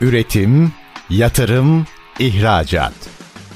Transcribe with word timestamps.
Üretim, 0.00 0.72
yatırım, 1.10 1.86
ihracat. 2.18 2.92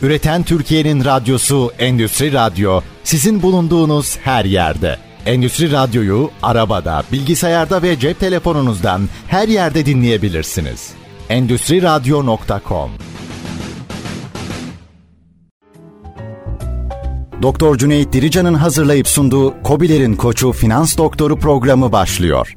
Üreten 0.02 0.42
Türkiye'nin 0.42 1.04
radyosu 1.04 1.72
Endüstri 1.78 2.32
Radyo 2.32 2.80
sizin 3.04 3.42
bulunduğunuz 3.42 4.18
her 4.18 4.44
yerde. 4.44 4.98
Endüstri 5.26 5.72
Radyo'yu 5.72 6.30
arabada, 6.42 7.02
bilgisayarda 7.12 7.82
ve 7.82 7.98
cep 7.98 8.20
telefonunuzdan 8.20 9.08
her 9.28 9.48
yerde 9.48 9.86
dinleyebilirsiniz. 9.86 10.90
Endüstri 11.28 11.82
Radyo.com 11.82 12.90
Doktor 17.42 17.78
Cüneyt 17.78 18.12
Dirican'ın 18.12 18.54
hazırlayıp 18.54 19.08
sunduğu 19.08 19.62
Kobilerin 19.62 20.14
Koçu 20.14 20.52
Finans 20.52 20.98
Doktoru 20.98 21.38
programı 21.38 21.92
başlıyor. 21.92 22.54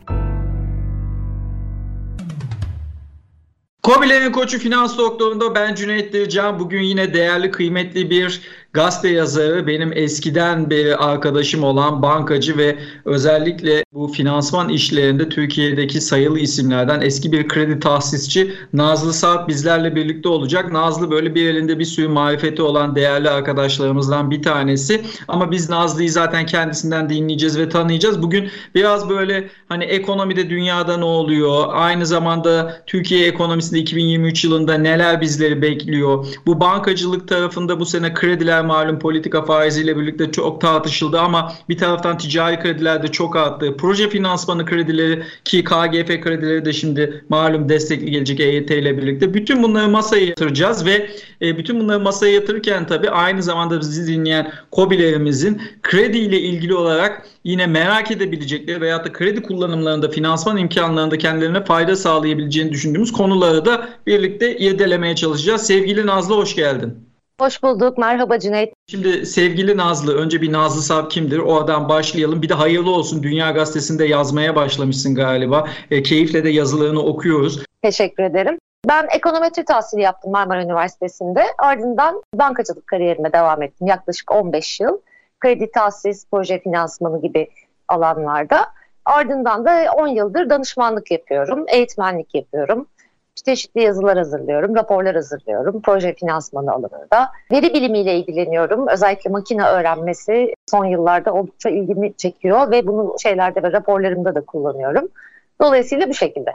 Kobilerin 3.88 4.32
Koçu 4.32 4.60
Finans 4.60 4.98
Doktoru'nda 4.98 5.56
ben 5.56 5.76
Cüneyt 5.76 6.14
Dirican. 6.14 6.60
Bugün 6.60 6.82
yine 6.82 7.14
değerli, 7.14 7.52
kıymetli 7.52 8.10
bir 8.10 8.42
gazete 8.74 9.10
yazarı, 9.10 9.68
benim 9.68 9.92
eskiden 9.96 10.70
beri 10.70 10.96
arkadaşım 10.96 11.64
olan 11.64 12.02
bankacı 12.02 12.58
ve 12.58 12.78
özellikle 13.06 13.84
bu 13.94 14.08
finansman 14.08 14.70
işlerinde 14.70 15.30
Türkiye'deki 15.30 16.02
sayılı 16.02 16.40
isimlerden 16.40 17.02
eski 17.02 17.32
bir 17.32 17.48
kredi 17.48 17.80
tahsisçi 17.80 18.54
Nazlı 18.74 19.14
Saat 19.14 19.48
bizlerle 19.48 19.96
birlikte 19.96 20.30
olacak. 20.30 20.72
Nazlı 20.72 21.12
böyle 21.12 21.36
bir 21.36 21.48
elinde 21.48 21.80
bir 21.80 21.86
sürü 21.86 22.08
marifeti 22.08 22.62
olan 22.62 22.96
değerli 22.96 23.30
arkadaşlarımızdan 23.30 24.32
bir 24.32 24.42
tanesi. 24.42 25.02
Ama 25.28 25.52
biz 25.52 25.70
Nazlı'yı 25.70 26.12
zaten 26.12 26.46
kendisinden 26.46 27.10
dinleyeceğiz 27.10 27.60
ve 27.60 27.70
tanıyacağız. 27.70 28.22
Bugün 28.22 28.50
biraz 28.76 29.10
böyle 29.10 29.50
hani 29.70 29.84
ekonomide 29.84 30.50
dünyada 30.50 30.98
ne 30.98 31.06
oluyor? 31.06 31.66
Aynı 31.72 32.06
zamanda 32.06 32.82
Türkiye 32.88 33.28
ekonomisinde 33.28 33.80
2023 33.80 34.44
yılında 34.44 34.74
neler 34.74 35.22
bizleri 35.22 35.62
bekliyor? 35.62 36.26
Bu 36.46 36.60
bankacılık 36.60 37.28
tarafında 37.28 37.80
bu 37.80 37.86
sene 37.86 38.14
krediler 38.14 38.57
malum 38.64 39.00
politika 39.00 39.46
faiziyle 39.46 39.98
birlikte 39.98 40.32
çok 40.32 40.62
tartışıldı 40.62 41.20
ama 41.20 41.54
bir 41.70 41.78
taraftan 41.78 42.18
ticari 42.18 42.60
krediler 42.60 43.04
de 43.04 43.08
çok 43.08 43.36
arttı. 43.36 43.78
Proje 43.78 44.10
finansmanı 44.10 44.66
kredileri 44.66 45.24
ki 45.44 45.64
KGF 45.64 46.22
kredileri 46.22 46.66
de 46.66 46.74
şimdi 46.74 47.24
malum 47.30 47.70
destekli 47.70 48.12
gelecek 48.12 48.40
EYT 48.40 48.72
ile 48.72 48.98
birlikte. 48.98 49.34
Bütün 49.34 49.64
bunları 49.64 49.88
masaya 49.88 50.26
yatıracağız 50.26 50.86
ve 50.86 51.10
e, 51.42 51.58
bütün 51.58 51.80
bunları 51.80 52.00
masaya 52.00 52.34
yatırırken 52.34 52.88
tabii 52.88 53.10
aynı 53.10 53.44
zamanda 53.44 53.80
bizi 53.80 54.08
dinleyen 54.08 54.52
kobilerimizin 54.72 55.62
kredi 55.82 56.18
ile 56.18 56.40
ilgili 56.40 56.74
olarak 56.74 57.28
yine 57.44 57.68
merak 57.68 58.12
edebilecekleri 58.12 58.82
veyahut 58.82 59.06
da 59.06 59.12
kredi 59.12 59.42
kullanımlarında, 59.42 60.10
finansman 60.10 60.58
imkanlarında 60.58 61.18
kendilerine 61.18 61.64
fayda 61.64 61.96
sağlayabileceğini 61.96 62.72
düşündüğümüz 62.72 63.12
konuları 63.12 63.66
da 63.66 63.90
birlikte 64.08 64.58
irdelemeye 64.58 65.16
çalışacağız. 65.16 65.62
Sevgili 65.62 66.08
Nazlı 66.08 66.36
hoş 66.36 66.56
geldin. 66.56 67.07
Hoş 67.42 67.64
bulduk. 67.64 67.98
Merhaba 67.98 68.40
Cüneyt. 68.40 68.74
Şimdi 68.88 69.26
sevgili 69.26 69.78
Nazlı, 69.78 70.18
önce 70.18 70.42
bir 70.42 70.52
Nazlı 70.52 70.82
Sab 70.82 71.10
kimdir? 71.10 71.40
O 71.40 71.56
adam 71.56 71.90
başlayalım. 71.90 72.42
Bir 72.42 72.50
de 72.50 72.54
hayırlı 72.54 72.92
olsun. 72.92 73.24
Dünya 73.24 73.52
Gazetesi'nde 73.52 74.06
yazmaya 74.06 74.56
başlamışsın 74.56 75.16
galiba. 75.16 75.68
E, 75.92 76.04
keyifle 76.04 76.44
de 76.44 76.50
yazılarını 76.50 77.04
okuyoruz. 77.04 77.64
Teşekkür 77.82 78.24
ederim. 78.24 78.58
Ben 78.88 79.08
ekonometri 79.16 79.66
tahsili 79.66 80.02
yaptım 80.02 80.32
Marmara 80.32 80.64
Üniversitesi'nde. 80.64 81.44
Ardından 81.58 82.22
bankacılık 82.34 82.88
kariyerime 82.88 83.34
devam 83.34 83.62
ettim 83.62 83.88
yaklaşık 83.88 84.32
15 84.32 84.80
yıl. 84.80 84.98
Kredi 85.40 85.72
tahsis, 85.72 86.26
proje 86.32 86.60
finansmanı 86.60 87.22
gibi 87.22 87.48
alanlarda. 87.88 88.66
Ardından 89.06 89.66
da 89.66 89.92
10 89.98 90.08
yıldır 90.08 90.50
danışmanlık 90.50 91.12
yapıyorum, 91.12 91.66
eğitmenlik 91.68 92.36
yapıyorum 92.36 92.88
çeşitli 93.48 93.82
yazılar 93.82 94.18
hazırlıyorum, 94.18 94.76
raporlar 94.76 95.16
hazırlıyorum. 95.16 95.82
Proje 95.82 96.16
finansmanı 96.16 96.72
alanında. 96.72 97.32
Veri 97.52 97.74
bilimiyle 97.74 98.20
ilgileniyorum. 98.20 98.88
Özellikle 98.88 99.30
makine 99.30 99.64
öğrenmesi 99.64 100.54
son 100.70 100.86
yıllarda 100.86 101.34
oldukça 101.34 101.70
ilgimi 101.70 102.14
çekiyor 102.18 102.72
ve 102.72 102.88
bunu 102.88 103.16
şeylerde 103.24 103.64
ve 103.64 103.72
raporlarımda 103.72 104.36
da 104.36 104.42
kullanıyorum. 104.42 105.08
Dolayısıyla 105.62 106.10
bu 106.10 106.14
şekilde. 106.14 106.52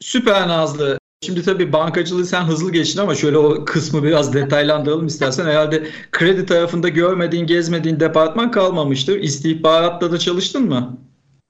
Süper 0.00 0.48
Nazlı. 0.48 0.98
Şimdi 1.22 1.42
tabii 1.42 1.72
bankacılığı 1.72 2.24
sen 2.24 2.42
hızlı 2.42 2.72
geçtin 2.72 3.00
ama 3.00 3.14
şöyle 3.14 3.38
o 3.38 3.64
kısmı 3.64 4.02
biraz 4.02 4.34
detaylandıralım 4.34 5.06
istersen. 5.06 5.46
Herhalde 5.46 5.82
kredi 6.12 6.46
tarafında 6.46 6.88
görmediğin, 6.88 7.46
gezmediğin 7.46 8.00
departman 8.00 8.50
kalmamıştır. 8.50 9.20
İstihbaratta 9.20 10.12
da 10.12 10.18
çalıştın 10.18 10.62
mı? 10.68 10.98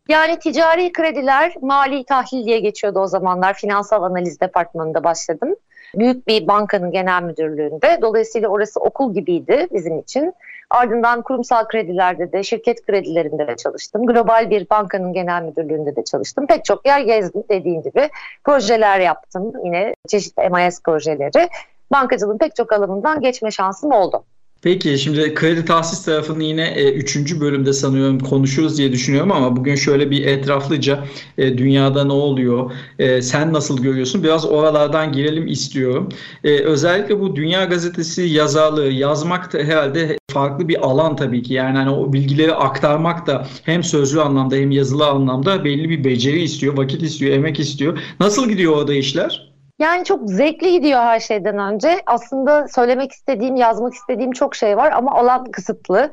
Yani 0.09 0.39
ticari 0.39 0.93
krediler 0.93 1.55
mali 1.61 2.05
tahlil 2.05 2.45
diye 2.45 2.61
geçiyordu 2.61 2.99
o 2.99 3.07
zamanlar. 3.07 3.55
Finansal 3.55 4.03
analiz 4.03 4.41
departmanında 4.41 5.05
başladım. 5.05 5.57
Büyük 5.95 6.27
bir 6.27 6.49
bankanın 6.49 6.91
genel 6.91 7.23
müdürlüğünde. 7.23 7.99
Dolayısıyla 8.03 8.49
orası 8.49 8.81
okul 8.81 9.15
gibiydi 9.15 9.67
bizim 9.73 9.99
için. 9.99 10.35
Ardından 10.71 11.23
kurumsal 11.23 11.65
kredilerde 11.65 12.33
de, 12.33 12.43
şirket 12.43 12.87
kredilerinde 12.87 13.49
de 13.49 13.57
çalıştım. 13.57 14.07
Global 14.07 14.51
bir 14.51 14.71
bankanın 14.71 15.13
genel 15.13 15.43
müdürlüğünde 15.43 15.97
de 15.97 16.05
çalıştım. 16.05 16.47
Pek 16.47 16.65
çok 16.65 16.87
yer 16.87 17.01
gezdim 17.01 17.45
dediğin 17.51 17.83
gibi. 17.83 18.11
Projeler 18.45 19.01
yaptım 19.01 19.53
yine 19.65 19.95
çeşitli 20.09 20.51
MIS 20.51 20.83
projeleri. 20.83 21.49
Bankacılığın 21.93 22.39
pek 22.39 22.57
çok 22.57 22.73
alanından 22.73 23.21
geçme 23.21 23.51
şansım 23.51 23.93
oldu. 23.93 24.25
Peki 24.63 24.99
şimdi 24.99 25.35
kredi 25.35 25.65
tahsis 25.65 26.05
tarafını 26.05 26.45
yine 26.45 26.69
e, 26.69 26.93
üçüncü 26.93 27.41
bölümde 27.41 27.73
sanıyorum 27.73 28.19
konuşuruz 28.19 28.79
diye 28.79 28.93
düşünüyorum 28.93 29.33
ama 29.33 29.57
bugün 29.57 29.75
şöyle 29.75 30.11
bir 30.11 30.27
etraflıca 30.27 31.05
e, 31.39 31.59
dünyada 31.59 32.05
ne 32.05 32.13
oluyor, 32.13 32.73
e, 32.99 33.23
sen 33.23 33.53
nasıl 33.53 33.83
görüyorsun 33.83 34.23
biraz 34.23 34.47
oralardan 34.47 35.13
girelim 35.13 35.47
istiyorum. 35.47 36.09
E, 36.45 36.59
özellikle 36.59 37.21
bu 37.21 37.37
Dünya 37.37 37.65
Gazetesi 37.65 38.23
yazarlığı 38.23 38.89
yazmak 38.89 39.53
da 39.53 39.59
herhalde 39.59 40.19
farklı 40.31 40.69
bir 40.69 40.87
alan 40.87 41.17
tabii 41.17 41.43
ki 41.43 41.55
yani 41.55 41.79
hani 41.79 41.91
o 41.91 42.13
bilgileri 42.13 42.55
aktarmak 42.55 43.27
da 43.27 43.47
hem 43.65 43.85
sözlü 43.85 44.21
anlamda 44.21 44.57
hem 44.57 44.71
yazılı 44.71 45.07
anlamda 45.07 45.65
belli 45.65 45.91
bir 45.91 46.05
beceri 46.05 46.43
istiyor, 46.43 46.77
vakit 46.77 47.03
istiyor, 47.03 47.33
emek 47.33 47.61
istiyor. 47.61 47.99
Nasıl 48.21 48.49
gidiyor 48.49 48.77
orada 48.77 48.95
işler? 48.95 49.56
Yani 49.79 50.05
çok 50.05 50.31
zevkli 50.31 50.73
gidiyor 50.73 51.01
her 51.01 51.21
şeyden 51.21 51.59
önce. 51.59 52.03
Aslında 52.07 52.69
söylemek 52.69 53.13
istediğim, 53.13 53.57
yazmak 53.57 53.95
istediğim 53.95 54.33
çok 54.33 54.55
şey 54.55 54.77
var 54.77 54.93
ama 54.93 55.15
alan 55.15 55.45
kısıtlı. 55.45 56.11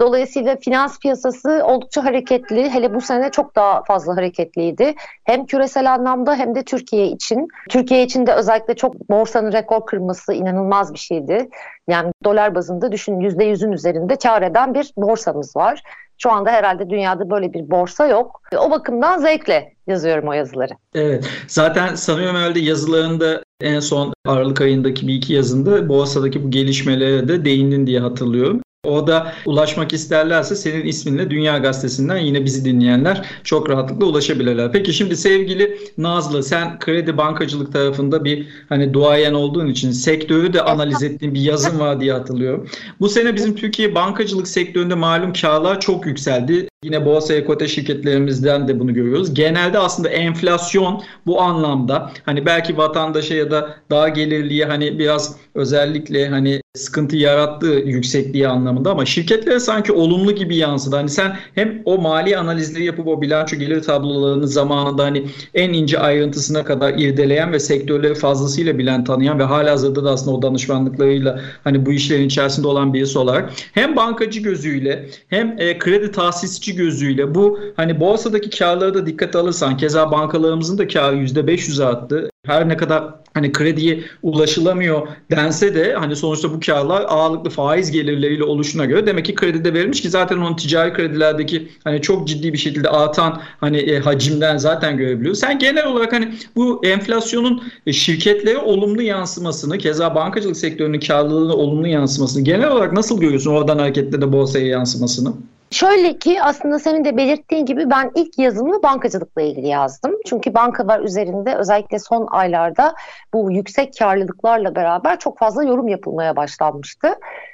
Dolayısıyla 0.00 0.56
finans 0.56 0.98
piyasası 0.98 1.62
oldukça 1.64 2.04
hareketli. 2.04 2.70
Hele 2.70 2.94
bu 2.94 3.00
sene 3.00 3.30
çok 3.30 3.56
daha 3.56 3.82
fazla 3.82 4.16
hareketliydi. 4.16 4.94
Hem 5.24 5.46
küresel 5.46 5.92
anlamda 5.92 6.36
hem 6.36 6.54
de 6.54 6.62
Türkiye 6.64 7.06
için. 7.06 7.48
Türkiye 7.70 8.02
için 8.02 8.26
de 8.26 8.34
özellikle 8.34 8.74
çok 8.74 9.10
borsanın 9.10 9.52
rekor 9.52 9.86
kırması 9.86 10.32
inanılmaz 10.32 10.92
bir 10.92 10.98
şeydi. 10.98 11.48
Yani 11.88 12.12
dolar 12.24 12.54
bazında 12.54 12.92
düşün 12.92 13.20
%100'ün 13.20 13.72
üzerinde 13.72 14.16
kar 14.16 14.42
eden 14.42 14.74
bir 14.74 14.92
borsamız 14.96 15.56
var. 15.56 15.82
Şu 16.18 16.30
anda 16.32 16.50
herhalde 16.50 16.90
dünyada 16.90 17.30
böyle 17.30 17.52
bir 17.52 17.70
borsa 17.70 18.06
yok. 18.06 18.42
O 18.58 18.70
bakımdan 18.70 19.18
zevkle 19.18 19.72
yazıyorum 19.86 20.28
o 20.28 20.32
yazıları. 20.32 20.72
Evet. 20.94 21.28
Zaten 21.48 21.94
sanıyorum 21.94 22.36
herhalde 22.36 22.60
yazılarında 22.60 23.42
en 23.60 23.80
son 23.80 24.14
Aralık 24.26 24.60
ayındaki 24.60 25.08
bir 25.08 25.14
iki 25.14 25.32
yazında 25.32 25.88
borsadaki 25.88 26.44
bu 26.44 26.50
gelişmelere 26.50 27.28
de 27.28 27.44
değindin 27.44 27.86
diye 27.86 28.00
hatırlıyorum. 28.00 28.60
O 28.84 29.06
da 29.06 29.32
ulaşmak 29.46 29.92
isterlerse 29.92 30.56
senin 30.56 30.86
isminle 30.86 31.30
Dünya 31.30 31.58
Gazetesi'nden 31.58 32.16
yine 32.16 32.44
bizi 32.44 32.64
dinleyenler 32.64 33.26
çok 33.44 33.70
rahatlıkla 33.70 34.06
ulaşabilirler. 34.06 34.72
Peki 34.72 34.92
şimdi 34.92 35.16
sevgili 35.16 35.78
Nazlı 35.98 36.42
sen 36.42 36.78
kredi 36.78 37.16
bankacılık 37.16 37.72
tarafında 37.72 38.24
bir 38.24 38.46
hani 38.68 38.94
duayen 38.94 39.34
olduğun 39.34 39.66
için 39.66 39.90
sektörü 39.90 40.52
de 40.52 40.62
analiz 40.62 41.02
ettiğin 41.02 41.34
bir 41.34 41.40
yazım 41.40 41.78
var 41.78 42.00
diye 42.00 42.12
hatırlıyorum. 42.12 42.68
Bu 43.00 43.08
sene 43.08 43.34
bizim 43.34 43.54
Türkiye 43.56 43.94
bankacılık 43.94 44.48
sektöründe 44.48 44.94
malum 44.94 45.32
karlar 45.32 45.80
çok 45.80 46.06
yükseldi. 46.06 46.68
Yine 46.84 47.06
borsa 47.06 47.34
ekote 47.34 47.68
şirketlerimizden 47.68 48.68
de 48.68 48.80
bunu 48.80 48.94
görüyoruz. 48.94 49.34
Genelde 49.34 49.78
aslında 49.78 50.08
enflasyon 50.08 51.02
bu 51.26 51.40
anlamda 51.40 52.10
hani 52.24 52.46
belki 52.46 52.76
vatandaşa 52.76 53.34
ya 53.34 53.50
da 53.50 53.74
daha 53.90 54.08
gelirliye 54.08 54.64
hani 54.64 54.98
biraz 54.98 55.36
özellikle 55.54 56.28
hani 56.28 56.60
sıkıntı 56.74 57.16
yarattığı 57.16 57.66
yüksekliği 57.66 58.48
anlamında 58.48 58.73
ama 58.90 59.04
şirketlere 59.04 59.60
sanki 59.60 59.92
olumlu 59.92 60.32
gibi 60.32 60.56
yansıdı. 60.56 60.96
Hani 60.96 61.08
sen 61.08 61.36
hem 61.54 61.82
o 61.84 61.98
mali 61.98 62.38
analizleri 62.38 62.84
yapıp 62.84 63.06
o 63.06 63.22
bilanço 63.22 63.56
gelir 63.56 63.82
tablolarını 63.82 64.48
zamanında 64.48 65.04
hani 65.04 65.26
en 65.54 65.72
ince 65.72 65.98
ayrıntısına 65.98 66.64
kadar 66.64 66.94
irdeleyen 66.98 67.52
ve 67.52 67.60
sektörleri 67.60 68.14
fazlasıyla 68.14 68.78
bilen 68.78 69.04
tanıyan 69.04 69.38
ve 69.38 69.42
hala 69.42 69.70
hazırda 69.70 70.04
da 70.04 70.10
aslında 70.10 70.36
o 70.36 70.42
danışmanlıklarıyla 70.42 71.40
hani 71.64 71.86
bu 71.86 71.92
işlerin 71.92 72.26
içerisinde 72.26 72.68
olan 72.68 72.94
birisi 72.94 73.18
olarak 73.18 73.52
hem 73.72 73.96
bankacı 73.96 74.40
gözüyle 74.40 75.08
hem 75.28 75.56
e, 75.58 75.78
kredi 75.78 76.10
tahsisçi 76.10 76.76
gözüyle 76.76 77.34
bu 77.34 77.58
hani 77.76 78.00
borsadaki 78.00 78.58
karları 78.58 78.94
da 78.94 79.06
dikkate 79.06 79.38
alırsan 79.38 79.76
keza 79.76 80.10
bankalarımızın 80.10 80.78
da 80.78 80.88
karı 80.88 81.16
%500 81.16 81.84
arttı. 81.84 82.33
Her 82.44 82.68
ne 82.68 82.76
kadar 82.76 83.04
hani 83.34 83.52
krediye 83.52 84.00
ulaşılamıyor 84.22 85.08
dense 85.30 85.74
de 85.74 85.94
hani 85.94 86.16
sonuçta 86.16 86.52
bu 86.52 86.60
karlar 86.60 87.04
ağırlıklı 87.08 87.50
faiz 87.50 87.90
gelirleriyle 87.90 88.44
oluşuna 88.44 88.84
göre 88.84 89.06
demek 89.06 89.24
ki 89.24 89.34
kredi 89.34 89.64
de 89.64 89.74
verilmiş 89.74 90.02
ki 90.02 90.10
zaten 90.10 90.36
onun 90.36 90.56
ticari 90.56 90.92
kredilerdeki 90.92 91.68
hani 91.84 92.02
çok 92.02 92.28
ciddi 92.28 92.52
bir 92.52 92.58
şekilde 92.58 92.88
artan 92.88 93.40
hani 93.60 93.78
e, 93.78 93.98
hacimden 93.98 94.56
zaten 94.56 94.96
görebiliyoruz. 94.96 95.40
Sen 95.40 95.58
genel 95.58 95.86
olarak 95.86 96.12
hani 96.12 96.34
bu 96.56 96.86
enflasyonun 96.86 97.62
e, 97.86 97.92
şirketlere 97.92 98.58
olumlu 98.58 99.02
yansımasını 99.02 99.78
keza 99.78 100.14
bankacılık 100.14 100.56
sektörünün 100.56 101.00
karlılığına 101.00 101.54
olumlu 101.54 101.88
yansımasını 101.88 102.44
genel 102.44 102.70
olarak 102.70 102.92
nasıl 102.92 103.20
görüyorsun 103.20 103.50
oradan 103.50 103.78
hareketle 103.78 104.20
de 104.20 104.32
borsaya 104.32 104.66
yansımasını? 104.66 105.34
Şöyle 105.74 106.18
ki 106.18 106.42
aslında 106.42 106.78
senin 106.78 107.04
de 107.04 107.16
belirttiğin 107.16 107.66
gibi 107.66 107.90
ben 107.90 108.10
ilk 108.14 108.38
yazımı 108.38 108.82
bankacılıkla 108.82 109.42
ilgili 109.42 109.66
yazdım. 109.66 110.12
Çünkü 110.26 110.54
bankalar 110.54 111.00
üzerinde 111.00 111.54
özellikle 111.54 111.98
son 111.98 112.28
aylarda 112.30 112.94
bu 113.32 113.52
yüksek 113.52 113.98
karlılıklarla 113.98 114.74
beraber 114.74 115.18
çok 115.18 115.38
fazla 115.38 115.64
yorum 115.64 115.88
yapılmaya 115.88 116.36
başlanmıştı. 116.36 117.08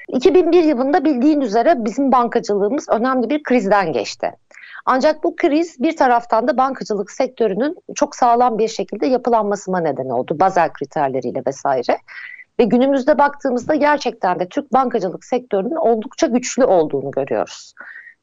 2001 0.09 0.65
yılında 0.65 1.05
bildiğin 1.05 1.41
üzere 1.41 1.75
bizim 1.85 2.13
bankacılığımız 2.13 2.89
önemli 2.89 3.31
bir 3.31 3.43
krizden 3.43 3.93
geçti. 3.93 4.33
Ancak 4.87 5.25
bu 5.25 5.37
kriz 5.37 5.83
bir 5.83 5.97
taraftan 5.97 6.49
da 6.49 6.57
bankacılık 6.57 7.11
sektörünün 7.11 7.77
çok 7.95 8.17
sağlam 8.17 8.59
bir 8.59 8.69
şekilde 8.69 9.07
yapılanmasına 9.07 9.81
neden 9.81 10.09
oldu. 10.09 10.37
Bazel 10.41 10.73
kriterleriyle 10.73 11.43
vesaire. 11.47 11.99
Ve 12.59 12.65
günümüzde 12.65 13.19
baktığımızda 13.19 13.75
gerçekten 13.75 14.39
de 14.39 14.49
Türk 14.49 14.73
bankacılık 14.73 15.25
sektörünün 15.25 15.77
oldukça 15.77 16.27
güçlü 16.27 16.65
olduğunu 16.65 17.11
görüyoruz. 17.11 17.75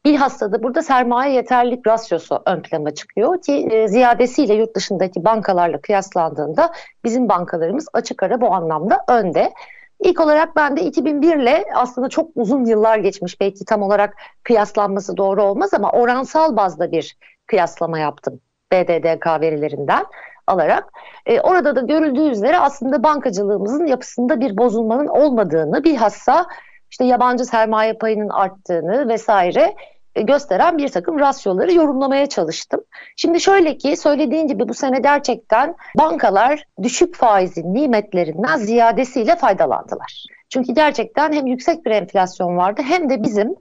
Bilhassa 0.05 0.51
da 0.51 0.63
burada 0.63 0.81
sermaye 0.81 1.33
yeterlilik 1.33 1.87
rasyosu 1.87 2.41
ön 2.45 2.61
plana 2.61 2.93
çıkıyor 2.93 3.41
ki 3.41 3.67
e, 3.71 3.87
ziyadesiyle 3.87 4.53
yurt 4.53 4.75
dışındaki 4.75 5.25
bankalarla 5.25 5.81
kıyaslandığında 5.81 6.73
bizim 7.03 7.29
bankalarımız 7.29 7.87
açık 7.93 8.23
ara 8.23 8.41
bu 8.41 8.53
anlamda 8.53 8.99
önde. 9.07 9.53
İlk 9.99 10.19
olarak 10.19 10.55
ben 10.55 10.77
de 10.77 10.81
2001 10.81 11.37
ile 11.37 11.65
aslında 11.75 12.09
çok 12.09 12.29
uzun 12.35 12.65
yıllar 12.65 12.97
geçmiş 12.97 13.41
belki 13.41 13.65
tam 13.65 13.81
olarak 13.81 14.15
kıyaslanması 14.43 15.17
doğru 15.17 15.43
olmaz 15.43 15.73
ama 15.73 15.91
oransal 15.91 16.57
bazda 16.57 16.91
bir 16.91 17.17
kıyaslama 17.47 17.99
yaptım 17.99 18.39
BDDK 18.71 19.27
verilerinden 19.41 20.05
alarak. 20.47 20.91
E, 21.25 21.41
orada 21.41 21.75
da 21.75 21.81
görüldüğü 21.81 22.29
üzere 22.29 22.59
aslında 22.59 23.03
bankacılığımızın 23.03 23.85
yapısında 23.85 24.39
bir 24.39 24.57
bozulmanın 24.57 25.07
olmadığını 25.07 25.83
bilhassa 25.83 26.45
işte 26.91 27.05
yabancı 27.05 27.45
sermaye 27.45 27.93
payının 27.93 28.29
arttığını 28.29 29.07
vesaire 29.07 29.75
e, 30.17 30.21
gösteren 30.21 30.77
bir 30.77 30.89
takım 30.89 31.19
rasyoları 31.19 31.73
yorumlamaya 31.73 32.29
çalıştım. 32.29 32.83
Şimdi 33.15 33.41
şöyle 33.41 33.77
ki 33.77 33.97
söylediğin 33.97 34.47
gibi 34.47 34.69
bu 34.69 34.73
sene 34.73 34.99
gerçekten 34.99 35.75
bankalar 35.97 36.63
düşük 36.83 37.15
faizin 37.15 37.73
nimetlerinden 37.73 38.57
ziyadesiyle 38.57 39.35
faydalandılar. 39.35 40.25
Çünkü 40.49 40.73
gerçekten 40.73 41.33
hem 41.33 41.47
yüksek 41.47 41.85
bir 41.85 41.91
enflasyon 41.91 42.57
vardı 42.57 42.81
hem 42.85 43.09
de 43.09 43.23
bizim 43.23 43.55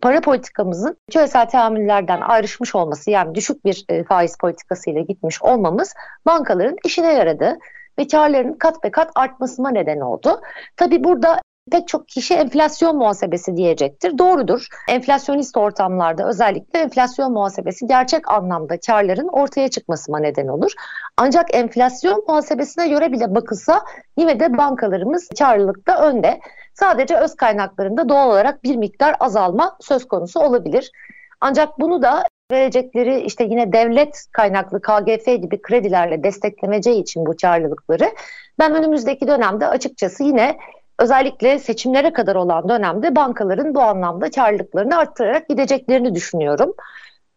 para 0.00 0.20
politikamızın 0.20 0.96
küresel 1.10 1.46
teamüllerden 1.46 2.20
ayrışmış 2.20 2.74
olması 2.74 3.10
yani 3.10 3.34
düşük 3.34 3.64
bir 3.64 3.84
e, 3.88 4.04
faiz 4.04 4.38
politikasıyla 4.38 5.00
gitmiş 5.00 5.42
olmamız 5.42 5.94
bankaların 6.26 6.76
işine 6.84 7.12
yaradı 7.12 7.58
ve 7.98 8.06
karlarının 8.06 8.54
kat 8.54 8.84
be 8.84 8.90
kat 8.90 9.10
artmasına 9.14 9.70
neden 9.70 10.00
oldu. 10.00 10.40
Tabi 10.76 11.04
burada 11.04 11.40
pek 11.70 11.88
çok 11.88 12.08
kişi 12.08 12.34
enflasyon 12.34 12.96
muhasebesi 12.96 13.56
diyecektir. 13.56 14.18
Doğrudur. 14.18 14.66
Enflasyonist 14.88 15.56
ortamlarda 15.56 16.28
özellikle 16.28 16.78
enflasyon 16.78 17.32
muhasebesi 17.32 17.86
gerçek 17.86 18.30
anlamda 18.30 18.80
karların 18.86 19.28
ortaya 19.28 19.68
çıkmasına 19.68 20.18
neden 20.18 20.48
olur. 20.48 20.72
Ancak 21.16 21.54
enflasyon 21.54 22.24
muhasebesine 22.28 22.88
göre 22.88 23.12
bile 23.12 23.34
bakılsa 23.34 23.82
yine 24.16 24.40
de 24.40 24.58
bankalarımız 24.58 25.28
karlılıkta 25.38 26.08
önde. 26.08 26.40
Sadece 26.74 27.16
öz 27.16 27.34
kaynaklarında 27.34 28.08
doğal 28.08 28.30
olarak 28.30 28.64
bir 28.64 28.76
miktar 28.76 29.16
azalma 29.20 29.76
söz 29.80 30.08
konusu 30.08 30.40
olabilir. 30.40 30.92
Ancak 31.40 31.80
bunu 31.80 32.02
da 32.02 32.24
verecekleri 32.52 33.20
işte 33.20 33.44
yine 33.44 33.72
devlet 33.72 34.24
kaynaklı 34.32 34.80
KGF 34.80 35.26
gibi 35.26 35.62
kredilerle 35.62 36.24
desteklemeceği 36.24 37.02
için 37.02 37.26
bu 37.26 37.34
karlılıkları 37.42 38.10
ben 38.58 38.74
önümüzdeki 38.74 39.26
dönemde 39.26 39.66
açıkçası 39.66 40.24
yine 40.24 40.56
özellikle 41.02 41.58
seçimlere 41.58 42.12
kadar 42.12 42.36
olan 42.36 42.68
dönemde 42.68 43.16
bankaların 43.16 43.74
bu 43.74 43.80
anlamda 43.80 44.30
karlılıklarını 44.30 44.98
arttırarak 44.98 45.48
gideceklerini 45.48 46.14
düşünüyorum. 46.14 46.74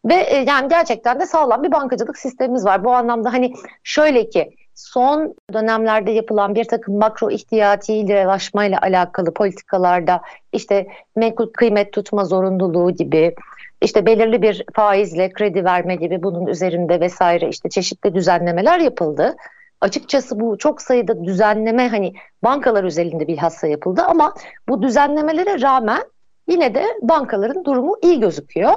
Ve 0.04 0.14
e, 0.14 0.36
yani 0.36 0.68
gerçekten 0.68 1.20
de 1.20 1.26
sağlam 1.26 1.62
bir 1.62 1.72
bankacılık 1.72 2.18
sistemimiz 2.18 2.64
var. 2.64 2.84
Bu 2.84 2.92
anlamda 2.92 3.32
hani 3.32 3.52
şöyle 3.82 4.28
ki 4.28 4.50
son 4.74 5.34
dönemlerde 5.52 6.10
yapılan 6.10 6.54
bir 6.54 6.64
takım 6.64 6.98
makro 6.98 7.30
ihtiyati 7.30 8.08
liralaşma 8.08 8.64
ile 8.64 8.78
alakalı 8.78 9.34
politikalarda 9.34 10.20
işte 10.52 10.86
menkul 11.16 11.52
kıymet 11.52 11.92
tutma 11.92 12.24
zorunluluğu 12.24 12.90
gibi 12.90 13.34
işte 13.82 14.06
belirli 14.06 14.42
bir 14.42 14.64
faizle 14.74 15.32
kredi 15.32 15.64
verme 15.64 15.96
gibi 15.96 16.22
bunun 16.22 16.46
üzerinde 16.46 17.00
vesaire 17.00 17.48
işte 17.48 17.68
çeşitli 17.68 18.14
düzenlemeler 18.14 18.78
yapıldı. 18.78 19.36
Açıkçası 19.80 20.40
bu 20.40 20.58
çok 20.58 20.82
sayıda 20.82 21.24
düzenleme 21.24 21.88
hani 21.88 22.12
bankalar 22.44 22.84
özelinde 22.84 23.26
bilhassa 23.26 23.66
yapıldı 23.66 24.02
ama 24.02 24.34
bu 24.68 24.82
düzenlemelere 24.82 25.60
rağmen 25.60 26.02
yine 26.48 26.74
de 26.74 26.84
bankaların 27.02 27.64
durumu 27.64 27.96
iyi 28.02 28.20
gözüküyor. 28.20 28.72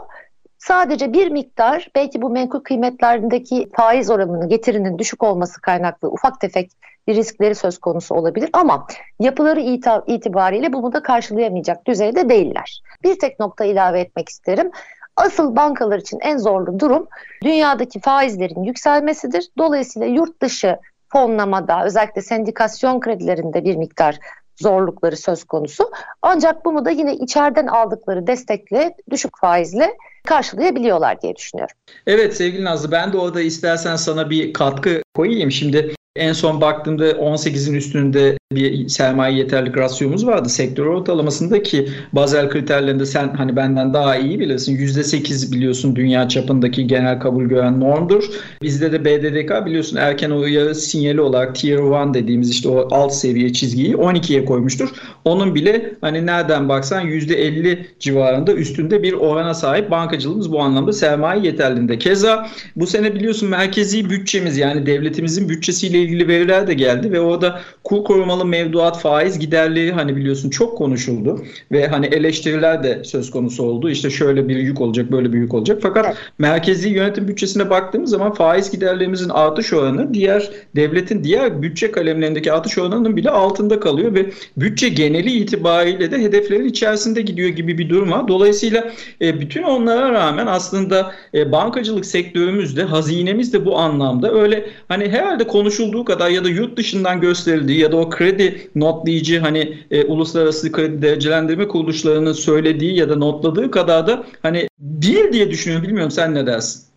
Sadece 0.58 1.14
bir 1.14 1.32
miktar 1.32 1.90
belki 1.96 2.22
bu 2.22 2.30
menkul 2.30 2.60
kıymetlerindeki 2.60 3.70
faiz 3.76 4.10
oranının 4.10 4.50
getirinin 4.50 5.00
düşük 5.00 5.24
olması 5.24 5.62
kaynaklı 5.62 6.10
ufak 6.10 6.42
tefek 6.42 6.72
bir 7.08 7.16
riskleri 7.16 7.56
söz 7.56 7.78
konusu 7.78 8.16
olabilir 8.16 8.50
ama 8.54 8.88
yapıları 9.20 9.60
itibariyle 10.08 10.74
bunu 10.74 10.94
da 10.94 11.04
karşılayamayacak 11.04 11.88
düzeyde 11.88 12.30
değiller. 12.30 12.82
Bir 13.04 13.20
tek 13.20 13.40
nokta 13.40 13.66
ilave 13.66 14.00
etmek 14.00 14.30
isterim. 14.30 14.72
Asıl 15.20 15.56
bankalar 15.56 16.00
için 16.00 16.20
en 16.22 16.38
zorlu 16.38 16.80
durum 16.80 17.08
dünyadaki 17.44 18.00
faizlerin 18.00 18.64
yükselmesidir. 18.64 19.50
Dolayısıyla 19.58 20.08
yurt 20.08 20.42
dışı 20.42 20.78
fonlamada 21.10 21.86
özellikle 21.86 22.22
sendikasyon 22.22 23.00
kredilerinde 23.00 23.64
bir 23.64 23.76
miktar 23.76 24.20
zorlukları 24.58 25.18
söz 25.18 25.44
konusu. 25.44 25.92
Ancak 26.22 26.66
bunu 26.66 26.86
da 26.86 26.90
yine 26.90 27.16
içeriden 27.16 27.68
aldıkları 27.68 28.28
destekle 28.28 28.96
düşük 29.10 29.32
faizle 29.42 29.98
karşılayabiliyorlar 30.28 31.22
diye 31.22 31.36
düşünüyorum. 31.36 31.76
Evet 32.08 32.36
sevgili 32.36 32.64
Nazlı 32.64 32.92
ben 32.92 33.14
de 33.14 33.18
orada 33.18 33.42
istersen 33.42 33.96
sana 33.96 34.30
bir 34.30 34.54
katkı 34.54 35.02
koyayım. 35.16 35.52
Şimdi 35.52 35.96
en 36.20 36.34
son 36.34 36.62
baktığımda 36.62 37.12
18'in 37.12 37.74
üstünde 37.74 38.40
bir 38.52 38.88
sermaye 38.88 39.38
yeterlik 39.38 39.78
rasyomuz 39.78 40.28
vardı. 40.28 40.50
Sektör 40.50 40.86
ortalamasında 40.86 41.64
ki 41.64 41.90
bazel 42.14 42.50
kriterlerinde 42.50 43.06
sen 43.06 43.34
hani 43.38 43.56
benden 43.56 43.94
daha 43.94 44.18
iyi 44.18 44.40
bilirsin. 44.40 44.78
%8 44.78 45.52
biliyorsun 45.52 45.96
dünya 45.96 46.30
çapındaki 46.30 46.88
genel 46.88 47.20
kabul 47.20 47.46
gören 47.46 47.80
normdur. 47.80 48.24
Bizde 48.62 48.92
de 48.92 49.06
BDDK 49.06 49.66
biliyorsun 49.66 49.98
erken 49.98 50.32
uyarı 50.32 50.76
sinyali 50.76 51.22
olarak 51.22 51.56
Tier 51.56 51.78
1 51.78 52.14
dediğimiz 52.14 52.50
işte 52.50 52.70
o 52.70 52.88
alt 52.92 53.14
seviye 53.14 53.54
çizgiyi 53.54 53.94
12'ye 53.94 54.46
koymuştur. 54.46 54.90
Onun 55.26 55.56
bile 55.56 55.94
hani 56.02 56.26
nereden 56.26 56.70
baksan 56.70 57.06
%50 57.06 57.78
civarında 58.00 58.54
üstünde 58.54 59.04
bir 59.04 59.14
orana 59.14 59.54
sahip 59.54 59.92
bankacılığımız 59.92 60.52
bu 60.52 60.62
anlamda 60.62 60.94
sermaye 60.94 61.42
yeterliğinde. 61.42 62.00
Keza 62.00 62.50
bu 62.76 62.88
sene 62.88 63.16
biliyorsun 63.16 63.50
merkezi 63.50 64.10
bütçemiz 64.10 64.58
yani 64.58 64.86
devletimizin 64.86 65.50
bütçesiyle 65.50 66.09
ilgili 66.10 66.28
veriler 66.28 66.68
de 66.68 66.74
geldi 66.74 67.12
ve 67.12 67.20
orada 67.20 67.60
kur 67.84 68.04
korumalı 68.04 68.46
mevduat 68.46 69.00
faiz 69.00 69.40
giderleri 69.40 69.92
hani 69.92 70.16
biliyorsun 70.16 70.50
çok 70.50 70.78
konuşuldu 70.78 71.42
ve 71.72 71.88
hani 71.88 72.06
eleştiriler 72.06 72.84
de 72.84 73.04
söz 73.04 73.32
konusu 73.32 73.64
oldu. 73.64 73.90
İşte 73.90 74.10
şöyle 74.10 74.50
bir 74.50 74.56
yük 74.56 74.82
olacak, 74.82 75.12
böyle 75.12 75.34
bir 75.34 75.38
yük 75.38 75.54
olacak. 75.54 75.80
Fakat 75.82 76.06
evet. 76.06 76.18
merkezi 76.40 76.90
yönetim 76.90 77.28
bütçesine 77.28 77.70
baktığımız 77.70 78.10
zaman 78.10 78.34
faiz 78.34 78.72
giderlerimizin 78.72 79.30
artış 79.30 79.74
oranı 79.74 80.14
diğer 80.14 80.50
devletin 80.76 81.24
diğer 81.24 81.62
bütçe 81.62 81.92
kalemlerindeki 81.92 82.54
artış 82.54 82.78
oranının 82.78 83.18
bile 83.18 83.30
altında 83.30 83.80
kalıyor 83.80 84.16
ve 84.16 84.26
bütçe 84.58 84.90
geneli 84.90 85.32
itibariyle 85.32 86.12
de 86.12 86.22
hedeflerin 86.22 86.66
içerisinde 86.66 87.22
gidiyor 87.22 87.50
gibi 87.50 87.78
bir 87.78 87.90
durum 87.90 88.12
var. 88.12 88.28
Dolayısıyla 88.28 88.92
e, 89.22 89.42
bütün 89.42 89.64
onlara 89.64 90.12
rağmen 90.12 90.48
aslında 90.48 91.12
e, 91.34 91.52
bankacılık 91.52 92.06
sektörümüzde 92.06 92.84
hazinemiz 92.84 93.54
de 93.54 93.66
bu 93.66 93.78
anlamda 93.78 94.32
öyle 94.32 94.70
hani 94.88 95.10
herhalde 95.10 95.48
konuşulduğu 95.48 95.99
kadar 96.06 96.30
ya 96.30 96.44
da 96.44 96.50
yurt 96.50 96.78
dışından 96.78 97.22
gösterildiği 97.22 97.80
ya 97.80 97.92
da 97.92 97.98
o 97.98 98.10
kredi 98.10 98.72
notlayıcı 98.76 99.40
hani 99.40 99.78
e, 99.92 100.06
uluslararası 100.06 100.72
kredi 100.72 101.02
derecelendirme 101.02 101.68
kuruluşlarının 101.68 102.34
söylediği 102.34 102.98
ya 102.98 103.10
da 103.10 103.16
notladığı 103.16 103.72
kadar 103.72 104.08
da 104.08 104.24
hani 104.42 104.68
değil 104.80 105.34
diye 105.34 105.52
düşünüyorum. 105.52 105.88
Bilmiyorum 105.88 106.12
sen 106.12 106.36
ne 106.36 106.46
dersin? 106.48 106.90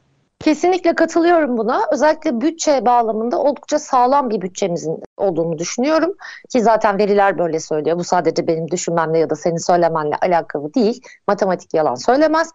Kesinlikle 0.43 0.95
katılıyorum 0.95 1.59
buna. 1.59 1.81
Özellikle 1.93 2.41
bütçe 2.41 2.85
bağlamında 2.85 3.39
oldukça 3.39 3.79
sağlam 3.79 4.31
bir 4.31 4.41
bütçemizin 4.41 5.03
olduğunu 5.17 5.59
düşünüyorum. 5.59 6.15
Ki 6.49 6.61
zaten 6.61 6.99
veriler 6.99 7.39
böyle 7.39 7.61
söylüyor. 7.61 7.99
Bu 7.99 8.05
sadece 8.05 8.47
benim 8.47 8.71
düşünmemle 8.71 9.19
ya 9.19 9.31
da 9.31 9.37
senin 9.37 9.67
söylemenle 9.67 10.17
alakalı 10.17 10.75
değil. 10.75 11.03
Matematik 11.29 11.75
yalan 11.75 11.95
söylemez. 11.95 12.53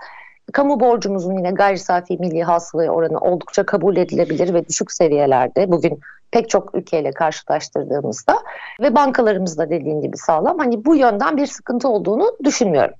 Kamu 0.53 0.79
borcumuzun 0.79 1.37
yine 1.37 1.51
gayri 1.51 1.79
safi 1.79 2.17
milli 2.17 2.43
hasılaya 2.43 2.91
oranı 2.91 3.19
oldukça 3.19 3.65
kabul 3.65 3.97
edilebilir 3.97 4.53
ve 4.53 4.67
düşük 4.67 4.91
seviyelerde. 4.91 5.71
Bugün 5.71 5.99
pek 6.31 6.49
çok 6.49 6.75
ülkeyle 6.75 7.11
karşılaştırdığımızda 7.11 8.35
ve 8.81 8.95
bankalarımız 8.95 9.57
da 9.57 9.69
dediğin 9.69 10.01
gibi 10.01 10.17
sağlam. 10.17 10.57
Hani 10.57 10.85
bu 10.85 10.95
yönden 10.95 11.37
bir 11.37 11.47
sıkıntı 11.47 11.87
olduğunu 11.87 12.37
düşünmüyorum. 12.43 12.93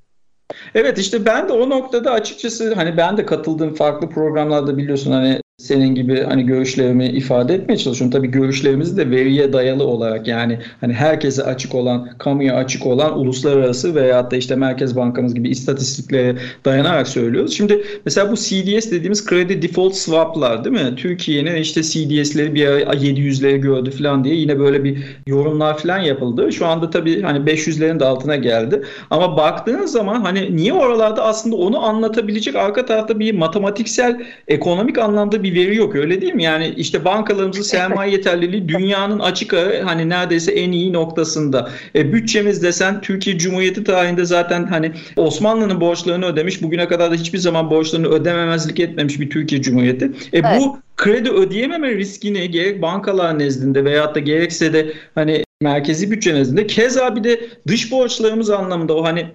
Evet 0.76 0.98
işte 0.98 1.26
ben 1.26 1.50
de 1.50 1.54
o 1.54 1.70
noktada 1.70 2.12
açıkçası 2.12 2.74
hani 2.74 2.98
ben 2.98 3.18
de 3.18 3.26
katıldığım 3.26 3.74
farklı 3.74 4.10
programlarda 4.10 4.78
biliyorsun 4.78 5.12
hani 5.12 5.42
senin 5.58 5.96
gibi 5.96 6.24
hani 6.24 6.46
görüşlerimi 6.46 7.06
ifade 7.06 7.54
etmeye 7.54 7.78
çalışıyorum. 7.78 8.12
Tabii 8.12 8.28
görüşlerimizi 8.28 8.98
de 8.98 9.12
veriye 9.12 9.54
dayalı 9.54 9.88
olarak 9.88 10.28
yani 10.28 10.60
hani 10.82 10.94
herkese 10.94 11.44
açık 11.44 11.76
olan, 11.76 12.10
kamuya 12.18 12.56
açık 12.56 12.86
olan 12.86 13.20
uluslararası 13.20 13.96
veya 13.96 14.32
da 14.32 14.36
işte 14.36 14.56
Merkez 14.56 14.96
Bankamız 14.96 15.34
gibi 15.34 15.50
istatistiklere 15.50 16.36
dayanarak 16.66 17.08
söylüyoruz. 17.08 17.58
Şimdi 17.58 17.84
mesela 18.06 18.32
bu 18.32 18.36
CDS 18.36 18.92
dediğimiz 18.92 19.26
kredi 19.26 19.62
default 19.62 19.96
swap'lar 19.96 20.64
değil 20.64 20.76
mi? 20.76 20.96
Türkiye'nin 20.96 21.56
işte 21.56 21.84
CDS'leri 21.84 22.56
bir 22.56 22.68
ara 22.68 22.82
700'lere 22.82 23.58
gördü 23.58 23.92
falan 23.92 24.24
diye 24.24 24.36
yine 24.36 24.60
böyle 24.60 24.84
bir 24.84 25.04
yorumlar 25.28 25.78
falan 25.78 26.00
yapıldı. 26.00 26.52
Şu 26.52 26.66
anda 26.66 26.90
tabii 26.90 27.22
hani 27.22 27.52
500'lerin 27.52 28.00
de 28.00 28.06
altına 28.06 28.36
geldi. 28.36 28.84
Ama 29.10 29.38
baktığın 29.38 29.86
zaman 29.86 30.22
hani 30.22 30.56
niye 30.56 30.74
oralarda 30.74 31.24
aslında 31.24 31.56
onu 31.56 31.86
anlatabilecek 31.86 32.56
arka 32.56 32.86
tarafta 32.86 33.20
bir 33.20 33.34
matematiksel, 33.34 34.22
ekonomik 34.48 34.98
anlamda 34.98 35.44
bir 35.44 35.47
bir 35.48 35.68
veri 35.68 35.76
yok 35.76 35.96
öyle 35.96 36.22
değil 36.22 36.34
mi? 36.34 36.44
Yani 36.44 36.74
işte 36.78 37.06
bankalarımızın 37.06 37.62
sermaye 37.62 38.12
yeterliliği 38.12 38.70
dünyanın 38.70 39.20
açık 39.20 39.54
ara 39.54 39.86
hani 39.86 40.10
neredeyse 40.10 40.52
en 40.52 40.72
iyi 40.72 40.94
noktasında. 40.94 41.70
E, 41.96 42.14
bütçemiz 42.14 42.64
desen 42.64 43.02
Türkiye 43.02 43.38
Cumhuriyeti 43.38 43.84
tarihinde 43.84 44.26
zaten 44.26 44.66
hani 44.66 44.92
Osmanlı'nın 45.16 45.82
borçlarını 45.82 46.26
ödemiş. 46.26 46.62
Bugüne 46.62 46.88
kadar 46.88 47.12
da 47.12 47.16
hiçbir 47.16 47.38
zaman 47.38 47.70
borçlarını 47.70 48.08
ödememezlik 48.08 48.80
etmemiş 48.80 49.20
bir 49.20 49.30
Türkiye 49.30 49.62
Cumhuriyeti. 49.62 50.06
E, 50.06 50.10
evet. 50.34 50.60
Bu 50.60 50.78
kredi 50.98 51.30
ödeyememe 51.30 51.96
riskini 51.96 52.52
gerek 52.52 52.82
bankalar 52.82 53.40
nezdinde 53.40 53.86
veyahut 53.86 54.16
da 54.16 54.20
gerekse 54.20 54.74
de 54.74 54.94
hani 55.16 55.44
merkezi 55.62 56.12
bütçe 56.12 56.34
nezdinde 56.34 56.68
keza 56.68 57.16
bir 57.16 57.24
de 57.24 57.40
dış 57.68 57.92
borçlarımız 57.92 58.50
anlamında 58.50 58.96
o 58.96 59.04
hani 59.04 59.26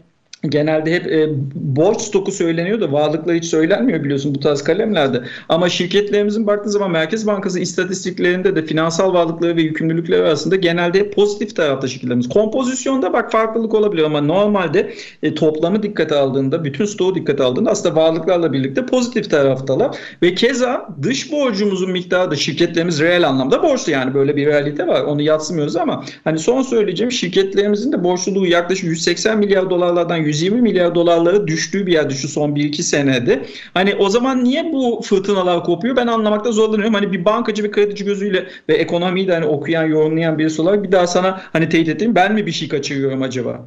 genelde 0.49 0.95
hep 0.95 1.07
e, 1.07 1.29
borç 1.55 2.01
stoku 2.01 2.33
söyleniyor 2.33 2.81
da 2.81 2.93
varlıklar 2.93 3.37
hiç 3.37 3.45
söylenmiyor 3.45 4.05
biliyorsun 4.05 4.35
bu 4.35 4.41
tarz 4.41 4.63
kalemlerde. 4.63 5.23
Ama 5.49 5.69
şirketlerimizin 5.69 6.47
baktığı 6.47 6.71
zaman 6.71 6.91
Merkez 6.91 7.27
Bankası 7.27 7.61
istatistiklerinde 7.61 8.57
de 8.57 8.67
finansal 8.67 9.15
varlıkları 9.15 9.57
ve 9.57 9.63
yükümlülükleri 9.63 10.23
arasında 10.23 10.57
genelde 10.57 10.99
hep 10.99 11.15
pozitif 11.15 11.57
tarafta 11.57 11.89
şirketlerimiz. 11.89 12.29
Kompozisyonda 12.29 13.13
bak 13.13 13.33
farklılık 13.33 13.75
olabiliyor 13.75 14.07
ama 14.07 14.21
normalde 14.21 14.95
e, 15.23 15.35
toplamı 15.35 15.83
dikkate 15.83 16.15
aldığında, 16.15 16.65
bütün 16.65 16.85
stoğu 16.85 17.15
dikkate 17.15 17.43
aldığında 17.43 17.71
aslında 17.71 17.97
varlıklarla 17.97 18.53
birlikte 18.53 18.87
pozitif 18.87 19.31
taraftalar. 19.31 19.97
Ve 20.23 20.35
keza 20.35 20.89
dış 21.03 21.33
borcumuzun 21.33 21.91
miktarı 21.91 22.31
da 22.31 22.37
şirketlerimiz 22.37 23.01
reel 23.01 23.29
anlamda 23.29 23.63
borçlu 23.63 23.93
yani 23.93 24.15
böyle 24.15 24.37
bir 24.37 24.47
realite 24.47 24.87
var. 24.87 25.03
Onu 25.03 25.23
yatsımıyoruz 25.23 25.77
ama 25.77 26.05
hani 26.25 26.39
son 26.39 26.63
söyleyeceğim 26.63 27.13
şirketlerimizin 27.13 27.93
de 27.93 28.05
borçluluğu 28.05 28.47
yaklaşık 28.47 28.85
180 28.85 29.39
milyar 29.39 29.71
dolarlardan 29.71 30.32
120 30.33 30.61
milyar 30.61 30.95
dolarlara 30.95 31.47
düştüğü 31.47 31.87
bir 31.87 31.93
yerde 31.93 32.15
şu 32.15 32.29
son 32.29 32.51
1-2 32.51 32.83
senede. 32.83 33.43
Hani 33.75 33.95
o 33.95 34.09
zaman 34.09 34.45
niye 34.45 34.73
bu 34.73 35.01
fırtınalar 35.05 35.65
kopuyor 35.65 35.97
ben 35.97 36.07
anlamakta 36.07 36.53
zorlanıyorum. 36.53 36.95
Hani 36.95 37.12
bir 37.12 37.25
bankacı 37.25 37.62
ve 37.62 37.71
kredici 37.71 38.05
gözüyle 38.05 38.47
ve 38.69 38.75
ekonomiyi 38.75 39.29
de 39.29 39.35
hani 39.35 39.47
okuyan, 39.47 39.85
yorumlayan 39.85 40.39
birisi 40.39 40.62
olarak 40.62 40.83
bir 40.83 40.93
daha 40.93 41.07
sana 41.07 41.43
hani 41.53 41.69
teyit 41.69 41.89
edeyim 41.89 42.15
ben 42.15 42.35
mi 42.35 42.47
bir 42.47 42.53
şey 42.53 42.69
kaçırıyorum 42.69 43.23
acaba? 43.23 43.61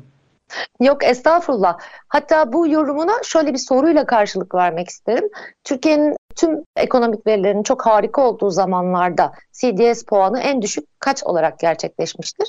Yok 0.82 1.04
estağfurullah. 1.04 1.78
Hatta 2.08 2.54
bu 2.54 2.68
yorumuna 2.68 3.14
şöyle 3.24 3.54
bir 3.54 3.58
soruyla 3.58 4.06
karşılık 4.06 4.56
vermek 4.56 4.90
isterim. 4.90 5.30
Türkiye'nin 5.64 6.16
tüm 6.36 6.64
ekonomik 6.76 7.28
verilerinin 7.28 7.64
çok 7.64 7.86
harika 7.86 8.22
olduğu 8.22 8.50
zamanlarda 8.50 9.32
CDS 9.52 10.04
puanı 10.04 10.40
en 10.40 10.62
düşük 10.62 10.86
kaç 11.00 11.24
olarak 11.24 11.60
gerçekleşmiştir? 11.60 12.48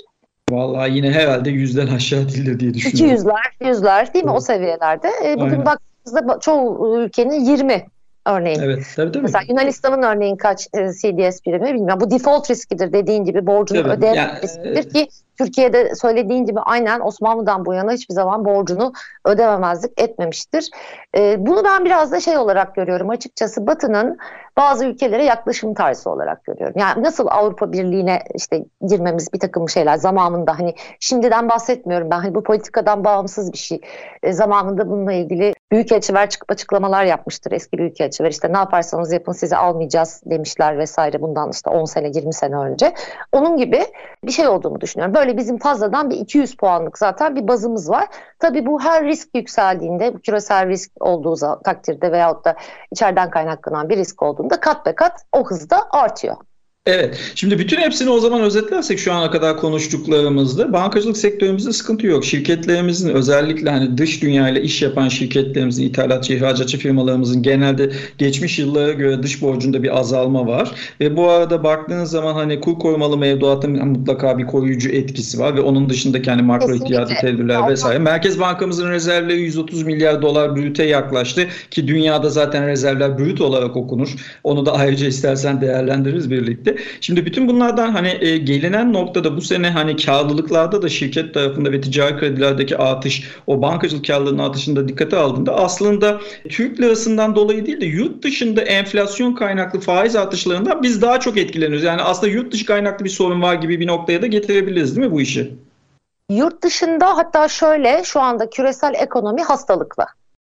Vallahi 0.51 0.97
yine 0.97 1.11
herhalde 1.11 1.51
yüzden 1.51 1.87
aşağı 1.87 2.29
değildir 2.29 2.61
diye 2.61 2.75
düşünüyorum. 2.75 3.17
yüzler, 3.17 3.71
yüzler 3.71 4.15
değil 4.15 4.25
mi 4.25 4.31
evet. 4.31 4.39
o 4.39 4.41
seviyelerde? 4.41 5.09
E, 5.25 5.35
bugün 5.35 5.51
Aynen. 5.51 5.67
baktığımızda 5.67 6.41
çoğu 6.41 6.99
ülkenin 6.99 7.45
20 7.45 7.87
örneğin. 8.27 8.61
Evet, 8.61 8.87
tabii 8.97 9.13
tabii. 9.13 9.23
Mesela 9.23 9.45
Yunanistan'ın 9.49 10.03
örneğin 10.03 10.37
kaç 10.37 10.69
e, 10.75 10.93
CDS 10.93 11.47
birimi 11.47 11.75
bilmiyorum. 11.75 12.01
Bu 12.01 12.11
default 12.11 12.51
riskidir 12.51 12.93
dediğin 12.93 13.25
gibi 13.25 13.47
borcunu 13.47 13.79
evet, 13.79 13.99
ödeyen 13.99 14.15
yani, 14.15 14.43
riskidir 14.43 14.91
ki 14.91 15.09
Türkiye'de 15.39 15.95
söylediğin 15.95 16.47
gibi 16.47 16.61
aynen 16.61 17.01
Osmanlı'dan 17.01 17.65
bu 17.67 17.75
yana 17.75 17.93
hiçbir 17.93 18.15
zaman 18.15 18.45
borcunu 18.45 18.93
ödememezlik 19.25 20.01
etmemiştir. 20.01 20.71
E, 21.17 21.47
bunu 21.47 21.65
ben 21.65 21.85
biraz 21.85 22.13
da 22.13 22.21
şey 22.21 22.39
olarak 22.39 22.75
görüyorum 22.75 23.11
açıkçası 23.11 23.67
Batı'nın 23.67 24.19
bazı 24.57 24.87
ülkelere 24.87 25.25
yaklaşım 25.25 25.75
tarzı 25.75 26.11
olarak 26.11 26.45
görüyorum. 26.45 26.75
Yani 26.79 27.03
nasıl 27.03 27.27
Avrupa 27.31 27.73
Birliği'ne 27.73 28.23
işte 28.35 28.65
girmemiz 28.89 29.33
bir 29.33 29.39
takım 29.39 29.69
şeyler 29.69 29.97
zamanında 29.97 30.59
hani 30.59 30.75
şimdiden 31.01 31.49
bahsetmiyorum 31.49 32.11
ben 32.11 32.19
hani 32.19 32.35
bu 32.35 32.43
politikadan 32.43 33.05
bağımsız 33.05 33.53
bir 33.53 33.59
şey. 33.59 33.81
E, 34.23 34.33
zamanında 34.33 34.91
bununla 34.91 35.13
ilgili 35.13 35.55
büyükelçiler 35.73 36.31
çıkıp 36.31 36.51
açıklamalar 36.51 37.05
yapmıştır 37.05 37.53
eski 37.53 37.79
büyükelçiler 37.79 38.31
işte 38.31 38.53
ne 38.53 38.57
yaparsanız 38.57 39.13
yapın 39.13 39.33
sizi 39.33 39.57
almayacağız 39.57 40.23
demişler 40.27 40.79
vesaire 40.79 41.23
bundan 41.23 41.51
işte 41.51 41.71
10 41.71 41.85
sene 41.85 42.11
20 42.15 42.35
sene 42.35 42.57
önce. 42.57 42.95
Onun 43.33 43.57
gibi 43.57 43.83
bir 44.25 44.33
şey 44.33 44.49
olduğunu 44.49 44.81
düşünüyorum. 44.81 45.15
Böyle 45.15 45.37
bizim 45.37 45.59
fazladan 45.59 46.11
bir 46.11 46.17
200 46.17 46.57
puanlık 46.57 46.99
zaten 46.99 47.37
bir 47.37 47.49
bazımız 47.49 47.91
var. 47.91 48.09
Tabii 48.39 48.67
bu 48.67 48.81
her 48.81 49.05
risk 49.05 49.29
yükseldiğinde 49.35 50.13
küresel 50.13 50.69
risk 50.69 50.91
olduğu 51.01 51.61
takdirde 51.65 52.13
veyahut 52.13 52.45
da 52.45 52.57
içeriden 52.93 53.31
kaynaklanan 53.31 53.89
bir 53.89 53.97
risk 53.97 54.23
olduğunda 54.23 54.55
da 54.55 54.61
kat 54.61 54.87
be 54.87 54.95
kat 54.95 55.27
o 55.33 55.45
hızda 55.45 55.91
artıyor. 55.91 56.37
Evet. 56.87 57.19
Şimdi 57.35 57.59
bütün 57.59 57.77
hepsini 57.77 58.11
o 58.11 58.21
zaman 58.21 58.43
özetlersek 58.43 58.99
şu 58.99 59.13
ana 59.13 59.31
kadar 59.31 59.57
konuştuklarımızda 59.57 60.73
bankacılık 60.73 61.17
sektörümüzde 61.17 61.73
sıkıntı 61.73 62.07
yok. 62.07 62.25
Şirketlerimizin 62.25 63.09
özellikle 63.09 63.71
hani 63.71 63.99
dış 63.99 64.23
dünyayla 64.23 64.61
iş 64.61 64.83
yapan 64.83 65.09
şirketlerimizin, 65.09 65.85
ithalatçı, 65.85 66.33
ihracatçı 66.33 66.79
firmalarımızın 66.79 67.43
genelde 67.43 67.91
geçmiş 68.19 68.59
yıllara 68.59 68.93
göre 68.93 69.23
dış 69.23 69.43
borcunda 69.43 69.83
bir 69.83 69.99
azalma 69.99 70.47
var. 70.47 70.71
Ve 71.01 71.17
bu 71.17 71.29
arada 71.29 71.65
baktığınız 71.65 72.11
zaman 72.11 72.35
hani 72.35 72.61
kur 72.61 72.79
korumalı 72.79 73.19
mevduatın 73.19 73.89
mutlaka 73.89 74.39
bir 74.39 74.47
koruyucu 74.47 74.89
etkisi 74.89 75.39
var 75.39 75.57
ve 75.57 75.61
onun 75.61 75.89
dışındaki 75.89 76.31
hani 76.31 76.43
makro 76.43 76.75
ihtiyati 76.75 77.15
tedbirler 77.21 77.69
vesaire. 77.69 77.99
Merkez 77.99 78.41
Bankamızın 78.41 78.91
rezervleri 78.91 79.41
130 79.41 79.83
milyar 79.83 80.23
dolar 80.23 80.57
brüte 80.57 80.85
yaklaştı 80.85 81.47
ki 81.71 81.89
dünyada 81.89 82.31
zaten 82.31 82.67
rezervler 82.67 83.19
brüt 83.19 83.41
olarak 83.41 83.77
okunur. 83.77 84.15
Onu 84.45 84.67
da 84.67 84.73
ayrıca 84.73 85.07
istersen 85.07 85.61
değerlendiririz 85.61 86.31
birlikte. 86.31 86.76
Şimdi 87.01 87.27
bütün 87.27 87.49
bunlardan 87.49 87.91
hani 87.91 88.19
e, 88.21 88.39
gelinen 88.39 88.93
noktada 88.93 89.37
bu 89.37 89.41
sene 89.41 89.71
hani 89.71 89.97
karlılıklarda 89.97 90.83
da 90.83 90.89
şirket 90.89 91.35
tarafında 91.35 91.73
ve 91.73 91.81
ticari 91.81 92.19
kredilerdeki 92.19 92.77
artış 92.77 93.31
o 93.47 93.63
bankacılık 93.63 94.07
karlılığının 94.07 94.39
artışında 94.39 94.89
dikkate 94.89 95.17
aldığında 95.17 95.55
aslında 95.55 96.21
Türk 96.49 96.81
lirasından 96.81 97.37
dolayı 97.37 97.67
değil 97.67 97.81
de 97.81 97.87
yurt 97.87 98.25
dışında 98.25 98.63
enflasyon 98.63 99.35
kaynaklı 99.35 99.81
faiz 99.81 100.17
artışlarından 100.17 100.83
biz 100.83 101.03
daha 101.03 101.21
çok 101.21 101.37
etkileniyoruz. 101.37 101.85
Yani 101.85 102.03
aslında 102.03 102.33
yurt 102.33 102.53
dışı 102.53 102.67
kaynaklı 102.67 103.05
bir 103.05 103.11
sorun 103.11 103.43
var 103.43 103.55
gibi 103.55 103.81
bir 103.81 103.87
noktaya 103.87 104.23
da 104.23 104.27
getirebiliriz 104.27 104.97
değil 104.97 105.07
mi 105.07 105.13
bu 105.13 105.21
işi? 105.21 105.55
Yurt 106.31 106.63
dışında 106.63 107.17
hatta 107.17 107.49
şöyle 107.49 108.03
şu 108.05 108.21
anda 108.21 108.51
küresel 108.51 108.95
ekonomi 108.95 109.43
hastalıklı 109.43 110.07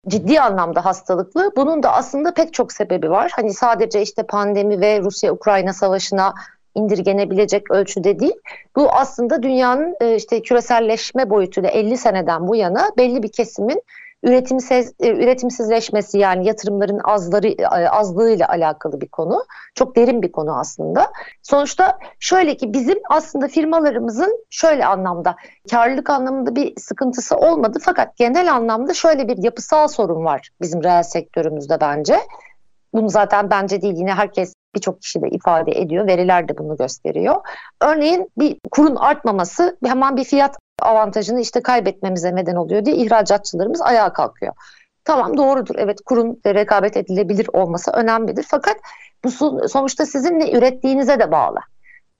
ciddi 0.07 0.41
anlamda 0.41 0.85
hastalıklı. 0.85 1.51
Bunun 1.55 1.83
da 1.83 1.93
aslında 1.93 2.33
pek 2.33 2.53
çok 2.53 2.71
sebebi 2.71 3.11
var. 3.11 3.31
Hani 3.35 3.53
sadece 3.53 4.01
işte 4.01 4.23
pandemi 4.23 4.81
ve 4.81 5.01
Rusya-Ukrayna 5.01 5.73
savaşına 5.73 6.33
indirgenebilecek 6.75 7.71
ölçüde 7.71 8.19
değil. 8.19 8.35
Bu 8.75 8.91
aslında 8.91 9.43
dünyanın 9.43 9.95
e, 10.01 10.15
işte 10.15 10.41
küreselleşme 10.41 11.29
boyutuyla 11.29 11.69
50 11.69 11.97
seneden 11.97 12.47
bu 12.47 12.55
yana 12.55 12.91
belli 12.97 13.23
bir 13.23 13.31
kesimin 13.31 13.81
üretimsiz, 14.23 14.93
e, 14.99 15.09
üretimsizleşmesi 15.09 16.17
yani 16.19 16.47
yatırımların 16.47 16.99
azları 17.03 17.47
e, 17.47 17.67
azlığıyla 17.89 18.49
alakalı 18.49 19.01
bir 19.01 19.07
konu. 19.07 19.43
Çok 19.75 19.95
derin 19.95 20.21
bir 20.21 20.31
konu 20.31 20.59
aslında. 20.59 21.11
Sonuçta 21.43 21.99
şöyle 22.19 22.57
ki 22.57 22.73
bizim 22.73 22.97
aslında 23.09 23.47
firmalarımızın 23.47 24.45
şöyle 24.49 24.85
anlamda 24.85 25.35
karlılık 25.71 26.09
anlamında 26.09 26.55
bir 26.55 26.73
sıkıntısı 26.77 27.37
olmadı 27.37 27.79
fakat 27.81 28.17
genel 28.17 28.53
anlamda 28.53 28.93
şöyle 28.93 29.27
bir 29.27 29.43
yapısal 29.43 29.87
sorun 29.87 30.25
var 30.25 30.49
bizim 30.61 30.83
reel 30.83 31.03
sektörümüzde 31.03 31.81
bence. 31.81 32.19
Bunu 32.93 33.09
zaten 33.09 33.49
bence 33.49 33.81
değil 33.81 33.95
yine 33.97 34.13
herkes 34.13 34.53
birçok 34.75 35.01
kişi 35.01 35.21
de 35.21 35.29
ifade 35.29 35.71
ediyor. 35.71 36.07
Veriler 36.07 36.49
de 36.49 36.57
bunu 36.57 36.77
gösteriyor. 36.77 37.35
Örneğin 37.81 38.29
bir 38.37 38.57
kurun 38.71 38.95
artmaması 38.95 39.77
hemen 39.85 40.17
bir 40.17 40.23
fiyat 40.23 40.57
avantajını 40.81 41.41
işte 41.41 41.61
kaybetmemize 41.61 42.35
neden 42.35 42.55
oluyor 42.55 42.85
diye 42.85 42.95
ihracatçılarımız 42.95 43.81
ayağa 43.81 44.13
kalkıyor. 44.13 44.53
Tamam 45.05 45.37
doğrudur. 45.37 45.75
Evet 45.77 45.97
kurun 46.05 46.41
rekabet 46.45 46.97
edilebilir 46.97 47.49
olması 47.53 47.91
önemlidir. 47.91 48.45
Fakat 48.49 48.77
bu 49.23 49.31
sonuçta 49.67 50.05
sizin 50.05 50.39
ne 50.39 50.51
ürettiğinize 50.51 51.19
de 51.19 51.31
bağlı. 51.31 51.59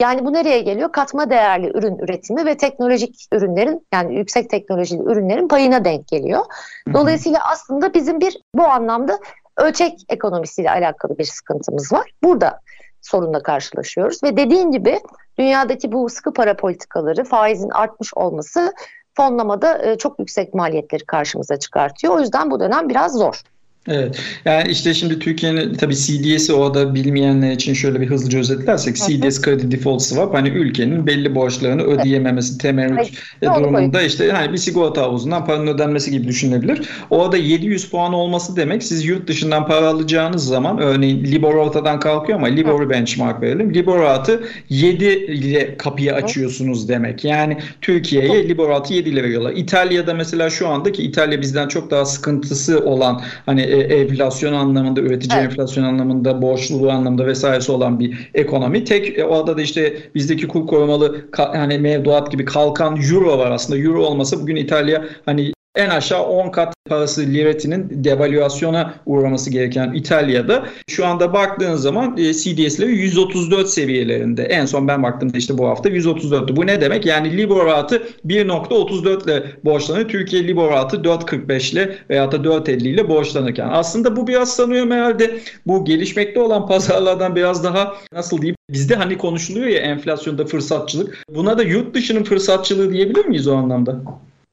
Yani 0.01 0.25
bu 0.25 0.33
nereye 0.33 0.61
geliyor? 0.61 0.91
Katma 0.91 1.29
değerli 1.29 1.77
ürün 1.77 1.97
üretimi 1.97 2.45
ve 2.45 2.57
teknolojik 2.57 3.25
ürünlerin 3.33 3.87
yani 3.93 4.15
yüksek 4.15 4.49
teknolojili 4.49 5.03
ürünlerin 5.03 5.47
payına 5.47 5.85
denk 5.85 6.07
geliyor. 6.07 6.45
Dolayısıyla 6.93 7.39
aslında 7.51 7.93
bizim 7.93 8.19
bir 8.19 8.37
bu 8.55 8.63
anlamda 8.63 9.19
ölçek 9.57 9.93
ekonomisiyle 10.09 10.71
alakalı 10.71 11.17
bir 11.17 11.23
sıkıntımız 11.23 11.93
var. 11.93 12.11
Burada 12.23 12.59
sorunla 13.01 13.43
karşılaşıyoruz 13.43 14.23
ve 14.23 14.37
dediğin 14.37 14.71
gibi 14.71 14.99
dünyadaki 15.39 15.91
bu 15.91 16.09
sıkı 16.09 16.33
para 16.33 16.55
politikaları, 16.55 17.23
faizin 17.23 17.69
artmış 17.69 18.13
olması 18.13 18.73
fonlamada 19.17 19.85
e, 19.85 19.97
çok 19.97 20.19
yüksek 20.19 20.53
maliyetleri 20.53 21.05
karşımıza 21.05 21.59
çıkartıyor. 21.59 22.13
O 22.13 22.19
yüzden 22.19 22.51
bu 22.51 22.59
dönem 22.59 22.89
biraz 22.89 23.13
zor. 23.17 23.41
Evet. 23.87 24.19
Yani 24.45 24.71
işte 24.71 24.93
şimdi 24.93 25.19
Türkiye'nin 25.19 25.73
tabii 25.73 25.95
CDS'i 25.95 26.53
orada 26.53 26.95
bilmeyenler 26.95 27.51
için 27.51 27.73
şöyle 27.73 28.01
bir 28.01 28.07
hızlıca 28.07 28.39
özetlersek 28.39 28.95
CDS 28.95 29.41
Credit 29.41 29.71
Default 29.71 30.01
Swap 30.01 30.33
hani 30.33 30.49
ülkenin 30.49 31.07
belli 31.07 31.35
borçlarını 31.35 31.81
ödeyememesi 31.83 32.57
temerrüt 32.57 33.09
evet. 33.41 33.55
durumunda 33.55 34.01
işte 34.01 34.31
hani 34.31 34.53
bir 34.53 34.57
sigorta 34.57 35.01
havuzundan 35.01 35.45
paranın 35.45 35.67
ödenmesi 35.67 36.11
gibi 36.11 36.27
düşünebilir. 36.27 36.89
Orada 37.09 37.37
700 37.37 37.89
puan 37.89 38.13
olması 38.13 38.55
demek 38.55 38.83
siz 38.83 39.05
yurt 39.05 39.27
dışından 39.27 39.67
para 39.67 39.87
alacağınız 39.87 40.45
zaman 40.45 40.79
örneğin 40.79 41.23
Libor 41.23 41.55
ortadan 41.55 41.99
kalkıyor 41.99 42.37
ama 42.37 42.47
Libor'u 42.47 42.89
benchmark 42.89 43.41
verelim. 43.41 43.73
Libor 43.73 43.99
artı 43.99 44.43
7 44.69 45.05
ile 45.05 45.77
kapıyı 45.77 46.13
açıyorsunuz 46.13 46.89
demek. 46.89 47.25
Yani 47.25 47.57
Türkiye'ye 47.81 48.49
Libor 48.49 48.69
artı 48.69 48.93
7 48.93 49.09
ile 49.09 49.23
veriyorlar. 49.23 49.53
İtalya'da 49.55 50.13
mesela 50.13 50.49
şu 50.49 50.67
andaki 50.67 51.03
İtalya 51.03 51.41
bizden 51.41 51.67
çok 51.67 51.91
daha 51.91 52.05
sıkıntısı 52.05 52.85
olan 52.85 53.21
hani 53.45 53.61
e, 53.61 53.76
enflasyon 53.81 54.53
anlamında, 54.53 55.01
üretici 55.01 55.39
evet. 55.39 55.51
enflasyon 55.51 55.83
anlamında, 55.83 56.41
borçluluğu 56.41 56.91
anlamında 56.91 57.25
vesairesi 57.25 57.71
olan 57.71 57.99
bir 57.99 58.29
ekonomi. 58.33 58.83
Tek 58.83 59.19
e, 59.19 59.25
orada 59.25 59.57
da 59.57 59.61
işte 59.61 59.97
bizdeki 60.15 60.47
kur 60.47 60.67
korumalı 60.67 61.25
hani 61.37 61.79
mevduat 61.79 62.31
gibi 62.31 62.45
kalkan 62.45 62.97
euro 63.11 63.37
var 63.37 63.51
aslında. 63.51 63.79
Euro 63.79 64.05
olmasa 64.05 64.41
bugün 64.41 64.55
İtalya 64.55 65.05
hani 65.25 65.53
en 65.77 65.89
aşağı 65.89 66.23
10 66.23 66.49
kat 66.49 66.73
parası 66.89 67.21
liretinin 67.21 67.87
devalüasyona 68.03 68.93
uğraması 69.05 69.49
gereken 69.49 69.93
İtalya'da 69.93 70.65
şu 70.87 71.05
anda 71.05 71.33
baktığın 71.33 71.75
zaman 71.75 72.17
e, 72.17 72.33
CDS'leri 72.33 72.91
134 72.91 73.69
seviyelerinde. 73.69 74.43
En 74.43 74.65
son 74.65 74.87
ben 74.87 75.03
baktığımda 75.03 75.37
işte 75.37 75.57
bu 75.57 75.67
hafta 75.67 75.89
134'tü. 75.89 76.55
Bu 76.55 76.67
ne 76.67 76.81
demek? 76.81 77.05
Yani 77.05 77.37
Libor 77.37 77.65
rahatı 77.65 78.03
1.34 78.25 79.25
ile 79.25 79.43
borçlanıyor. 79.65 80.09
Türkiye 80.09 80.47
Libor 80.47 80.69
rahatı 80.69 80.97
4.45 80.97 81.73
ile 81.73 81.97
veya 82.09 82.31
da 82.31 82.35
4.50 82.35 82.87
ile 82.87 83.09
borçlanırken. 83.09 83.69
Aslında 83.71 84.15
bu 84.15 84.27
biraz 84.27 84.55
sanıyorum 84.55 84.91
herhalde 84.91 85.39
bu 85.67 85.85
gelişmekte 85.85 86.39
olan 86.39 86.67
pazarlardan 86.67 87.35
biraz 87.35 87.63
daha 87.63 87.93
nasıl 88.13 88.37
diyeyim 88.41 88.57
Bizde 88.69 88.95
hani 88.95 89.17
konuşuluyor 89.17 89.67
ya 89.67 89.79
enflasyonda 89.79 90.45
fırsatçılık. 90.45 91.23
Buna 91.29 91.57
da 91.57 91.63
yurt 91.63 91.93
dışının 91.93 92.23
fırsatçılığı 92.23 92.93
diyebilir 92.93 93.25
miyiz 93.25 93.47
o 93.47 93.55
anlamda? 93.55 94.01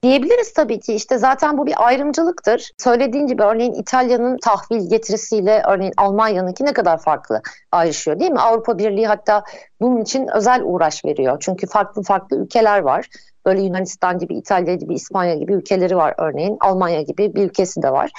Diyebiliriz 0.05 0.53
tabii 0.53 0.81
ki 0.81 0.95
işte 0.95 1.19
zaten 1.19 1.59
bu 1.59 1.67
bir 1.67 1.87
ayrımcılıktır. 1.87 2.71
Söylediğin 2.79 3.27
gibi 3.27 3.43
örneğin 3.43 3.73
İtalya'nın 3.73 4.39
tahvil 4.39 4.91
getirisiyle 4.91 5.63
örneğin 5.69 5.93
Almanya'nınki 5.97 6.65
ne 6.65 6.73
kadar 6.73 6.99
farklı 6.99 7.43
ayrışıyor 7.73 8.21
değil 8.21 8.31
mi? 8.31 8.41
Avrupa 8.41 8.79
Birliği 8.79 9.07
hatta 9.07 9.45
bunun 9.81 10.03
için 10.03 10.29
özel 10.35 10.63
uğraş 10.65 11.05
veriyor. 11.05 11.37
Çünkü 11.41 11.67
farklı 11.67 12.03
farklı 12.03 12.37
ülkeler 12.37 12.79
var. 12.79 13.09
Böyle 13.47 13.63
Yunanistan 13.63 14.19
gibi, 14.19 14.35
İtalya 14.35 14.75
gibi, 14.75 14.95
İspanya 14.95 15.35
gibi 15.35 15.53
ülkeleri 15.53 15.97
var 15.97 16.15
örneğin. 16.19 16.57
Almanya 16.61 17.03
gibi 17.03 17.35
bir 17.35 17.45
ülkesi 17.45 17.83
de 17.83 17.93
var. 17.93 18.11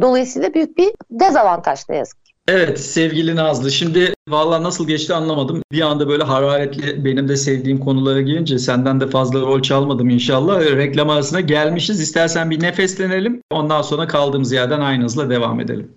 Dolayısıyla 0.00 0.54
büyük 0.54 0.78
bir 0.78 0.92
dezavantaj 1.10 1.88
ne 1.88 1.96
yazık 1.96 2.23
Evet 2.48 2.80
sevgili 2.80 3.36
Nazlı 3.36 3.70
şimdi 3.70 4.14
valla 4.28 4.62
nasıl 4.62 4.88
geçti 4.88 5.14
anlamadım. 5.14 5.62
Bir 5.72 5.80
anda 5.80 6.08
böyle 6.08 6.24
hararetli 6.24 7.04
benim 7.04 7.28
de 7.28 7.36
sevdiğim 7.36 7.78
konulara 7.78 8.20
girince 8.20 8.58
senden 8.58 9.00
de 9.00 9.10
fazla 9.10 9.40
rol 9.40 9.62
çalmadım 9.62 10.10
inşallah. 10.10 10.60
Reklam 10.60 11.10
arasına 11.10 11.40
gelmişiz. 11.40 12.00
İstersen 12.00 12.50
bir 12.50 12.62
nefeslenelim. 12.62 13.40
Ondan 13.50 13.82
sonra 13.82 14.06
kaldığımız 14.06 14.52
yerden 14.52 14.80
aynı 14.80 15.04
hızla 15.04 15.30
devam 15.30 15.60
edelim. 15.60 15.90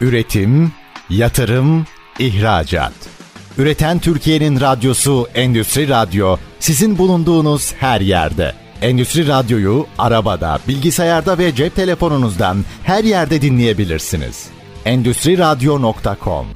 Üretim, 0.00 0.72
yatırım, 1.10 1.86
ihracat. 2.18 2.92
Üreten 3.58 3.98
Türkiye'nin 3.98 4.60
radyosu 4.60 5.26
Endüstri 5.34 5.88
Radyo 5.88 6.36
sizin 6.58 6.98
bulunduğunuz 6.98 7.74
her 7.74 8.00
yerde. 8.00 8.52
Endüstri 8.82 9.28
Radyo'yu 9.28 9.86
arabada, 9.98 10.58
bilgisayarda 10.68 11.38
ve 11.38 11.54
cep 11.54 11.76
telefonunuzdan 11.76 12.64
her 12.84 13.04
yerde 13.04 13.42
dinleyebilirsiniz 13.42 14.50
endüstriradyo.com 14.84 16.46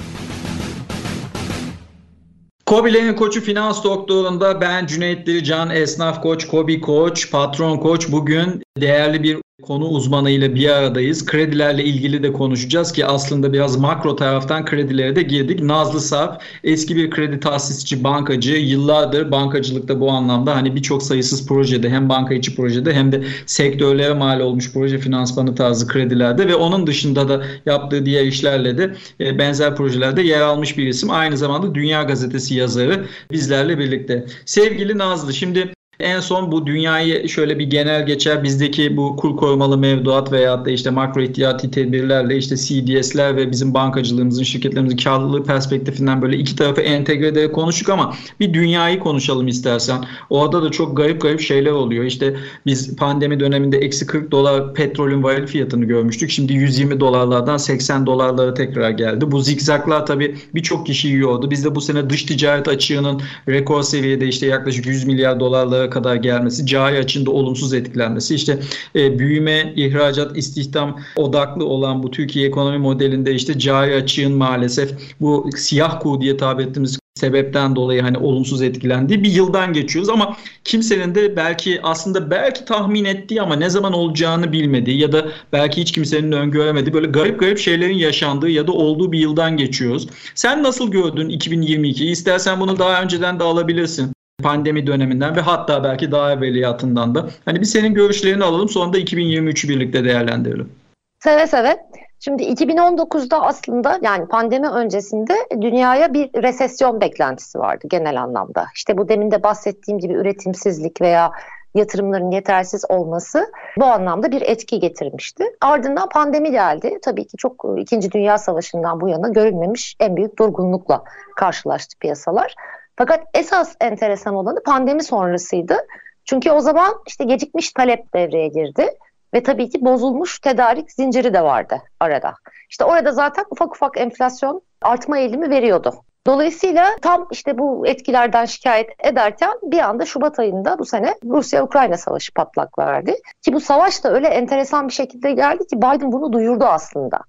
Kobilerin 2.67 3.15
koçu 3.15 3.41
finans 3.41 3.85
doktorunda 3.85 4.61
ben 4.61 4.87
Cüneyt 4.87 5.45
Can 5.45 5.71
esnaf 5.71 6.23
koç, 6.23 6.47
Kobi 6.47 6.81
koç, 6.81 7.31
patron 7.31 7.79
koç. 7.79 8.13
Bugün 8.13 8.63
değerli 8.81 9.23
bir 9.23 9.46
konu 9.63 9.89
uzmanıyla 9.89 10.55
bir 10.55 10.69
aradayız. 10.69 11.27
Kredilerle 11.27 11.85
ilgili 11.85 12.23
de 12.23 12.33
konuşacağız 12.33 12.93
ki 12.93 13.07
aslında 13.07 13.53
biraz 13.53 13.77
makro 13.77 14.17
taraftan 14.17 14.65
kredilere 14.65 15.17
de 15.17 15.23
girdik. 15.23 15.63
Nazlı 15.63 16.01
Sarp 16.01 16.43
eski 16.65 16.97
bir 16.97 17.11
kredi 17.11 17.41
tahsisçi 17.41 18.05
bankacı. 18.05 18.53
Yıllardır 18.53 19.31
bankacılıkta 19.31 20.01
bu 20.01 20.11
anlamda 20.11 20.57
hani 20.57 20.77
birçok 20.77 21.03
sayısız 21.03 21.47
projede 21.47 21.91
hem 21.91 22.09
banka 22.09 22.35
içi 22.35 22.57
projede 22.57 22.95
hem 22.95 23.13
de 23.13 23.25
sektörlere 23.47 24.15
mal 24.15 24.41
olmuş 24.41 24.73
proje 24.73 24.99
finansmanı 24.99 25.55
tarzı 25.55 25.87
kredilerde 25.87 26.49
ve 26.49 26.55
onun 26.55 26.87
dışında 26.87 27.29
da 27.29 27.45
yaptığı 27.67 28.07
diğer 28.07 28.25
işlerle 28.25 28.79
de 28.79 28.97
e, 29.21 29.39
benzer 29.39 29.77
projelerde 29.77 30.23
yer 30.23 30.41
almış 30.41 30.79
bir 30.79 30.87
isim. 30.87 31.11
Aynı 31.11 31.37
zamanda 31.37 31.75
Dünya 31.75 32.03
Gazetesi 32.03 32.55
yazarı 32.55 33.07
bizlerle 33.33 33.79
birlikte. 33.79 34.27
Sevgili 34.45 34.99
Nazlı 34.99 35.35
şimdi 35.35 35.73
en 36.01 36.21
son 36.21 36.53
bu 36.53 36.67
dünyayı 36.67 37.29
şöyle 37.29 37.59
bir 37.59 37.65
genel 37.65 38.07
geçer 38.07 38.43
bizdeki 38.43 38.97
bu 38.97 39.17
kur 39.17 39.37
korumalı 39.37 39.79
mevduat 39.79 40.33
veya 40.33 40.65
da 40.65 40.71
işte 40.71 40.91
makro 40.91 41.23
ihtiyati 41.23 41.71
tedbirlerle 41.71 42.37
işte 42.37 42.57
CDS'ler 42.57 43.37
ve 43.37 43.51
bizim 43.53 43.75
bankacılığımızın 43.75 44.43
şirketlerimizin 44.43 44.97
karlılığı 44.97 45.45
perspektifinden 45.45 46.23
böyle 46.23 46.37
iki 46.37 46.57
tarafı 46.57 46.81
entegre 46.81 47.27
ederek 47.27 47.55
konuştuk 47.55 47.89
ama 47.89 48.15
bir 48.41 48.55
dünyayı 48.55 48.99
konuşalım 48.99 49.49
istersen. 49.49 50.05
Orada 50.31 50.63
da 50.63 50.71
çok 50.71 50.97
garip 50.97 51.21
garip 51.21 51.41
şeyler 51.41 51.71
oluyor. 51.71 52.05
İşte 52.05 52.37
biz 52.67 52.97
pandemi 52.97 53.41
döneminde 53.41 53.79
eksi 53.79 54.07
40 54.07 54.31
dolar 54.31 54.75
petrolün 54.75 55.23
varil 55.23 55.47
fiyatını 55.47 55.85
görmüştük. 55.85 56.31
Şimdi 56.31 56.53
120 56.53 57.01
dolarlardan 57.01 57.57
80 57.57 58.07
dolarlara 58.07 58.55
tekrar 58.55 58.91
geldi. 58.91 59.31
Bu 59.31 59.41
zikzaklar 59.41 60.07
tabii 60.07 60.37
birçok 60.55 60.87
kişi 60.87 61.09
yiyordu. 61.09 61.51
Biz 61.51 61.65
de 61.65 61.75
bu 61.75 61.81
sene 61.81 62.11
dış 62.11 62.23
ticaret 62.23 62.69
açığının 62.69 63.23
rekor 63.49 63.83
seviyede 63.83 64.27
işte 64.27 64.47
yaklaşık 64.47 64.87
100 64.87 65.05
milyar 65.05 65.41
dolarlara 65.41 65.86
dolara 65.87 65.91
kadar 65.91 66.17
gelmesi, 66.17 66.67
cari 66.67 66.99
açında 66.99 67.31
olumsuz 67.31 67.73
etkilenmesi, 67.73 68.35
işte 68.35 68.59
e, 68.95 69.19
büyüme, 69.19 69.73
ihracat, 69.77 70.37
istihdam 70.37 71.01
odaklı 71.17 71.65
olan 71.65 72.03
bu 72.03 72.11
Türkiye 72.11 72.49
ekonomi 72.49 72.79
modelinde 72.79 73.35
işte 73.35 73.59
cari 73.59 73.95
açığın 73.95 74.33
maalesef 74.33 74.91
bu 75.21 75.51
siyah 75.57 76.01
kuğu 76.01 76.21
diye 76.21 76.37
tabir 76.37 76.67
ettiğimiz 76.67 76.99
sebepten 77.15 77.77
dolayı 77.77 78.03
hani 78.03 78.19
olumsuz 78.19 78.63
etkilendiği 78.63 79.23
bir 79.23 79.31
yıldan 79.31 79.73
geçiyoruz 79.73 80.09
ama 80.11 80.37
kimsenin 80.65 81.15
de 81.15 81.37
belki 81.37 81.81
aslında 81.83 82.31
belki 82.31 82.65
tahmin 82.65 83.05
ettiği 83.05 83.43
ama 83.43 83.57
ne 83.57 83.71
zaman 83.71 83.93
olacağını 83.93 84.53
bilmediği 84.53 84.99
ya 84.99 85.13
da 85.13 85.27
belki 85.53 85.81
hiç 85.81 85.93
kimsenin 85.93 86.33
öngöremediği 86.33 86.95
böyle 86.95 87.07
garip 87.07 87.41
garip 87.41 87.59
şeylerin 87.59 87.99
yaşandığı 87.99 88.51
ya 88.51 88.67
da 88.67 88.73
olduğu 88.73 89.13
bir 89.13 89.19
yıldan 89.19 89.57
geçiyoruz. 89.57 90.09
Sen 90.35 90.63
nasıl 90.63 90.91
gördün 90.91 91.29
2022'yi? 91.31 92.11
İstersen 92.11 92.61
bunu 92.61 92.79
daha 92.79 93.03
önceden 93.03 93.41
de 93.41 93.45
alabilirsin 93.45 94.16
pandemi 94.43 94.87
döneminden 94.87 95.37
ve 95.37 95.41
hatta 95.41 95.85
belki 95.85 96.11
daha 96.11 96.33
evveliyatından 96.33 97.15
da. 97.15 97.27
Hani 97.45 97.61
bir 97.61 97.65
senin 97.65 97.95
görüşlerini 97.95 98.45
alalım 98.45 98.69
sonra 98.69 98.93
da 98.93 98.99
2023'ü 98.99 99.69
birlikte 99.69 100.05
değerlendirelim. 100.05 100.73
Seve 101.19 101.47
seve. 101.47 101.77
Şimdi 102.21 102.43
2019'da 102.43 103.43
aslında 103.43 103.99
yani 104.03 104.27
pandemi 104.29 104.69
öncesinde 104.69 105.35
dünyaya 105.61 106.15
bir 106.15 106.43
resesyon 106.43 107.01
beklentisi 107.01 107.59
vardı 107.59 107.87
genel 107.91 108.23
anlamda. 108.23 108.67
İşte 108.75 108.99
bu 108.99 109.09
demin 109.09 109.31
de 109.31 109.43
bahsettiğim 109.43 109.99
gibi 110.01 110.13
üretimsizlik 110.13 111.01
veya 111.01 111.33
yatırımların 111.75 112.31
yetersiz 112.31 112.85
olması 112.89 113.53
bu 113.79 113.85
anlamda 113.85 114.31
bir 114.31 114.43
etki 114.43 114.81
getirmişti. 114.81 115.45
Ardından 115.61 116.09
pandemi 116.09 116.51
geldi. 116.51 116.99
Tabii 117.03 117.27
ki 117.27 117.37
çok 117.37 117.65
İkinci 117.79 118.13
Dünya 118.13 118.39
Savaşı'ndan 118.39 119.01
bu 119.01 119.09
yana 119.09 119.29
görülmemiş 119.29 119.97
en 120.01 120.17
büyük 120.17 120.39
durgunlukla 120.39 121.05
karşılaştı 121.37 121.99
piyasalar. 121.99 122.55
Fakat 122.97 123.25
esas 123.35 123.77
enteresan 123.81 124.35
olanı 124.35 124.63
pandemi 124.63 125.03
sonrasıydı. 125.03 125.77
Çünkü 126.25 126.51
o 126.51 126.61
zaman 126.61 126.95
işte 127.07 127.25
gecikmiş 127.25 127.73
talep 127.73 128.15
devreye 128.15 128.49
girdi 128.49 128.91
ve 129.35 129.43
tabii 129.43 129.71
ki 129.71 129.85
bozulmuş 129.85 130.39
tedarik 130.39 130.93
zinciri 130.93 131.35
de 131.35 131.43
vardı 131.43 131.83
arada. 132.01 132.35
İşte 132.71 132.85
orada 132.85 133.13
zaten 133.13 133.45
ufak 133.51 133.75
ufak 133.75 134.01
enflasyon 134.01 134.63
artma 134.83 135.19
eğilimi 135.19 135.51
veriyordu. 135.51 135.95
Dolayısıyla 136.27 136.97
tam 137.03 137.29
işte 137.31 137.59
bu 137.59 137.87
etkilerden 137.87 138.45
şikayet 138.45 138.89
ederken 139.05 139.53
bir 139.63 139.79
anda 139.79 140.05
Şubat 140.05 140.39
ayında 140.39 140.79
bu 140.79 140.85
sene 140.85 141.15
Rusya-Ukrayna 141.25 141.97
savaşı 141.97 142.35
patlak 142.35 142.79
verdi. 142.79 143.17
Ki 143.43 143.53
bu 143.53 143.61
savaş 143.61 144.05
da 144.05 144.13
öyle 144.13 144.29
enteresan 144.29 144.89
bir 144.89 144.93
şekilde 144.93 145.33
geldi 145.33 145.67
ki 145.67 145.77
Biden 145.77 146.13
bunu 146.13 146.33
duyurdu 146.33 146.65
aslında. 146.65 147.21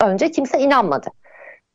Önce 0.00 0.30
kimse 0.30 0.58
inanmadı. 0.58 1.10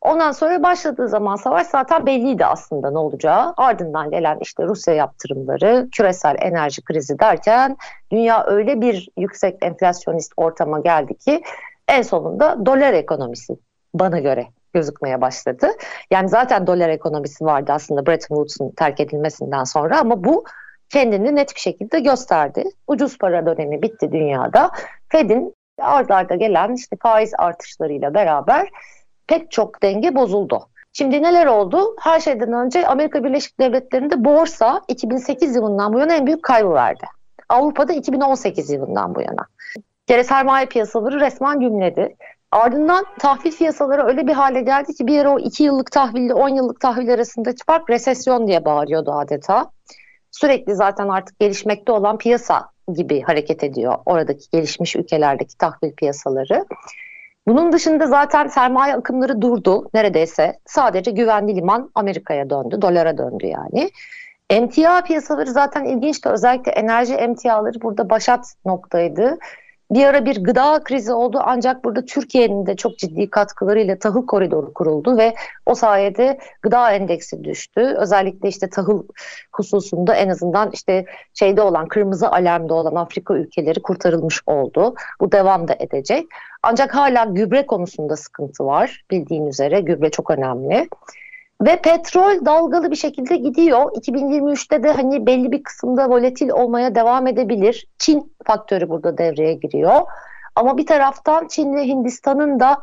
Ondan 0.06 0.32
sonra 0.32 0.64
başladığı 0.64 1.08
zaman 1.08 1.36
savaş 1.36 1.68
zaten 1.68 2.06
belliydi 2.06 2.46
aslında 2.46 2.92
ne 2.92 2.98
olacağı. 2.98 3.54
Ardından 3.58 4.12
gelen 4.12 4.38
işte 4.42 4.64
Rusya 4.64 4.94
yaptırımları, 4.94 5.88
küresel 5.92 6.36
enerji 6.40 6.82
krizi 6.82 7.20
derken 7.20 7.78
dünya 8.12 8.46
öyle 8.46 8.82
bir 8.82 9.10
yüksek 9.18 9.58
enflasyonist 9.62 10.34
ortama 10.38 10.80
geldi 10.80 11.18
ki 11.18 11.42
en 11.88 12.02
sonunda 12.02 12.66
dolar 12.66 12.94
ekonomisi 12.94 13.54
bana 13.94 14.20
göre 14.20 14.48
gözükmeye 14.74 15.22
başladı. 15.22 15.68
Yani 16.12 16.30
zaten 16.30 16.68
dolar 16.68 16.90
ekonomisi 16.90 17.46
vardı 17.46 17.72
aslında 17.72 18.06
Bretton 18.06 18.36
Woods'un 18.36 18.76
terk 18.76 19.00
edilmesinden 19.00 19.64
sonra 19.64 20.00
ama 20.00 20.24
bu 20.24 20.44
kendini 20.90 21.36
net 21.36 21.56
bir 21.56 21.62
şekilde 21.62 22.00
gösterdi. 22.00 22.64
Ucuz 22.88 23.18
para 23.18 23.46
dönemi 23.46 23.82
bitti 23.82 24.12
dünyada. 24.12 24.72
Fed'in 25.10 25.56
ard 25.80 26.10
arda 26.10 26.36
gelen 26.36 26.74
işte 26.74 26.98
faiz 27.02 27.34
artışlarıyla 27.38 28.14
beraber 28.14 28.70
pek 29.28 29.52
çok 29.52 29.84
denge 29.84 30.16
bozuldu. 30.16 30.68
Şimdi 30.94 31.24
neler 31.24 31.46
oldu? 31.46 31.96
Her 32.00 32.20
şeyden 32.20 32.54
önce 32.54 32.88
Amerika 32.88 33.24
Birleşik 33.24 33.60
Devletleri'nde 33.60 34.26
borsa 34.26 34.82
2008 34.88 35.56
yılından 35.56 35.94
bu 35.94 36.00
yana 36.00 36.16
en 36.16 36.26
büyük 36.26 36.44
kaybı 36.44 36.74
verdi. 36.74 37.06
Avrupa'da 37.50 37.94
2018 37.94 38.70
yılından 38.70 39.16
bu 39.16 39.22
yana. 39.22 39.48
Kere 40.08 40.24
sermaye 40.24 40.66
piyasaları 40.66 41.20
resmen 41.20 41.60
gümledi. 41.60 42.16
Ardından 42.52 43.06
tahvil 43.20 43.52
piyasaları 43.52 44.04
öyle 44.04 44.28
bir 44.28 44.34
hale 44.34 44.62
geldi 44.62 44.94
ki 44.94 45.08
bir 45.08 45.20
ara 45.20 45.30
o 45.30 45.40
2 45.40 45.64
yıllık 45.64 45.92
tahville 45.92 46.34
10 46.34 46.50
yıllık 46.50 46.80
tahvil 46.80 47.14
arasındaki 47.14 47.64
fark 47.66 47.90
resesyon 47.90 48.48
diye 48.48 48.66
bağırıyordu 48.66 49.12
adeta. 49.12 49.72
Sürekli 50.32 50.76
zaten 50.76 51.10
artık 51.10 51.40
gelişmekte 51.40 51.92
olan 51.92 52.18
piyasa 52.18 52.70
gibi 52.94 53.22
hareket 53.22 53.64
ediyor 53.64 53.98
oradaki 54.06 54.50
gelişmiş 54.52 54.96
ülkelerdeki 54.96 55.58
tahvil 55.58 55.92
piyasaları. 55.92 56.66
Bunun 57.48 57.72
dışında 57.72 58.08
zaten 58.08 58.48
sermaye 58.48 58.96
akımları 58.96 59.42
durdu 59.42 59.90
neredeyse. 59.94 60.60
Sadece 60.66 61.12
güvenli 61.12 61.56
liman 61.56 61.92
Amerika'ya 61.96 62.50
döndü, 62.50 62.82
dolara 62.82 63.18
döndü 63.18 63.46
yani. 63.46 63.92
Emtia 64.50 65.02
piyasaları 65.04 65.52
zaten 65.52 65.86
ilginçti. 65.86 66.30
Özellikle 66.30 66.72
enerji 66.72 67.14
emtiaları 67.14 67.82
burada 67.82 68.10
başat 68.10 68.54
noktaydı. 68.66 69.38
Bir 69.96 70.06
ara 70.06 70.26
bir 70.26 70.44
gıda 70.44 70.84
krizi 70.84 71.14
oldu 71.14 71.42
ancak 71.44 71.84
burada 71.84 72.06
Türkiye'nin 72.06 72.66
de 72.66 72.76
çok 72.76 72.98
ciddi 72.98 73.30
katkılarıyla 73.30 74.00
tahıl 74.00 74.26
koridoru 74.26 74.74
kuruldu 74.74 75.18
ve 75.18 75.36
o 75.66 75.76
sayede 75.76 76.38
gıda 76.62 76.92
endeksi 76.92 77.44
düştü. 77.44 77.82
Özellikle 77.82 78.50
işte 78.50 78.70
tahıl 78.70 79.04
hususunda 79.52 80.16
en 80.16 80.30
azından 80.30 80.72
işte 80.74 81.06
şeyde 81.34 81.62
olan 81.62 81.88
kırmızı 81.88 82.32
alarmda 82.32 82.74
olan 82.74 82.96
Afrika 82.96 83.34
ülkeleri 83.34 83.82
kurtarılmış 83.82 84.42
oldu. 84.46 84.96
Bu 85.22 85.32
devam 85.32 85.68
da 85.68 85.76
edecek. 85.80 86.26
Ancak 86.64 86.96
hala 86.96 87.24
gübre 87.24 87.66
konusunda 87.66 88.18
sıkıntı 88.18 88.66
var. 88.66 89.06
Bildiğin 89.12 89.48
üzere 89.48 89.82
gübre 89.82 90.10
çok 90.10 90.32
önemli. 90.32 90.88
Ve 91.62 91.82
petrol 91.82 92.46
dalgalı 92.46 92.92
bir 92.92 92.96
şekilde 92.96 93.36
gidiyor. 93.36 93.92
2023'te 93.92 94.84
de 94.84 94.92
hani 94.92 95.26
belli 95.26 95.52
bir 95.52 95.64
kısımda 95.64 96.10
volatil 96.10 96.50
olmaya 96.50 96.96
devam 96.96 97.28
edebilir. 97.28 97.88
Çin 97.98 98.34
faktörü 98.46 98.90
burada 98.90 99.18
devreye 99.18 99.54
giriyor. 99.54 100.02
Ama 100.56 100.78
bir 100.78 100.86
taraftan 100.86 101.48
Çin 101.48 101.76
ve 101.76 101.84
Hindistan'ın 101.84 102.60
da 102.60 102.78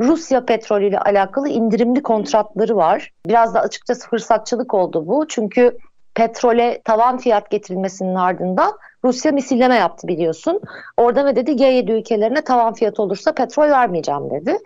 Rusya 0.00 0.44
petrolüyle 0.44 0.98
alakalı 0.98 1.48
indirimli 1.48 2.02
kontratları 2.02 2.76
var. 2.76 3.12
Biraz 3.26 3.54
da 3.54 3.60
açıkçası 3.60 4.08
fırsatçılık 4.08 4.74
oldu 4.74 5.06
bu. 5.06 5.28
Çünkü 5.28 5.78
petrole 6.14 6.82
tavan 6.84 7.18
fiyat 7.18 7.50
getirilmesinin 7.50 8.14
ardından 8.14 8.72
Rusya 9.04 9.32
misilleme 9.32 9.74
yaptı 9.74 10.08
biliyorsun. 10.08 10.60
Orada 10.96 11.26
ve 11.26 11.36
dedi 11.36 11.50
G7 11.50 11.92
ülkelerine 11.92 12.40
tavan 12.40 12.74
fiyat 12.74 13.00
olursa 13.00 13.32
petrol 13.32 13.70
vermeyeceğim 13.70 14.30
dedi. 14.30 14.58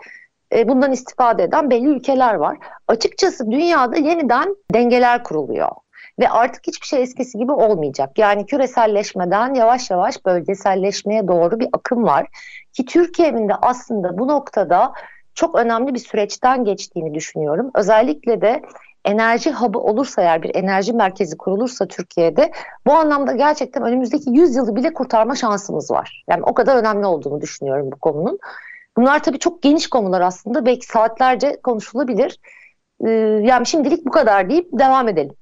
E, 0.53 0.69
bundan 0.69 0.93
istifade 0.93 1.43
eden 1.43 1.71
belli 1.71 1.87
ülkeler 1.87 2.35
var. 2.35 2.59
Açıkçası 2.89 3.51
dünyada 3.51 3.97
yeniden 3.97 4.57
dengeler 4.75 5.23
kuruluyor 5.23 5.71
ve 6.21 6.29
artık 6.29 6.67
hiçbir 6.67 6.87
şey 6.87 7.03
eskisi 7.03 7.39
gibi 7.39 7.53
olmayacak. 7.53 8.19
Yani 8.19 8.47
küreselleşmeden 8.47 9.55
yavaş 9.55 9.91
yavaş 9.91 10.27
bölgeselleşmeye 10.27 11.29
doğru 11.29 11.61
bir 11.61 11.69
akım 11.73 12.05
var 12.05 12.27
ki 12.73 12.85
Türkiye'nin 12.85 13.49
de 13.49 13.55
aslında 13.55 14.19
bu 14.19 14.29
noktada 14.29 14.93
çok 15.35 15.59
önemli 15.59 15.95
bir 15.95 15.99
süreçten 15.99 16.65
geçtiğini 16.65 17.15
düşünüyorum. 17.15 17.71
Özellikle 17.75 18.41
de 18.41 18.63
enerji 19.05 19.53
hub'ı 19.53 19.79
olursa 19.79 20.23
eğer 20.23 20.43
bir 20.43 20.55
enerji 20.55 20.93
merkezi 20.93 21.37
kurulursa 21.37 21.87
Türkiye'de 21.87 22.53
bu 22.87 22.93
anlamda 22.93 23.33
gerçekten 23.33 23.83
önümüzdeki 23.83 24.31
100 24.31 24.57
yılı 24.57 24.77
bile 24.77 24.93
kurtarma 24.93 25.35
şansımız 25.35 25.91
var. 25.91 26.25
Yani 26.29 26.43
o 26.43 26.55
kadar 26.55 26.77
önemli 26.77 27.07
olduğunu 27.07 27.41
düşünüyorum 27.41 27.91
bu 27.93 27.97
konunun. 27.97 28.39
Bunlar 28.97 29.23
tabii 29.23 29.39
çok 29.39 29.63
geniş 29.63 29.87
konular 29.87 30.21
aslında. 30.21 30.67
Belki 30.67 30.87
saatlerce 30.87 31.61
konuşulabilir. 31.63 32.39
Ee, 33.07 33.11
yani 33.45 33.67
şimdilik 33.67 34.07
bu 34.07 34.11
kadar 34.11 34.51
deyip 34.51 34.69
devam 34.73 35.09
edelim. 35.09 35.35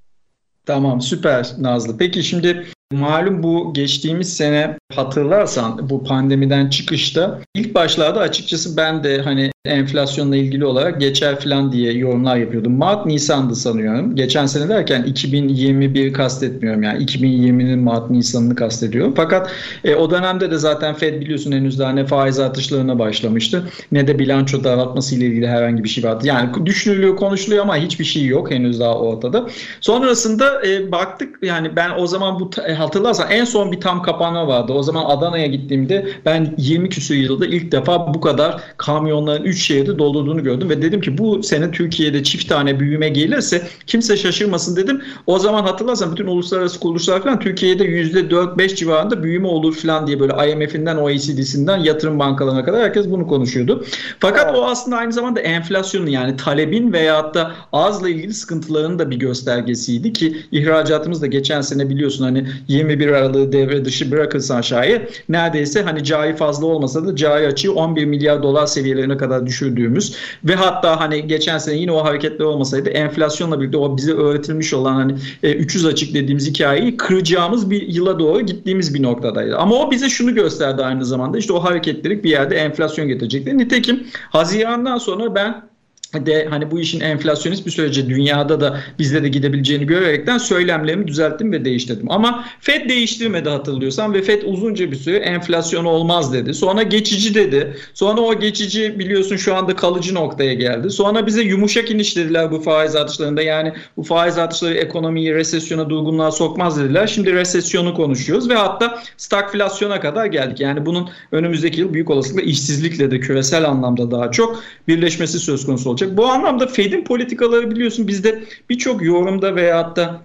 Tamam 0.67 1.01
süper 1.01 1.53
Nazlı. 1.59 1.99
Peki 1.99 2.23
şimdi 2.23 2.67
Malum 2.93 3.43
bu 3.43 3.75
geçtiğimiz 3.75 4.37
sene 4.37 4.77
hatırlarsan 4.95 5.91
bu 5.91 6.05
pandemiden 6.05 6.71
çıkışta 6.71 7.41
ilk 7.55 7.75
başlarda 7.75 8.21
açıkçası 8.21 8.77
ben 8.77 9.05
de 9.05 9.23
hani 9.23 9.51
enflasyonla 9.65 10.37
ilgili 10.37 10.65
olarak 10.65 11.01
geçer 11.01 11.41
falan 11.41 11.73
diye 11.73 11.93
yorumlar 11.93 12.37
yapıyordum. 12.37 12.77
Mart 12.77 13.07
Nisan'dı 13.07 13.57
sanıyorum. 13.57 14.17
Geçen 14.17 14.47
sene 14.47 14.69
derken 14.69 15.03
2021 15.03 16.13
kastetmiyorum 16.13 16.83
yani 16.83 17.05
2020'nin 17.05 17.79
Mart 17.79 18.11
Nisan'ını 18.11 18.55
kastediyorum. 18.55 19.15
Fakat 19.17 19.51
e, 19.85 19.95
o 19.95 20.11
dönemde 20.11 20.51
de 20.51 20.59
zaten 20.59 20.95
Fed 20.95 21.21
biliyorsun 21.21 21.53
henüz 21.53 21.79
daha 21.79 21.93
ne 21.93 22.07
faiz 22.07 22.39
artışlarına 22.39 22.99
başlamıştı 22.99 23.69
ne 23.93 24.07
de 24.07 24.19
bilanço 24.19 24.65
daraltması 24.65 25.15
ile 25.15 25.27
ilgili 25.27 25.49
herhangi 25.49 25.85
bir 25.85 25.89
şey 25.89 26.05
vardı. 26.05 26.27
Yani 26.27 26.67
düşünülüyor 26.67 27.17
konuşuluyor 27.17 27.63
ama 27.63 27.77
hiçbir 27.77 28.05
şey 28.05 28.27
yok 28.27 28.51
henüz 28.51 28.81
daha 28.81 28.99
ortada. 28.99 29.47
Sonrasında 29.81 30.67
e, 30.67 30.93
baktık 30.93 31.39
yani 31.43 31.77
ben 31.77 31.91
o 31.99 32.07
zaman 32.07 32.41
bu 32.41 32.51
e, 32.67 32.75
hatırlarsan 32.75 33.31
en 33.31 33.45
son 33.45 33.73
bir 33.73 33.81
tam 33.81 34.03
kapanma 34.03 34.49
vardı. 34.49 34.73
O 34.73 34.83
zaman 34.83 35.05
Adana'ya 35.05 35.47
gittiğimde 35.47 36.07
ben 36.25 36.55
20 36.59 36.89
küsur 36.89 37.15
yılda 37.15 37.47
ilk 37.47 37.73
defa 37.73 38.15
bu 38.15 38.21
kadar 38.21 38.61
kamyonların 38.77 39.50
3 39.51 39.63
şehirde 39.63 39.99
doldurduğunu 39.99 40.43
gördüm 40.43 40.71
ve 40.71 40.83
dedim 40.83 41.01
ki 41.01 41.19
bu 41.19 41.43
sene 41.43 41.71
Türkiye'de 41.71 42.23
çift 42.23 42.49
tane 42.49 42.81
büyüme 42.81 43.09
gelirse 43.09 43.63
kimse 43.87 44.17
şaşırmasın 44.17 44.77
dedim. 44.77 45.03
O 45.27 45.39
zaman 45.39 45.63
hatırlarsan 45.63 46.13
bütün 46.13 46.27
uluslararası 46.27 46.81
kuruluşlar 46.81 47.23
falan 47.23 47.41
Türkiye'de 47.41 47.85
%4-5 47.85 48.75
civarında 48.75 49.23
büyüme 49.23 49.49
olur 49.49 49.75
falan 49.75 50.07
diye 50.07 50.21
böyle 50.21 50.53
IMF'inden 50.53 50.97
OECD'sinden 50.97 51.79
yatırım 51.79 52.19
bankalarına 52.19 52.65
kadar 52.65 52.83
herkes 52.83 53.11
bunu 53.11 53.27
konuşuyordu. 53.27 53.85
Fakat 54.19 54.45
evet. 54.45 54.59
o 54.59 54.65
aslında 54.67 54.97
aynı 54.97 55.13
zamanda 55.13 55.41
enflasyonun 55.41 56.07
yani 56.07 56.37
talebin 56.37 56.93
veyahut 56.93 57.35
da 57.35 57.53
azla 57.73 58.09
ilgili 58.09 58.35
sıkıntıların 58.35 58.99
da 58.99 59.11
bir 59.11 59.17
göstergesiydi 59.17 60.13
ki 60.13 60.37
ihracatımız 60.53 61.23
da 61.23 61.27
geçen 61.27 61.61
sene 61.61 61.89
biliyorsun 61.89 62.25
hani 62.25 62.47
21 62.69 63.09
Aralık'ı 63.09 63.53
devre 63.53 63.85
dışı 63.85 64.11
bırakırsan 64.11 64.61
şayet 64.61 65.25
neredeyse 65.29 65.83
hani 65.83 66.05
cari 66.05 66.37
fazla 66.37 66.67
olmasa 66.67 67.07
da 67.07 67.17
cari 67.17 67.47
açığı 67.47 67.73
11 67.73 68.05
milyar 68.05 68.43
dolar 68.43 68.67
seviyelerine 68.67 69.17
kadar 69.17 69.40
düşürdüğümüz 69.47 70.17
ve 70.45 70.55
hatta 70.55 71.01
hani 71.01 71.27
geçen 71.27 71.59
sene 71.59 71.77
yine 71.77 71.93
o 71.93 72.05
hareketler 72.05 72.45
olmasaydı 72.45 72.91
enflasyonla 72.91 73.61
birlikte 73.61 73.79
o 73.79 73.97
bize 73.97 74.13
öğretilmiş 74.13 74.75
olan 74.75 74.95
hani 74.95 75.15
300 75.43 75.85
e, 75.85 75.89
açık 75.89 76.15
dediğimiz 76.15 76.49
hikayeyi 76.49 76.97
kıracağımız 76.97 77.71
bir 77.71 77.89
yıla 77.89 78.19
doğru 78.19 78.41
gittiğimiz 78.41 78.95
bir 78.95 79.03
noktadaydı. 79.03 79.57
Ama 79.57 79.75
o 79.75 79.91
bize 79.91 80.09
şunu 80.09 80.35
gösterdi 80.35 80.85
aynı 80.85 81.05
zamanda 81.05 81.39
işte 81.39 81.53
o 81.53 81.65
hareketlilik 81.65 82.25
bir 82.25 82.31
yerde 82.31 82.57
enflasyon 82.57 83.09
getirecekti. 83.09 83.59
Nitekim 83.59 84.07
Haziran'dan 84.31 84.99
sonra 84.99 85.35
ben 85.35 85.70
de 86.15 86.47
hani 86.51 86.71
bu 86.71 86.81
işin 86.81 87.01
enflasyonist 87.01 87.67
bir 87.67 87.71
sürece 87.71 88.09
dünyada 88.09 88.61
da 88.61 88.81
bizde 88.99 89.23
de 89.23 89.29
gidebileceğini 89.29 89.87
görerekten 89.87 90.39
söylemlerimi 90.39 91.09
düzelttim 91.09 91.53
ve 91.53 91.65
değiştirdim. 91.65 92.11
Ama 92.11 92.45
FED 92.61 92.89
değiştirmedi 92.89 93.49
hatırlıyorsan 93.49 94.15
ve 94.15 94.23
FED 94.23 94.43
uzunca 94.43 94.91
bir 94.91 94.97
süre 94.97 95.17
enflasyon 95.17 95.85
olmaz 95.85 96.33
dedi. 96.33 96.55
Sonra 96.55 96.83
geçici 96.83 97.35
dedi. 97.35 97.77
Sonra 97.95 98.21
o 98.21 98.41
geçici 98.41 98.99
biliyorsun 98.99 99.37
şu 99.37 99.55
anda 99.55 99.77
kalıcı 99.77 100.15
noktaya 100.15 100.55
geldi. 100.55 100.91
Sonra 100.91 101.27
bize 101.27 101.43
yumuşak 101.43 101.91
iniş 101.91 102.17
dediler 102.17 102.51
bu 102.51 102.61
faiz 102.61 102.97
artışlarında. 102.97 103.43
Yani 103.43 103.73
bu 103.97 104.03
faiz 104.03 104.39
artışları 104.39 104.75
ekonomiyi 104.75 105.35
resesyona 105.35 105.91
durgunluğa 105.91 106.31
sokmaz 106.31 106.81
dediler. 106.81 107.07
Şimdi 107.07 107.33
resesyonu 107.33 107.95
konuşuyoruz 107.95 108.49
ve 108.49 108.55
hatta 108.55 109.03
stagflasyona 109.17 110.01
kadar 110.01 110.27
geldik. 110.27 110.61
Yani 110.61 110.87
bunun 110.87 111.09
önümüzdeki 111.33 111.81
yıl 111.81 111.95
büyük 111.95 112.11
olasılıkla 112.11 112.43
işsizlikle 112.43 113.11
de 113.11 113.21
küresel 113.21 113.69
anlamda 113.69 114.11
daha 114.11 114.31
çok 114.31 114.63
birleşmesi 114.89 115.39
söz 115.39 115.67
konusu 115.67 115.91
olacak 115.91 116.00
olacak. 116.03 116.17
Bu 116.17 116.27
anlamda 116.27 116.67
Fed'in 116.67 117.05
politikaları 117.05 117.71
biliyorsun 117.71 118.09
bizde 118.09 118.45
birçok 118.71 119.03
yorumda 119.03 119.57
veyahut 119.57 119.97
da 119.97 120.21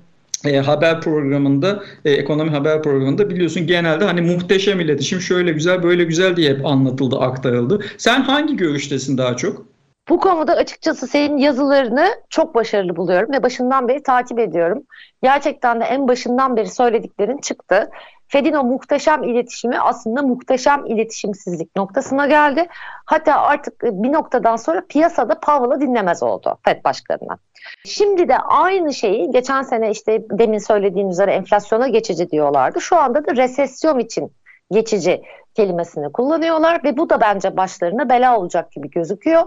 e, 0.45 0.57
haber 0.57 1.01
programında, 1.01 1.83
e, 2.05 2.11
ekonomi 2.11 2.49
haber 2.51 2.83
programında 2.83 3.29
biliyorsun 3.29 3.67
genelde 3.67 4.05
hani 4.05 4.21
muhteşem 4.21 4.79
iletişim 4.79 5.21
şöyle 5.21 5.51
güzel 5.51 5.83
böyle 5.83 6.03
güzel 6.03 6.35
diye 6.35 6.49
hep 6.49 6.65
anlatıldı, 6.65 7.19
aktarıldı. 7.19 7.85
Sen 7.97 8.21
hangi 8.21 8.57
görüştesin 8.57 9.17
daha 9.17 9.37
çok? 9.37 9.74
Bu 10.09 10.19
konuda 10.19 10.53
açıkçası 10.53 11.07
senin 11.07 11.37
yazılarını 11.37 12.07
çok 12.29 12.55
başarılı 12.55 12.95
buluyorum 12.95 13.31
ve 13.31 13.43
başından 13.43 13.87
beri 13.87 14.03
takip 14.03 14.39
ediyorum. 14.39 14.83
Gerçekten 15.23 15.81
de 15.81 15.85
en 15.85 16.07
başından 16.07 16.57
beri 16.57 16.69
söylediklerin 16.69 17.37
çıktı. 17.37 17.89
Fed'in 18.27 18.53
o 18.53 18.63
muhteşem 18.63 19.23
iletişimi 19.23 19.79
aslında 19.79 20.21
muhteşem 20.21 20.85
iletişimsizlik 20.85 21.75
noktasına 21.75 22.27
geldi. 22.27 22.67
Hatta 23.05 23.41
artık 23.41 23.83
bir 23.83 24.13
noktadan 24.13 24.55
sonra 24.55 24.85
piyasada 24.89 25.39
Powell'ı 25.39 25.81
dinlemez 25.81 26.23
oldu 26.23 26.57
Fed 26.65 26.83
başkanına. 26.83 27.37
Şimdi 27.85 28.29
de 28.29 28.37
aynı 28.37 28.93
şeyi 28.93 29.31
geçen 29.31 29.61
sene 29.61 29.91
işte 29.91 30.23
demin 30.29 30.59
söylediğin 30.59 31.09
üzere 31.09 31.31
enflasyona 31.31 31.87
geçici 31.87 32.29
diyorlardı. 32.29 32.81
Şu 32.81 32.97
anda 32.97 33.25
da 33.25 33.35
resesyon 33.35 33.99
için 33.99 34.31
geçici 34.71 35.21
kelimesini 35.55 36.11
kullanıyorlar 36.11 36.83
ve 36.83 36.97
bu 36.97 37.09
da 37.09 37.21
bence 37.21 37.57
başlarına 37.57 38.09
bela 38.09 38.39
olacak 38.39 38.71
gibi 38.71 38.89
gözüküyor. 38.89 39.43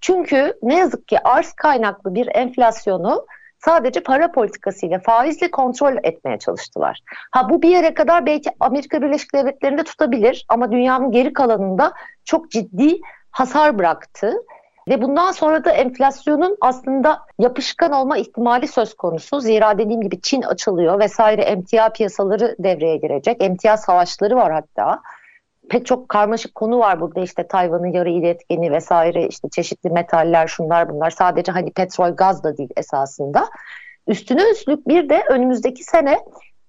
Çünkü 0.00 0.54
ne 0.62 0.78
yazık 0.78 1.08
ki 1.08 1.18
arz 1.24 1.52
kaynaklı 1.52 2.14
bir 2.14 2.28
enflasyonu 2.34 3.26
sadece 3.58 4.02
para 4.02 4.32
politikasıyla 4.32 4.98
faizle 4.98 5.50
kontrol 5.50 5.96
etmeye 6.02 6.38
çalıştılar. 6.38 7.00
Ha 7.30 7.48
bu 7.50 7.62
bir 7.62 7.68
yere 7.68 7.94
kadar 7.94 8.26
belki 8.26 8.50
Amerika 8.60 9.02
Birleşik 9.02 9.34
Devletleri'nde 9.34 9.84
tutabilir 9.84 10.46
ama 10.48 10.72
dünyanın 10.72 11.12
geri 11.12 11.32
kalanında 11.32 11.92
çok 12.24 12.50
ciddi 12.50 13.00
hasar 13.30 13.78
bıraktı. 13.78 14.32
Ve 14.88 15.02
bundan 15.02 15.32
sonra 15.32 15.64
da 15.64 15.70
enflasyonun 15.70 16.56
aslında 16.60 17.20
yapışkan 17.38 17.92
olma 17.92 18.18
ihtimali 18.18 18.68
söz 18.68 18.94
konusu. 18.94 19.40
Zira 19.40 19.78
dediğim 19.78 20.00
gibi 20.00 20.20
Çin 20.20 20.42
açılıyor 20.42 20.98
vesaire 20.98 21.42
emtia 21.42 21.88
piyasaları 21.88 22.56
devreye 22.58 22.96
girecek. 22.96 23.42
Emtia 23.42 23.76
savaşları 23.76 24.36
var 24.36 24.52
hatta 24.52 25.00
pek 25.68 25.86
çok 25.86 26.08
karmaşık 26.08 26.54
konu 26.54 26.78
var 26.78 27.00
burada. 27.00 27.20
İşte 27.20 27.46
Tayvan'ın 27.46 27.92
yarı 27.92 28.10
iletkeni 28.10 28.72
vesaire 28.72 29.26
işte 29.26 29.48
çeşitli 29.48 29.90
metaller 29.90 30.46
şunlar 30.46 30.88
bunlar. 30.88 31.10
Sadece 31.10 31.52
hani 31.52 31.72
petrol 31.72 32.10
gaz 32.10 32.44
da 32.44 32.56
değil 32.56 32.70
esasında. 32.76 33.48
Üstüne 34.06 34.50
üstlük 34.50 34.88
bir 34.88 35.08
de 35.08 35.24
önümüzdeki 35.30 35.84
sene 35.84 36.18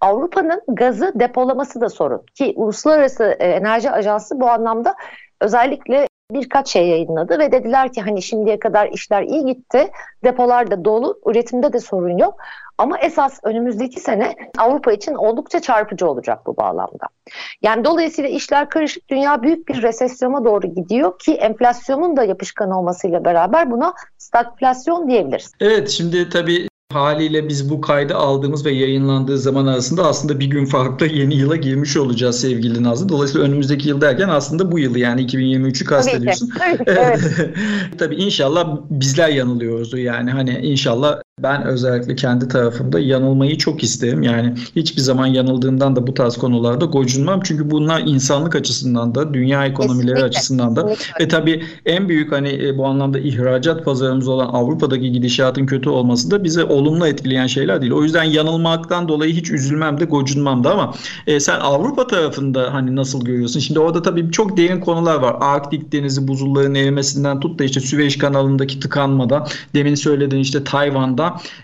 Avrupa'nın 0.01 0.61
gazı 0.67 1.11
depolaması 1.15 1.81
da 1.81 1.89
sorun. 1.89 2.25
Ki 2.35 2.53
Uluslararası 2.55 3.23
e, 3.39 3.47
Enerji 3.47 3.91
Ajansı 3.91 4.39
bu 4.39 4.49
anlamda 4.49 4.95
özellikle 5.41 6.08
birkaç 6.31 6.67
şey 6.67 6.87
yayınladı 6.87 7.39
ve 7.39 7.51
dediler 7.51 7.93
ki 7.93 8.01
hani 8.01 8.21
şimdiye 8.21 8.59
kadar 8.59 8.87
işler 8.87 9.23
iyi 9.23 9.45
gitti, 9.45 9.91
depolar 10.23 10.71
da 10.71 10.85
dolu, 10.85 11.19
üretimde 11.25 11.73
de 11.73 11.79
sorun 11.79 12.17
yok. 12.17 12.35
Ama 12.77 12.97
esas 12.99 13.39
önümüzdeki 13.43 13.99
sene 13.99 14.35
Avrupa 14.57 14.91
için 14.91 15.13
oldukça 15.13 15.59
çarpıcı 15.59 16.09
olacak 16.09 16.39
bu 16.45 16.57
bağlamda. 16.57 17.07
Yani 17.61 17.85
dolayısıyla 17.85 18.29
işler 18.29 18.69
karışık, 18.69 19.09
dünya 19.09 19.43
büyük 19.43 19.67
bir 19.67 19.81
resesyona 19.81 20.45
doğru 20.45 20.67
gidiyor 20.67 21.19
ki 21.19 21.33
enflasyonun 21.33 22.17
da 22.17 22.23
yapışkan 22.23 22.71
olmasıyla 22.71 23.25
beraber 23.25 23.71
buna 23.71 23.93
stagflasyon 24.17 25.09
diyebiliriz. 25.09 25.51
Evet 25.59 25.89
şimdi 25.89 26.29
tabii 26.29 26.67
Haliyle 26.93 27.49
biz 27.49 27.69
bu 27.69 27.81
kaydı 27.81 28.15
aldığımız 28.15 28.65
ve 28.65 28.71
yayınlandığı 28.71 29.37
zaman 29.37 29.65
arasında 29.65 30.05
aslında 30.05 30.39
bir 30.39 30.45
gün 30.45 30.65
farklı 30.65 31.05
yeni 31.05 31.35
yıla 31.35 31.55
girmiş 31.55 31.97
olacağız 31.97 32.41
sevgili 32.41 32.83
Nazlı. 32.83 33.09
Dolayısıyla 33.09 33.47
önümüzdeki 33.47 33.89
yıl 33.89 34.01
derken 34.01 34.29
aslında 34.29 34.71
bu 34.71 34.79
yılı 34.79 34.99
yani 34.99 35.25
2023'ü 35.25 35.85
kastediyorsun. 35.85 36.49
Tabii, 36.57 36.83
evet. 36.85 37.19
Tabii 37.97 38.15
inşallah 38.15 38.77
bizler 38.89 39.29
yanılıyoruz 39.29 39.93
yani 39.93 40.31
hani 40.31 40.59
inşallah 40.59 41.21
ben 41.43 41.63
özellikle 41.63 42.15
kendi 42.15 42.47
tarafımda 42.47 42.99
yanılmayı 42.99 43.57
çok 43.57 43.83
isterim. 43.83 44.23
Yani 44.23 44.53
hiçbir 44.75 45.01
zaman 45.01 45.25
yanıldığımdan 45.27 45.95
da 45.95 46.07
bu 46.07 46.13
tarz 46.13 46.37
konularda 46.37 46.85
gocunmam. 46.85 47.41
Çünkü 47.43 47.71
bunlar 47.71 48.01
insanlık 48.05 48.55
açısından 48.55 49.15
da, 49.15 49.33
dünya 49.33 49.65
ekonomileri 49.65 50.15
Kesinlikle. 50.15 50.23
açısından 50.25 50.75
da 50.75 50.87
Kesinlikle. 50.87 51.25
ve 51.25 51.27
tabii 51.27 51.63
en 51.85 52.09
büyük 52.09 52.31
hani 52.31 52.49
e, 52.65 52.77
bu 52.77 52.85
anlamda 52.85 53.19
ihracat 53.19 53.85
pazarımız 53.85 54.27
olan 54.27 54.47
Avrupa'daki 54.47 55.11
gidişatın 55.11 55.65
kötü 55.65 55.89
olması 55.89 56.31
da 56.31 56.43
bize 56.43 56.63
olumlu 56.63 57.07
etkileyen 57.07 57.47
şeyler 57.47 57.81
değil. 57.81 57.91
O 57.91 58.03
yüzden 58.03 58.23
yanılmaktan 58.23 59.07
dolayı 59.07 59.33
hiç 59.33 59.51
üzülmem 59.51 59.99
de 59.99 60.05
gocunmam 60.05 60.63
da 60.63 60.71
ama 60.71 60.93
e, 61.27 61.39
sen 61.39 61.59
Avrupa 61.59 62.07
tarafında 62.07 62.73
hani 62.73 62.95
nasıl 62.95 63.25
görüyorsun? 63.25 63.59
Şimdi 63.59 63.79
orada 63.79 64.01
tabii 64.01 64.31
çok 64.31 64.57
derin 64.57 64.79
konular 64.79 65.15
var. 65.15 65.35
Arktik 65.39 65.91
denizi 65.91 66.27
buzulların 66.27 66.75
erimesinden 66.75 67.39
tut 67.39 67.59
da 67.59 67.63
işte 67.63 67.79
Süveyş 67.79 68.17
kanalındaki 68.17 68.79
tıkanmada 68.79 69.47
demin 69.75 69.95
söylediğin 69.95 70.41
işte 70.41 70.63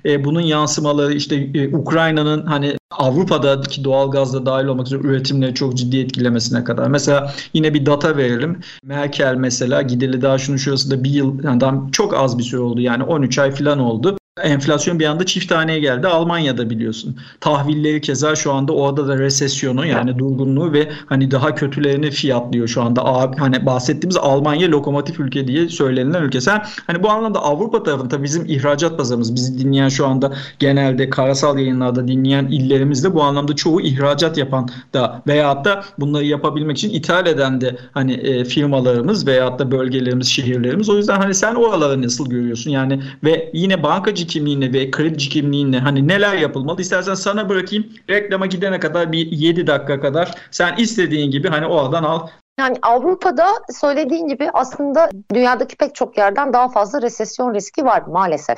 E, 0.05 0.23
bunun 0.23 0.41
yansımaları 0.41 1.13
işte 1.13 1.35
e, 1.35 1.75
Ukrayna'nın 1.75 2.45
hani 2.45 2.77
Avrupa'daki 2.91 3.83
doğal 3.83 4.11
gazda 4.11 4.45
dahil 4.45 4.65
olmak 4.65 4.87
üzere 4.87 5.01
üretimleri 5.07 5.53
çok 5.53 5.77
ciddi 5.77 5.99
etkilemesine 5.99 6.63
kadar. 6.63 6.87
Mesela 6.87 7.33
yine 7.53 7.73
bir 7.73 7.85
data 7.85 8.17
verelim. 8.17 8.59
Merkel 8.83 9.35
mesela 9.35 9.81
gideli 9.81 10.21
daha 10.21 10.37
şunun 10.37 10.57
şurası 10.57 10.91
da 10.91 11.03
bir 11.03 11.09
yıl 11.09 11.43
yani 11.43 11.61
daha 11.61 11.75
çok 11.91 12.13
az 12.13 12.37
bir 12.37 12.43
süre 12.43 12.61
oldu 12.61 12.81
yani 12.81 13.03
13 13.03 13.39
ay 13.39 13.51
falan 13.51 13.79
oldu. 13.79 14.17
Enflasyon 14.43 14.99
bir 14.99 15.05
anda 15.05 15.25
çift 15.25 15.49
taneye 15.49 15.79
geldi. 15.79 16.07
Almanya'da 16.07 16.69
biliyorsun. 16.69 17.17
Tahvilleri 17.39 18.01
keza 18.01 18.35
şu 18.35 18.53
anda 18.53 18.73
orada 18.73 19.07
da 19.07 19.17
resesyonu 19.17 19.85
yani 19.85 20.19
durgunluğu 20.19 20.73
ve 20.73 20.91
hani 21.05 21.31
daha 21.31 21.55
kötülerini 21.55 22.11
fiyatlıyor 22.11 22.67
şu 22.67 22.81
anda. 22.81 23.31
Hani 23.37 23.65
bahsettiğimiz 23.65 24.17
Almanya 24.17 24.71
lokomotif 24.71 25.19
ülke 25.19 25.47
diye 25.47 25.69
söylenilen 25.69 26.23
ülke. 26.23 26.41
Sen 26.41 26.65
hani 26.87 27.03
bu 27.03 27.09
anlamda 27.09 27.39
Avrupa 27.43 27.83
tarafında 27.83 28.23
bizim 28.23 28.45
ihracat 28.45 28.97
pazarımız 28.97 29.35
bizi 29.35 29.59
dinleyen 29.59 29.89
şu 29.89 30.07
anda 30.07 30.33
genelde 30.59 31.09
karasal 31.09 31.59
yayınlarda 31.59 32.07
dinleyen 32.07 32.45
illerimizde 32.45 33.13
bu 33.13 33.23
anlamda 33.23 33.55
çoğu 33.55 33.81
ihracat 33.81 34.37
yapan 34.37 34.69
da 34.93 35.21
veyahut 35.27 35.65
da 35.65 35.83
bunları 35.99 36.25
yapabilmek 36.25 36.77
için 36.77 36.89
ithal 36.89 37.27
eden 37.27 37.61
de 37.61 37.77
hani 37.91 38.13
e, 38.13 38.45
firmalarımız 38.45 39.27
veyahut 39.27 39.59
da 39.59 39.71
bölgelerimiz, 39.71 40.27
şehirlerimiz. 40.27 40.89
O 40.89 40.97
yüzden 40.97 41.17
hani 41.17 41.33
sen 41.33 41.55
oraları 41.55 42.01
nasıl 42.01 42.29
görüyorsun? 42.29 42.71
Yani 42.71 43.01
ve 43.23 43.51
yine 43.53 43.83
bankacı 43.83 44.24
öğrenci 44.25 44.27
kimliğinle 44.27 44.73
ve 44.73 44.91
kredici 44.91 45.29
kimliğinle 45.29 45.79
hani 45.79 46.07
neler 46.07 46.35
yapılmalı? 46.35 46.81
İstersen 46.81 47.13
sana 47.15 47.49
bırakayım. 47.49 47.85
Reklama 48.09 48.45
gidene 48.45 48.79
kadar 48.79 49.11
bir 49.11 49.31
7 49.31 49.67
dakika 49.67 49.99
kadar 49.99 50.31
sen 50.51 50.75
istediğin 50.77 51.31
gibi 51.31 51.49
hani 51.49 51.65
oradan 51.65 52.03
al. 52.03 52.27
Yani 52.59 52.77
Avrupa'da 52.81 53.47
söylediğin 53.69 54.27
gibi 54.27 54.49
aslında 54.53 55.09
dünyadaki 55.33 55.75
pek 55.75 55.95
çok 55.95 56.17
yerden 56.17 56.53
daha 56.53 56.69
fazla 56.69 57.01
resesyon 57.01 57.53
riski 57.53 57.85
var 57.85 58.03
maalesef. 58.07 58.57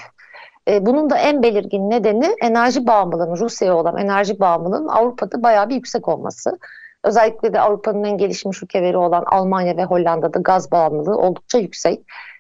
E, 0.67 0.85
bunun 0.85 1.09
da 1.09 1.17
en 1.17 1.43
belirgin 1.43 1.89
nedeni 1.89 2.35
enerji 2.41 2.87
bağımlılığının, 2.87 3.37
Rusya'ya 3.37 3.75
olan 3.75 3.97
enerji 3.97 4.39
bağımlılığının 4.39 4.87
Avrupa'da 4.87 5.43
bayağı 5.43 5.69
bir 5.69 5.75
yüksek 5.75 6.07
olması. 6.07 6.59
Özellikle 7.03 7.53
de 7.53 7.59
Avrupa'nın 7.59 8.03
en 8.03 8.17
gelişmiş 8.17 8.63
ülkeleri 8.63 8.97
olan 8.97 9.23
Almanya 9.25 9.77
ve 9.77 9.83
Hollanda'da 9.83 10.39
gaz 10.39 10.71
bağımlılığı 10.71 11.17
oldukça 11.17 11.57
yüksek. 11.57 11.99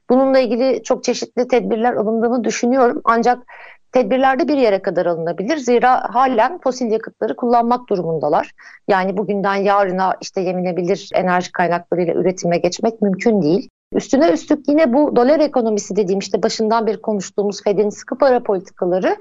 Bununla 0.09 0.39
ilgili 0.39 0.83
çok 0.83 1.03
çeşitli 1.03 1.47
tedbirler 1.47 1.93
alındığını 1.93 2.43
düşünüyorum. 2.43 3.01
Ancak 3.03 3.43
tedbirlerde 3.91 4.47
bir 4.47 4.57
yere 4.57 4.81
kadar 4.81 5.05
alınabilir. 5.05 5.57
Zira 5.57 6.15
halen 6.15 6.59
fosil 6.59 6.91
yakıtları 6.91 7.35
kullanmak 7.35 7.89
durumundalar. 7.89 8.51
Yani 8.87 9.17
bugünden 9.17 9.55
yarına 9.55 10.13
işte 10.21 10.41
yenilebilir 10.41 11.09
enerji 11.13 11.51
kaynaklarıyla 11.51 12.13
üretime 12.13 12.57
geçmek 12.57 13.01
mümkün 13.01 13.41
değil. 13.41 13.69
Üstüne 13.93 14.29
üstlük 14.29 14.67
yine 14.67 14.93
bu 14.93 15.15
dolar 15.15 15.39
ekonomisi 15.39 15.95
dediğim 15.95 16.19
işte 16.19 16.43
başından 16.43 16.87
beri 16.87 17.01
konuştuğumuz 17.01 17.63
Fed'in 17.63 17.89
sıkı 17.89 18.17
para 18.17 18.43
politikaları 18.43 19.17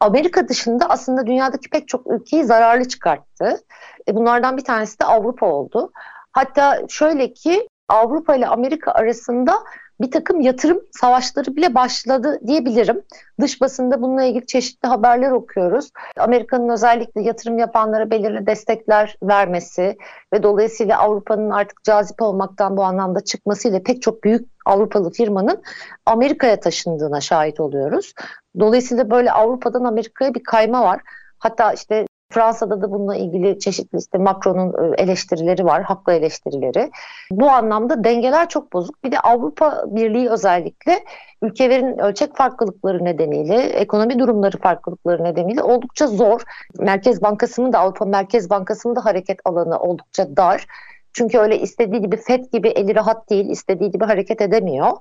Amerika 0.00 0.48
dışında 0.48 0.90
aslında 0.90 1.26
dünyadaki 1.26 1.70
pek 1.70 1.88
çok 1.88 2.06
ülkeyi 2.06 2.44
zararlı 2.44 2.88
çıkarttı. 2.88 3.60
E, 4.08 4.14
bunlardan 4.14 4.56
bir 4.56 4.64
tanesi 4.64 5.00
de 5.00 5.04
Avrupa 5.04 5.46
oldu. 5.46 5.92
Hatta 6.32 6.82
şöyle 6.88 7.32
ki 7.32 7.68
Avrupa 7.88 8.34
ile 8.36 8.46
Amerika 8.46 8.92
arasında 8.92 9.52
bir 10.00 10.10
takım 10.10 10.40
yatırım 10.40 10.80
savaşları 10.90 11.56
bile 11.56 11.74
başladı 11.74 12.40
diyebilirim. 12.46 13.02
Dış 13.40 13.60
basında 13.60 14.02
bununla 14.02 14.22
ilgili 14.22 14.46
çeşitli 14.46 14.88
haberler 14.88 15.30
okuyoruz. 15.30 15.90
Amerika'nın 16.16 16.68
özellikle 16.68 17.22
yatırım 17.22 17.58
yapanlara 17.58 18.10
belirli 18.10 18.46
destekler 18.46 19.16
vermesi 19.22 19.96
ve 20.32 20.42
dolayısıyla 20.42 20.98
Avrupa'nın 20.98 21.50
artık 21.50 21.84
cazip 21.84 22.22
olmaktan 22.22 22.76
bu 22.76 22.84
anlamda 22.84 23.20
çıkmasıyla 23.20 23.82
pek 23.82 24.02
çok 24.02 24.24
büyük 24.24 24.48
Avrupalı 24.66 25.10
firmanın 25.10 25.62
Amerika'ya 26.06 26.60
taşındığına 26.60 27.20
şahit 27.20 27.60
oluyoruz. 27.60 28.12
Dolayısıyla 28.60 29.10
böyle 29.10 29.32
Avrupa'dan 29.32 29.84
Amerika'ya 29.84 30.34
bir 30.34 30.42
kayma 30.42 30.82
var. 30.82 31.00
Hatta 31.38 31.72
işte 31.72 32.06
Fransa'da 32.30 32.82
da 32.82 32.90
bununla 32.90 33.16
ilgili 33.16 33.58
çeşitli 33.58 33.98
işte 33.98 34.18
Macron'un 34.18 34.92
e, 34.92 35.02
eleştirileri 35.02 35.64
var, 35.64 35.82
haklı 35.82 36.12
eleştirileri. 36.12 36.90
Bu 37.30 37.50
anlamda 37.50 38.04
dengeler 38.04 38.48
çok 38.48 38.72
bozuk. 38.72 39.04
Bir 39.04 39.12
de 39.12 39.20
Avrupa 39.20 39.84
Birliği 39.86 40.30
özellikle 40.30 41.04
ülkelerin 41.42 41.98
ölçek 41.98 42.36
farklılıkları 42.36 43.04
nedeniyle, 43.04 43.62
ekonomi 43.62 44.18
durumları 44.18 44.58
farklılıkları 44.58 45.24
nedeniyle 45.24 45.62
oldukça 45.62 46.06
zor. 46.06 46.42
Merkez 46.78 47.22
Bankası'nın 47.22 47.72
da 47.72 47.78
Avrupa 47.78 48.04
Merkez 48.04 48.50
Bankası'nın 48.50 48.96
da 48.96 49.04
hareket 49.04 49.38
alanı 49.44 49.78
oldukça 49.78 50.36
dar. 50.36 50.66
Çünkü 51.12 51.38
öyle 51.38 51.58
istediği 51.58 52.00
gibi 52.00 52.16
FED 52.16 52.44
gibi 52.52 52.68
eli 52.68 52.94
rahat 52.94 53.30
değil, 53.30 53.50
istediği 53.50 53.90
gibi 53.90 54.04
hareket 54.04 54.40
edemiyor. 54.40 54.92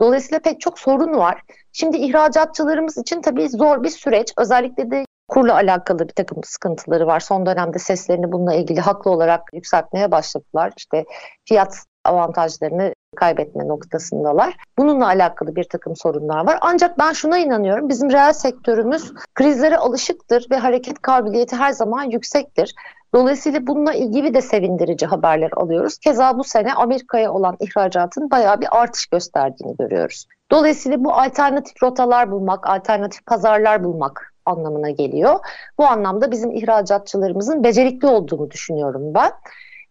Dolayısıyla 0.00 0.38
pek 0.38 0.60
çok 0.60 0.78
sorun 0.78 1.18
var. 1.18 1.42
Şimdi 1.72 1.96
ihracatçılarımız 1.96 2.98
için 2.98 3.22
tabii 3.22 3.48
zor 3.48 3.82
bir 3.82 3.88
süreç. 3.88 4.32
Özellikle 4.38 4.90
de 4.90 5.04
kurla 5.28 5.54
alakalı 5.54 5.98
bir 5.98 6.12
takım 6.12 6.44
sıkıntıları 6.44 7.06
var. 7.06 7.20
Son 7.20 7.46
dönemde 7.46 7.78
seslerini 7.78 8.32
bununla 8.32 8.54
ilgili 8.54 8.80
haklı 8.80 9.10
olarak 9.10 9.42
yükseltmeye 9.52 10.10
başladılar. 10.10 10.72
İşte 10.76 11.04
fiyat 11.44 11.84
avantajlarını 12.04 12.94
kaybetme 13.16 13.68
noktasındalar. 13.68 14.56
Bununla 14.78 15.06
alakalı 15.06 15.56
bir 15.56 15.64
takım 15.64 15.96
sorunlar 15.96 16.46
var. 16.46 16.58
Ancak 16.60 16.98
ben 16.98 17.12
şuna 17.12 17.38
inanıyorum. 17.38 17.88
Bizim 17.88 18.10
reel 18.10 18.32
sektörümüz 18.32 19.12
krizlere 19.34 19.76
alışıktır 19.76 20.46
ve 20.50 20.56
hareket 20.56 21.02
kabiliyeti 21.02 21.56
her 21.56 21.72
zaman 21.72 22.10
yüksektir. 22.10 22.74
Dolayısıyla 23.14 23.66
bununla 23.66 23.94
ilgili 23.94 24.34
de 24.34 24.40
sevindirici 24.40 25.06
haberler 25.06 25.50
alıyoruz. 25.56 25.98
Keza 25.98 26.38
bu 26.38 26.44
sene 26.44 26.74
Amerika'ya 26.74 27.32
olan 27.32 27.56
ihracatın 27.60 28.30
bayağı 28.30 28.60
bir 28.60 28.68
artış 28.70 29.06
gösterdiğini 29.06 29.76
görüyoruz. 29.76 30.26
Dolayısıyla 30.50 31.04
bu 31.04 31.12
alternatif 31.12 31.82
rotalar 31.82 32.30
bulmak, 32.30 32.68
alternatif 32.68 33.26
pazarlar 33.26 33.84
bulmak 33.84 34.33
anlamına 34.46 34.90
geliyor. 34.90 35.40
Bu 35.78 35.84
anlamda 35.84 36.30
bizim 36.30 36.50
ihracatçılarımızın 36.50 37.64
becerikli 37.64 38.06
olduğunu 38.06 38.50
düşünüyorum 38.50 39.14
ben. 39.14 39.32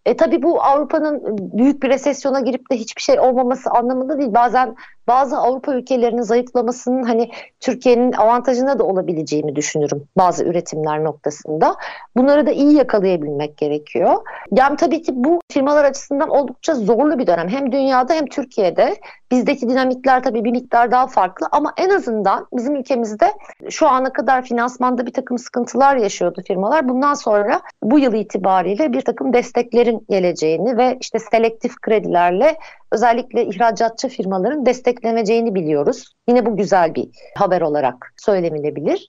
E 0.06 0.18
tabii 0.18 0.44
bu 0.44 0.64
Avrupa'nın 0.64 1.38
büyük 1.38 1.84
bir 1.84 1.90
resesyona 1.90 2.40
girip 2.40 2.72
de 2.72 2.76
hiçbir 2.76 3.02
şey 3.02 3.20
olmaması 3.20 3.70
anlamında 3.70 4.20
değil. 4.20 4.34
Bazen 4.34 4.76
bazı 5.08 5.38
Avrupa 5.38 5.74
ülkelerinin 5.74 6.22
zayıflamasının 6.22 7.04
hani 7.04 7.32
Türkiye'nin 7.60 8.14
avantajına 8.14 8.80
da 8.80 8.84
olabileceğini 8.84 9.56
düşünürüm 9.56 10.04
bazı 10.18 10.44
üretimler 10.44 11.04
noktasında. 11.04 11.76
Bunları 12.18 12.46
da 12.46 12.52
iyi 12.52 12.76
yakalayabilmek 12.76 13.58
gerekiyor. 13.58 14.16
Yani 14.52 14.78
tabii 14.78 15.02
ki 15.02 15.12
bu 15.16 15.40
firmalar 15.52 15.84
açısından 15.84 16.30
oldukça 16.30 16.76
zorlu 16.76 17.20
bir 17.20 17.28
dönem. 17.28 17.50
Hem 17.50 17.72
dünyada 17.72 18.14
hem 18.14 18.26
Türkiye'de. 18.26 18.96
Bizdeki 19.32 19.70
dinamikler 19.70 20.24
tabii 20.24 20.44
bir 20.44 20.52
miktar 20.52 20.92
daha 20.92 21.08
farklı 21.08 21.48
ama 21.52 21.74
en 21.78 21.90
azından 21.90 22.48
bizim 22.54 22.76
ülkemizde 22.76 23.32
şu 23.70 23.88
ana 23.88 24.14
kadar 24.14 24.42
finansmanda 24.42 25.06
bir 25.06 25.14
takım 25.14 25.38
sıkıntılar 25.38 25.96
yaşıyordu 25.96 26.42
firmalar. 26.48 26.90
Bundan 26.90 27.14
sonra 27.14 27.62
bu 27.84 28.00
yıl 28.00 28.14
itibariyle 28.14 28.94
bir 28.94 29.02
takım 29.02 29.34
desteklerin 29.34 30.06
geleceğini 30.10 30.78
ve 30.78 30.98
işte 31.02 31.20
selektif 31.20 31.82
kredilerle 31.82 32.58
özellikle 32.94 33.46
ihracatçı 33.46 34.08
firmaların 34.08 34.66
destekleneceğini 34.66 35.56
biliyoruz. 35.56 36.06
Yine 36.28 36.46
bu 36.46 36.58
güzel 36.58 36.96
bir 36.96 37.08
haber 37.38 37.62
olarak 37.62 38.14
söylenebilir. 38.18 39.08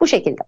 Bu 0.00 0.06
şekilde. 0.06 0.42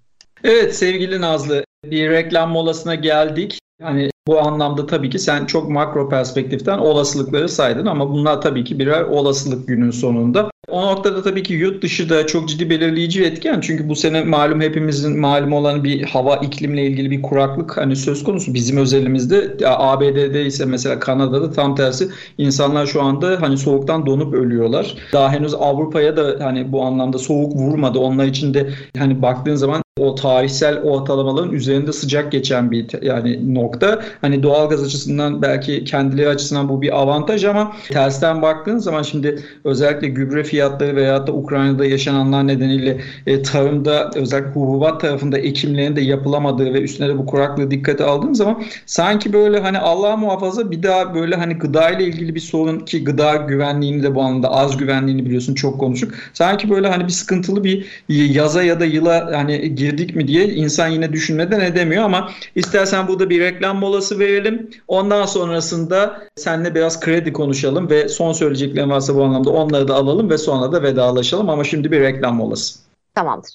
Evet 0.45 0.77
sevgili 0.77 1.21
Nazlı 1.21 1.65
bir 1.85 2.11
reklam 2.11 2.51
molasına 2.51 2.95
geldik. 2.95 3.59
Hani 3.83 4.11
bu 4.27 4.41
anlamda 4.41 4.87
tabii 4.87 5.11
ki 5.11 5.19
sen 5.19 5.47
çok 5.47 5.69
makro 5.69 6.09
perspektiften 6.09 6.79
olasılıkları 6.79 7.49
saydın 7.49 7.87
ama 7.87 8.11
bunlar 8.11 8.41
tabii 8.41 8.65
ki 8.65 8.79
birer 8.79 9.03
olasılık 9.03 9.69
günün 9.69 9.91
sonunda. 9.91 10.51
O 10.69 10.87
noktada 10.87 11.23
tabii 11.23 11.43
ki 11.43 11.55
yurt 11.55 11.83
dışı 11.83 12.09
da 12.09 12.27
çok 12.27 12.49
ciddi 12.49 12.71
belirleyici 12.71 13.25
etken. 13.25 13.61
Çünkü 13.61 13.89
bu 13.89 13.97
sene 13.97 14.25
malum 14.25 14.61
hepimizin 14.61 15.21
malum 15.21 15.53
olan 15.53 15.85
bir 15.85 16.03
hava 16.03 16.37
iklimle 16.37 16.87
ilgili 16.87 17.11
bir 17.11 17.23
kuraklık 17.23 17.77
hani 17.77 17.97
söz 17.97 18.25
konusu. 18.25 18.55
Bizim 18.55 18.77
özelimizde 18.77 19.57
ABD'de 19.65 20.47
ise 20.47 20.65
mesela 20.65 20.99
Kanada'da 20.99 21.53
tam 21.53 21.75
tersi 21.75 22.09
insanlar 22.39 22.87
şu 22.87 23.03
anda 23.03 23.37
hani 23.41 23.59
soğuktan 23.59 24.07
donup 24.07 24.35
ölüyorlar. 24.35 24.95
Daha 25.13 25.33
henüz 25.33 25.55
Avrupa'ya 25.55 26.17
da 26.17 26.37
hani 26.45 26.73
bu 26.73 26.83
anlamda 26.83 27.19
soğuk 27.19 27.57
vurmadı. 27.57 27.99
Onlar 27.99 28.27
için 28.27 28.55
de 28.55 28.71
hani 28.99 29.23
baktığın 29.23 29.55
zaman 29.55 29.83
o 29.99 30.15
tarihsel 30.15 30.83
ortalamaların 30.83 31.53
üzerinde 31.53 31.93
sıcak 31.93 32.33
geçen 32.33 32.71
bir 32.71 33.03
yani 33.03 33.55
nokta. 33.55 34.01
Hani 34.21 34.43
doğalgaz 34.43 34.83
açısından 34.83 35.43
belki 35.43 35.85
kendileri 35.85 36.29
açısından 36.29 36.69
bu 36.69 36.83
bir 36.83 37.01
avantaj 37.01 37.45
ama 37.45 37.73
tersten 37.91 38.43
baktığın 38.43 38.79
zaman 38.79 39.03
şimdi 39.03 39.43
özellikle 39.65 40.09
gübre 40.09 40.45
fiyatları 40.45 40.97
veyahut 40.97 41.27
da 41.27 41.33
Ukrayna'da 41.33 41.85
yaşananlar 41.85 42.47
nedeniyle 42.47 43.01
e, 43.27 43.43
tarımda 43.43 44.11
özellikle 44.15 44.51
hububat 44.51 45.01
tarafında 45.01 45.39
ekimlerin 45.39 45.97
de 45.97 46.01
yapılamadığı 46.01 46.75
ve 46.75 46.83
üstüne 46.83 47.09
de 47.09 47.19
bu 47.19 47.27
kuraklığı 47.27 47.71
dikkate 47.71 48.05
aldığın 48.05 48.33
zaman 48.33 48.63
sanki 48.87 49.33
böyle 49.33 49.61
hani 49.61 49.79
Allah 49.79 50.17
muhafaza 50.17 50.71
bir 50.71 50.83
daha 50.83 51.15
böyle 51.15 51.37
hani 51.37 51.55
gıda 51.55 51.91
ile 51.91 52.05
ilgili 52.05 52.35
bir 52.35 52.41
sorun 52.41 52.79
ki 52.79 53.05
gıda 53.05 53.37
güvenliğini 53.37 54.03
de 54.03 54.15
bu 54.15 54.23
anlamda 54.23 54.51
az 54.51 54.77
güvenliğini 54.77 55.27
biliyorsun 55.27 55.55
çok 55.55 55.81
konuştuk. 55.81 56.15
Sanki 56.33 56.71
böyle 56.71 56.89
hani 56.89 57.05
bir 57.05 57.13
sıkıntılı 57.13 57.65
bir 57.65 58.05
yaza 58.09 58.63
ya 58.63 58.81
da 58.81 58.85
yıla 58.85 59.31
hani 59.35 59.75
girdik 59.91 60.17
mi 60.17 60.29
diye 60.29 60.49
insan 60.49 60.89
yine 60.89 61.13
düşünmeden 61.13 61.61
edemiyor 61.61 62.05
ama 62.05 62.31
istersen 62.55 63.09
burada 63.09 63.31
bir 63.31 63.41
reklam 63.41 63.79
molası 63.79 64.19
verelim. 64.19 64.71
Ondan 64.89 65.27
sonrasında 65.27 66.23
seninle 66.37 66.75
biraz 66.75 67.01
kredi 67.01 67.33
konuşalım 67.33 67.91
ve 67.91 68.09
son 68.09 68.33
söyleyeceklerim 68.33 68.91
varsa 68.91 69.15
bu 69.15 69.25
anlamda 69.25 69.51
onları 69.51 69.89
da 69.89 69.95
alalım 69.95 70.31
ve 70.31 70.39
sonra 70.39 70.73
da 70.73 70.83
vedalaşalım 70.83 71.51
ama 71.51 71.65
şimdi 71.65 71.93
bir 71.93 72.01
reklam 72.01 72.37
molası. 72.37 72.79
Tamamdır. 73.15 73.51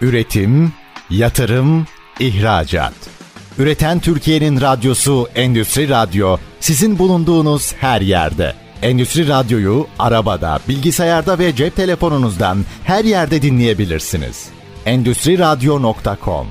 Üretim, 0.00 0.72
yatırım, 1.10 1.86
ihracat. 2.20 2.94
Üreten 3.58 4.00
Türkiye'nin 4.00 4.60
radyosu 4.60 5.28
Endüstri 5.34 5.88
Radyo 5.88 6.36
sizin 6.60 6.98
bulunduğunuz 6.98 7.74
her 7.74 8.00
yerde. 8.00 8.54
Endüstri 8.82 9.28
Radyo'yu 9.28 9.86
arabada, 9.98 10.58
bilgisayarda 10.68 11.38
ve 11.38 11.56
cep 11.56 11.76
telefonunuzdan 11.76 12.58
her 12.84 13.04
yerde 13.04 13.42
dinleyebilirsiniz. 13.42 14.55
Endüstri 14.86 15.38
Radyo.com 15.38 16.46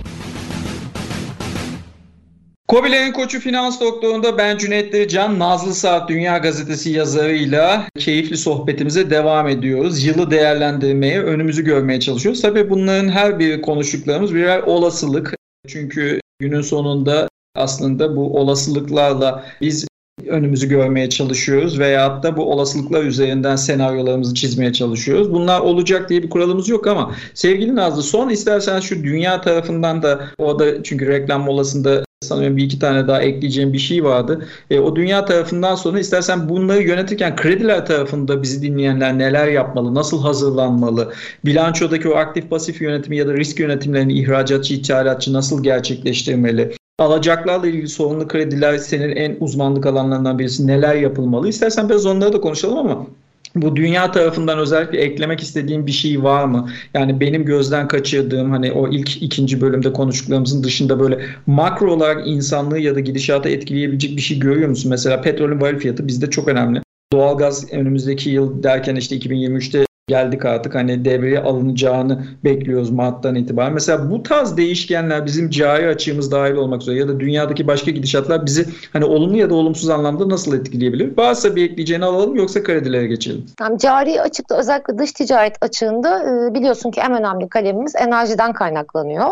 Kobilerin 2.68 3.12
Koçu 3.12 3.40
Finans 3.40 3.82
Doktoru'nda 3.82 4.38
ben 4.38 4.58
Cüneyt 4.58 5.10
Can 5.10 5.40
Nazlı 5.40 5.74
Saat 5.74 6.10
Dünya 6.10 6.38
Gazetesi 6.38 6.90
yazarıyla 6.90 7.88
keyifli 8.00 8.38
sohbetimize 8.38 9.10
devam 9.10 9.48
ediyoruz. 9.48 10.04
Yılı 10.04 10.32
değerlendirmeye, 10.32 11.22
önümüzü 11.22 11.64
görmeye 11.64 12.00
çalışıyoruz. 12.00 12.42
Tabii 12.42 12.70
bunların 12.70 13.10
her 13.10 13.40
biri 13.40 13.62
konuştuklarımız 13.62 14.34
birer 14.34 14.60
olasılık. 14.60 15.36
Çünkü 15.68 16.20
günün 16.40 16.62
sonunda 16.62 17.28
aslında 17.56 18.16
bu 18.16 18.40
olasılıklarla 18.40 19.46
biz 19.62 19.88
önümüzü 20.28 20.70
görmeye 20.70 21.10
çalışıyoruz 21.10 21.80
veyahut 21.80 22.24
da 22.24 22.38
bu 22.38 22.52
olasılıklar 22.52 23.04
üzerinden 23.04 23.56
senaryolarımızı 23.56 24.34
çizmeye 24.34 24.74
çalışıyoruz. 24.74 25.34
Bunlar 25.34 25.60
olacak 25.60 26.10
diye 26.10 26.24
bir 26.24 26.30
kuralımız 26.30 26.70
yok 26.70 26.88
ama 26.88 27.12
sevgili 27.34 27.76
Nazlı 27.76 28.04
son 28.04 28.30
istersen 28.30 28.80
şu 28.80 29.04
dünya 29.04 29.42
tarafından 29.42 30.04
da 30.04 30.28
orada 30.38 30.84
çünkü 30.84 31.08
reklam 31.08 31.42
molasında 31.42 32.06
sanıyorum 32.22 32.58
bir 32.58 32.64
iki 32.64 32.80
tane 32.80 33.08
daha 33.08 33.22
ekleyeceğim 33.22 33.74
bir 33.74 33.80
şey 33.80 34.04
vardı. 34.04 34.48
E, 34.70 34.80
o 34.80 34.96
dünya 34.96 35.26
tarafından 35.26 35.76
sonra 35.76 36.00
istersen 36.00 36.50
bunları 36.50 36.84
yönetirken 36.84 37.36
krediler 37.36 37.86
tarafında 37.86 38.44
bizi 38.44 38.62
dinleyenler 38.62 39.18
neler 39.18 39.48
yapmalı, 39.48 39.96
nasıl 39.96 40.22
hazırlanmalı, 40.22 41.14
bilançodaki 41.46 42.10
o 42.10 42.16
aktif 42.16 42.50
pasif 42.50 42.82
yönetimi 42.82 43.18
ya 43.18 43.28
da 43.28 43.34
risk 43.34 43.60
yönetimlerini 43.60 44.14
ihracatçı, 44.14 44.74
ithalatçı 44.74 45.34
nasıl 45.34 45.64
gerçekleştirmeli? 45.64 46.72
Alacaklarla 47.00 47.68
ilgili 47.68 47.88
sorunlu 47.88 48.28
krediler 48.28 48.78
senin 48.78 49.16
en 49.16 49.38
uzmanlık 49.40 49.86
alanlarından 49.86 50.40
birisi. 50.40 50.68
Neler 50.68 50.96
yapılmalı? 50.96 51.50
İstersen 51.50 51.90
biraz 51.90 52.06
onları 52.06 52.34
da 52.34 52.42
konuşalım 52.42 52.78
ama 52.78 53.08
bu 53.56 53.76
dünya 53.76 54.12
tarafından 54.12 54.60
özellikle 54.60 55.02
eklemek 55.02 55.40
istediğim 55.40 55.88
bir 55.88 55.92
şey 55.92 56.24
var 56.24 56.46
mı? 56.46 56.70
Yani 56.94 57.20
benim 57.20 57.46
gözden 57.46 57.88
kaçırdığım 57.88 58.52
hani 58.52 58.72
o 58.72 58.88
ilk 58.88 59.24
ikinci 59.24 59.62
bölümde 59.62 59.94
konuştuklarımızın 59.94 60.64
dışında 60.64 61.00
böyle 61.00 61.20
makro 61.48 61.94
olarak 61.94 62.28
insanlığı 62.28 62.80
ya 62.80 62.96
da 62.96 63.00
gidişata 63.00 63.50
etkileyebilecek 63.50 64.18
bir 64.18 64.22
şey 64.22 64.40
görüyor 64.40 64.70
musun? 64.70 64.90
Mesela 64.90 65.22
petrolün 65.22 65.62
varil 65.62 65.80
fiyatı 65.80 66.08
bizde 66.08 66.30
çok 66.30 66.48
önemli. 66.48 66.82
Doğalgaz 67.14 67.74
önümüzdeki 67.74 68.30
yıl 68.30 68.64
derken 68.64 68.96
işte 68.96 69.18
2023'te 69.18 69.86
geldik 70.08 70.46
artık 70.46 70.76
hani 70.76 71.06
devreye 71.06 71.40
alınacağını 71.40 72.26
bekliyoruz 72.44 72.90
Mart'tan 72.90 73.36
itibaren. 73.36 73.74
Mesela 73.74 74.12
bu 74.12 74.24
tarz 74.24 74.58
değişkenler 74.58 75.26
bizim 75.26 75.50
cari 75.50 75.88
açığımız 75.88 76.32
dahil 76.32 76.56
olmak 76.56 76.82
üzere 76.82 77.00
ya 77.00 77.08
da 77.08 77.20
dünyadaki 77.20 77.68
başka 77.68 77.92
gidişatlar 77.92 78.46
bizi 78.46 78.66
hani 78.94 79.06
olumlu 79.06 79.38
ya 79.38 79.50
da 79.50 79.56
olumsuz 79.56 79.90
anlamda 79.90 80.30
nasıl 80.30 80.60
etkileyebilir? 80.60 81.18
Varsa 81.18 81.56
bir 81.56 81.70
ekleyeceğini 81.70 82.06
alalım 82.06 82.36
yoksa 82.36 82.64
kredilere 82.64 83.08
geçelim. 83.08 83.46
Yani 83.62 83.80
cari 83.80 84.22
açıkta 84.22 84.58
özellikle 84.58 84.98
dış 84.98 85.12
ticaret 85.12 85.58
açığında 85.62 86.24
e, 86.24 86.54
biliyorsun 86.54 86.92
ki 86.92 87.02
en 87.02 87.20
önemli 87.20 87.50
kalemimiz 87.50 87.96
enerjiden 87.96 88.54
kaynaklanıyor. 88.54 89.30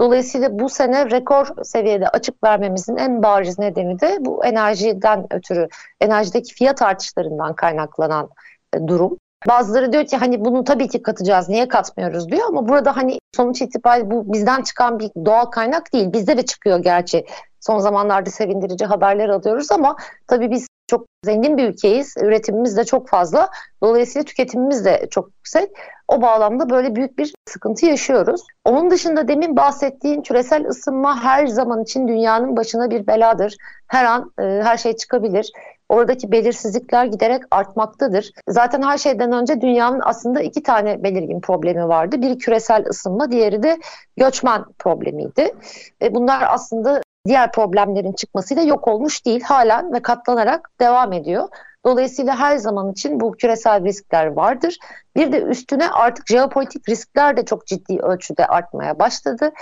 Dolayısıyla 0.00 0.58
bu 0.58 0.68
sene 0.68 1.10
rekor 1.10 1.46
seviyede 1.64 2.08
açık 2.08 2.44
vermemizin 2.44 2.96
en 2.96 3.22
bariz 3.22 3.58
nedeni 3.58 4.00
de 4.00 4.16
bu 4.20 4.44
enerjiden 4.44 5.26
ötürü, 5.30 5.68
enerjideki 6.00 6.54
fiyat 6.54 6.82
artışlarından 6.82 7.54
kaynaklanan 7.54 8.28
e, 8.74 8.88
durum. 8.88 9.18
Bazıları 9.48 9.92
diyor 9.92 10.06
ki 10.06 10.16
hani 10.16 10.44
bunu 10.44 10.64
tabii 10.64 10.88
ki 10.88 11.02
katacağız 11.02 11.48
niye 11.48 11.68
katmıyoruz 11.68 12.28
diyor 12.28 12.48
ama 12.48 12.68
burada 12.68 12.96
hani 12.96 13.18
sonuç 13.36 13.62
itibariyle 13.62 14.10
bu 14.10 14.32
bizden 14.32 14.62
çıkan 14.62 14.98
bir 14.98 15.10
doğal 15.24 15.44
kaynak 15.44 15.92
değil. 15.92 16.12
Bizde 16.12 16.36
de 16.36 16.42
çıkıyor 16.42 16.78
gerçi. 16.78 17.26
Son 17.60 17.78
zamanlarda 17.78 18.30
sevindirici 18.30 18.84
haberler 18.84 19.28
alıyoruz 19.28 19.72
ama 19.72 19.96
tabii 20.26 20.50
biz 20.50 20.66
çok 20.90 21.06
zengin 21.24 21.56
bir 21.56 21.68
ülkeyiz. 21.68 22.14
Üretimimiz 22.22 22.76
de 22.76 22.84
çok 22.84 23.08
fazla. 23.08 23.50
Dolayısıyla 23.82 24.24
tüketimimiz 24.24 24.84
de 24.84 25.08
çok 25.10 25.26
yüksek. 25.26 25.70
O 26.08 26.22
bağlamda 26.22 26.70
böyle 26.70 26.96
büyük 26.96 27.18
bir 27.18 27.34
sıkıntı 27.48 27.86
yaşıyoruz. 27.86 28.42
Onun 28.64 28.90
dışında 28.90 29.28
demin 29.28 29.56
bahsettiğin 29.56 30.22
küresel 30.22 30.66
ısınma 30.66 31.22
her 31.22 31.46
zaman 31.46 31.82
için 31.82 32.08
dünyanın 32.08 32.56
başına 32.56 32.90
bir 32.90 33.06
beladır. 33.06 33.56
Her 33.86 34.04
an 34.04 34.32
e, 34.38 34.42
her 34.42 34.76
şey 34.76 34.96
çıkabilir. 34.96 35.52
Oradaki 35.90 36.32
belirsizlikler 36.32 37.04
giderek 37.04 37.42
artmaktadır. 37.50 38.32
Zaten 38.48 38.82
her 38.82 38.98
şeyden 38.98 39.32
önce 39.32 39.60
dünyanın 39.60 40.00
aslında 40.04 40.40
iki 40.40 40.62
tane 40.62 41.02
belirgin 41.02 41.40
problemi 41.40 41.88
vardı. 41.88 42.22
Biri 42.22 42.38
küresel 42.38 42.86
ısınma, 42.88 43.30
diğeri 43.30 43.62
de 43.62 43.78
göçmen 44.16 44.64
problemiydi. 44.78 45.54
E 46.02 46.14
bunlar 46.14 46.44
aslında 46.48 47.00
diğer 47.26 47.52
problemlerin 47.52 48.12
çıkmasıyla 48.12 48.62
yok 48.62 48.88
olmuş 48.88 49.26
değil. 49.26 49.42
Halen 49.42 49.92
ve 49.92 50.02
katlanarak 50.02 50.70
devam 50.80 51.12
ediyor. 51.12 51.48
Dolayısıyla 51.86 52.38
her 52.38 52.56
zaman 52.56 52.92
için 52.92 53.20
bu 53.20 53.32
küresel 53.32 53.84
riskler 53.84 54.26
vardır. 54.26 54.78
Bir 55.16 55.32
de 55.32 55.42
üstüne 55.42 55.90
artık 55.90 56.28
jeopolitik 56.28 56.88
riskler 56.88 57.36
de 57.36 57.44
çok 57.44 57.66
ciddi 57.66 57.98
ölçüde 57.98 58.46
artmaya 58.46 58.98
başladı. 58.98 59.52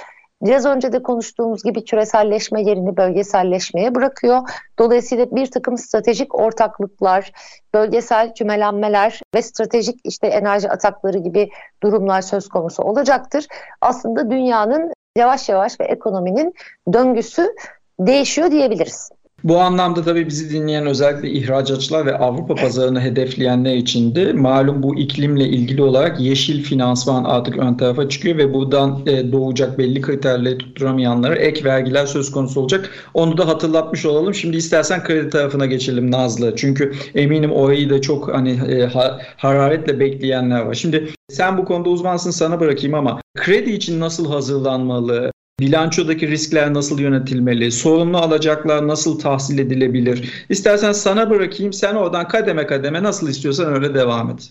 Biraz 0.43 0.67
önce 0.67 0.93
de 0.93 1.03
konuştuğumuz 1.03 1.63
gibi 1.63 1.85
küreselleşme 1.85 2.63
yerini 2.63 2.97
bölgeselleşmeye 2.97 3.95
bırakıyor. 3.95 4.41
Dolayısıyla 4.79 5.27
bir 5.31 5.51
takım 5.51 5.79
stratejik 5.79 6.35
ortaklıklar, 6.35 7.33
bölgesel 7.75 8.35
kümelenmeler 8.35 9.21
ve 9.35 9.43
stratejik 9.43 10.01
işte 10.05 10.27
enerji 10.27 10.71
atakları 10.71 11.19
gibi 11.19 11.51
durumlar 11.83 12.21
söz 12.21 12.49
konusu 12.49 12.83
olacaktır. 12.83 13.47
Aslında 13.81 14.31
dünyanın 14.31 14.93
yavaş 15.17 15.49
yavaş 15.49 15.81
ve 15.81 15.85
ekonominin 15.85 16.55
döngüsü 16.93 17.55
değişiyor 18.01 18.51
diyebiliriz. 18.51 19.11
Bu 19.49 19.61
anlamda 19.61 20.03
tabii 20.03 20.27
bizi 20.27 20.51
dinleyen 20.51 20.87
özellikle 20.87 21.31
ihracatçılar 21.31 22.07
ve 22.07 22.19
Avrupa 22.19 22.55
pazarını 22.55 23.01
hedefleyenler 23.01 23.75
için 23.75 24.15
de 24.15 24.33
malum 24.33 24.83
bu 24.83 24.99
iklimle 24.99 25.45
ilgili 25.45 25.83
olarak 25.83 26.21
yeşil 26.21 26.63
finansman 26.63 27.25
artık 27.25 27.57
ön 27.57 27.75
tarafa 27.75 28.09
çıkıyor 28.09 28.37
ve 28.39 28.55
buradan 28.55 29.03
e, 29.07 29.33
doğacak 29.33 29.79
belli 29.79 30.01
kriterleri 30.01 30.59
tutturamayanlara 30.59 31.35
ek 31.35 31.65
vergiler 31.65 32.07
söz 32.07 32.31
konusu 32.31 32.61
olacak. 32.61 32.91
Onu 33.15 33.39
da 33.39 33.49
hatırlatmış 33.49 34.07
olalım. 34.07 34.35
Şimdi 34.35 34.57
istersen 34.57 35.05
kredi 35.05 35.31
tarafına 35.31 35.67
geçelim 35.67 36.11
Nazlı. 36.11 36.57
Çünkü 36.57 36.93
eminim 37.15 37.53
orayı 37.53 37.91
da 37.91 38.01
çok 38.01 38.35
hani 38.35 38.51
e, 38.51 38.91
hararetle 39.37 40.01
bekleyenler 40.01 40.61
var. 40.61 40.75
Şimdi 40.75 41.09
sen 41.29 41.59
bu 41.59 41.65
konuda 41.65 41.89
uzmansın 41.89 42.31
sana 42.31 42.61
bırakayım 42.61 42.95
ama 42.95 43.21
kredi 43.37 43.71
için 43.71 44.01
nasıl 44.01 44.31
hazırlanmalı? 44.33 45.31
Bilançodaki 45.61 46.29
riskler 46.29 46.75
nasıl 46.75 46.99
yönetilmeli? 46.99 47.73
Sorumlu 47.73 48.19
alacaklar 48.19 48.89
nasıl 48.89 49.19
tahsil 49.19 49.59
edilebilir? 49.59 50.47
İstersen 50.49 50.93
sana 50.93 51.31
bırakayım. 51.31 51.73
Sen 51.73 51.95
oradan 51.95 52.29
kademe 52.29 52.67
kademe 52.67 53.03
nasıl 53.03 53.29
istiyorsan 53.29 53.75
öyle 53.75 53.95
devam 53.95 54.31
et. 54.31 54.51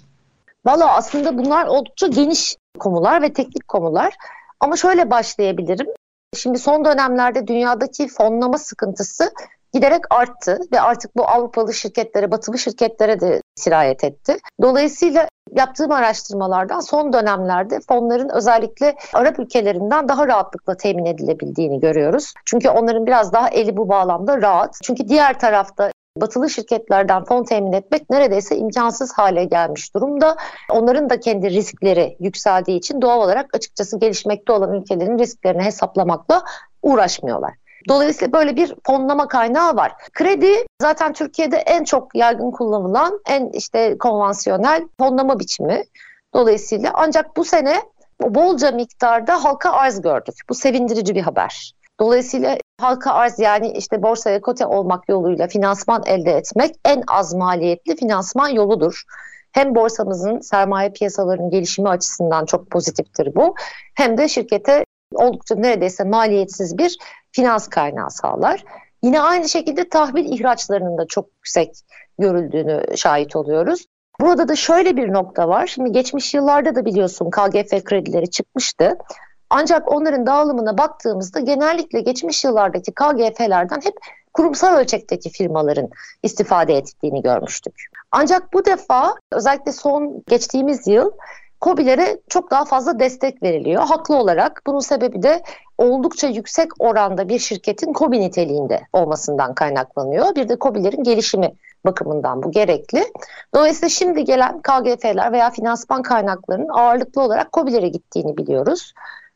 Valla 0.65 0.95
aslında 0.95 1.37
bunlar 1.37 1.67
oldukça 1.67 2.07
geniş 2.07 2.55
konular 2.79 3.21
ve 3.21 3.33
teknik 3.33 3.67
konular. 3.67 4.13
Ama 4.59 4.75
şöyle 4.75 5.09
başlayabilirim. 5.09 5.87
Şimdi 6.35 6.59
son 6.59 6.85
dönemlerde 6.85 7.47
dünyadaki 7.47 8.07
fonlama 8.07 8.57
sıkıntısı 8.57 9.31
giderek 9.73 10.01
arttı 10.09 10.59
ve 10.73 10.81
artık 10.81 11.15
bu 11.15 11.27
Avrupalı 11.27 11.73
şirketlere, 11.73 12.31
batılı 12.31 12.57
şirketlere 12.57 13.19
de 13.19 13.41
sirayet 13.55 14.03
etti. 14.03 14.37
Dolayısıyla 14.61 15.27
yaptığım 15.51 15.91
araştırmalardan 15.91 16.79
son 16.79 17.13
dönemlerde 17.13 17.79
fonların 17.87 18.29
özellikle 18.29 18.95
Arap 19.13 19.39
ülkelerinden 19.39 20.09
daha 20.09 20.27
rahatlıkla 20.27 20.77
temin 20.77 21.05
edilebildiğini 21.05 21.79
görüyoruz. 21.79 22.33
Çünkü 22.45 22.69
onların 22.69 23.05
biraz 23.05 23.33
daha 23.33 23.49
eli 23.49 23.77
bu 23.77 23.89
bağlamda 23.89 24.41
rahat. 24.41 24.79
Çünkü 24.83 25.07
diğer 25.07 25.39
tarafta 25.39 25.91
batılı 26.21 26.49
şirketlerden 26.49 27.23
fon 27.23 27.43
temin 27.43 27.73
etmek 27.73 28.09
neredeyse 28.09 28.57
imkansız 28.57 29.13
hale 29.13 29.43
gelmiş 29.45 29.95
durumda. 29.95 30.35
Onların 30.71 31.09
da 31.09 31.19
kendi 31.19 31.49
riskleri 31.49 32.17
yükseldiği 32.19 32.77
için 32.77 33.01
doğal 33.01 33.21
olarak 33.21 33.55
açıkçası 33.55 33.99
gelişmekte 33.99 34.53
olan 34.53 34.73
ülkelerin 34.73 35.19
risklerini 35.19 35.63
hesaplamakla 35.63 36.43
uğraşmıyorlar. 36.83 37.53
Dolayısıyla 37.89 38.33
böyle 38.33 38.55
bir 38.55 38.75
fonlama 38.85 39.27
kaynağı 39.27 39.75
var. 39.75 39.91
Kredi 40.13 40.65
zaten 40.81 41.13
Türkiye'de 41.13 41.57
en 41.57 41.83
çok 41.83 42.15
yaygın 42.15 42.51
kullanılan 42.51 43.19
en 43.27 43.49
işte 43.49 43.97
konvansiyonel 43.97 44.87
fonlama 44.99 45.39
biçimi. 45.39 45.83
Dolayısıyla 46.33 46.91
ancak 46.93 47.37
bu 47.37 47.43
sene 47.45 47.81
bolca 48.21 48.71
miktarda 48.71 49.43
halka 49.43 49.71
arz 49.71 50.01
gördük. 50.01 50.35
Bu 50.49 50.53
sevindirici 50.53 51.15
bir 51.15 51.21
haber. 51.21 51.73
Dolayısıyla 51.99 52.57
halka 52.79 53.11
arz 53.11 53.39
yani 53.39 53.71
işte 53.71 54.03
borsaya 54.03 54.41
kote 54.41 54.65
olmak 54.65 55.09
yoluyla 55.09 55.47
finansman 55.47 56.03
elde 56.05 56.31
etmek 56.31 56.75
en 56.85 57.03
az 57.07 57.33
maliyetli 57.33 57.95
finansman 57.95 58.49
yoludur. 58.49 59.03
Hem 59.51 59.75
borsamızın 59.75 60.39
sermaye 60.39 60.89
piyasalarının 60.89 61.49
gelişimi 61.49 61.89
açısından 61.89 62.45
çok 62.45 62.71
pozitiftir 62.71 63.35
bu. 63.35 63.55
Hem 63.95 64.17
de 64.17 64.27
şirkete 64.27 64.85
oldukça 65.13 65.55
neredeyse 65.55 66.03
maliyetsiz 66.03 66.77
bir 66.77 66.97
finans 67.31 67.67
kaynağı 67.67 68.11
sağlar. 68.11 68.63
Yine 69.03 69.21
aynı 69.21 69.49
şekilde 69.49 69.89
tahvil 69.89 70.33
ihraçlarının 70.33 70.97
da 70.97 71.07
çok 71.07 71.25
yüksek 71.35 71.75
görüldüğünü 72.19 72.97
şahit 72.97 73.35
oluyoruz. 73.35 73.85
Burada 74.21 74.47
da 74.47 74.55
şöyle 74.55 74.97
bir 74.97 75.13
nokta 75.13 75.47
var. 75.47 75.67
Şimdi 75.67 75.91
geçmiş 75.91 76.33
yıllarda 76.33 76.75
da 76.75 76.85
biliyorsun 76.85 77.29
KGF 77.29 77.83
kredileri 77.83 78.29
çıkmıştı. 78.29 78.97
Ancak 79.49 79.91
onların 79.91 80.25
dağılımına 80.25 80.77
baktığımızda 80.77 81.39
genellikle 81.39 82.01
geçmiş 82.01 82.43
yıllardaki 82.43 82.91
KGF'lerden 82.91 83.81
hep 83.83 83.93
kurumsal 84.33 84.77
ölçekteki 84.77 85.29
firmaların 85.29 85.89
istifade 86.23 86.73
ettiğini 86.73 87.21
görmüştük. 87.21 87.73
Ancak 88.11 88.53
bu 88.53 88.65
defa 88.65 89.15
özellikle 89.31 89.71
son 89.71 90.23
geçtiğimiz 90.27 90.87
yıl 90.87 91.11
COBİ'lere 91.61 92.19
çok 92.29 92.51
daha 92.51 92.65
fazla 92.65 92.99
destek 92.99 93.43
veriliyor. 93.43 93.83
Haklı 93.83 94.15
olarak 94.15 94.61
bunun 94.67 94.79
sebebi 94.79 95.23
de 95.23 95.43
oldukça 95.77 96.27
yüksek 96.27 96.67
oranda 96.79 97.29
bir 97.29 97.39
şirketin 97.39 97.93
COBİ 97.93 98.19
niteliğinde 98.19 98.81
olmasından 98.93 99.53
kaynaklanıyor. 99.53 100.35
Bir 100.35 100.49
de 100.49 100.57
COBİ'lerin 100.61 101.03
gelişimi 101.03 101.53
bakımından 101.85 102.43
bu 102.43 102.51
gerekli. 102.51 103.03
Dolayısıyla 103.55 103.89
şimdi 103.89 104.23
gelen 104.23 104.61
KGF'ler 104.61 105.31
veya 105.31 105.49
finansman 105.49 106.01
kaynaklarının 106.01 106.69
ağırlıklı 106.69 107.21
olarak 107.21 107.53
COBİ'lere 107.53 107.87
gittiğini 107.87 108.37
biliyoruz. 108.37 108.93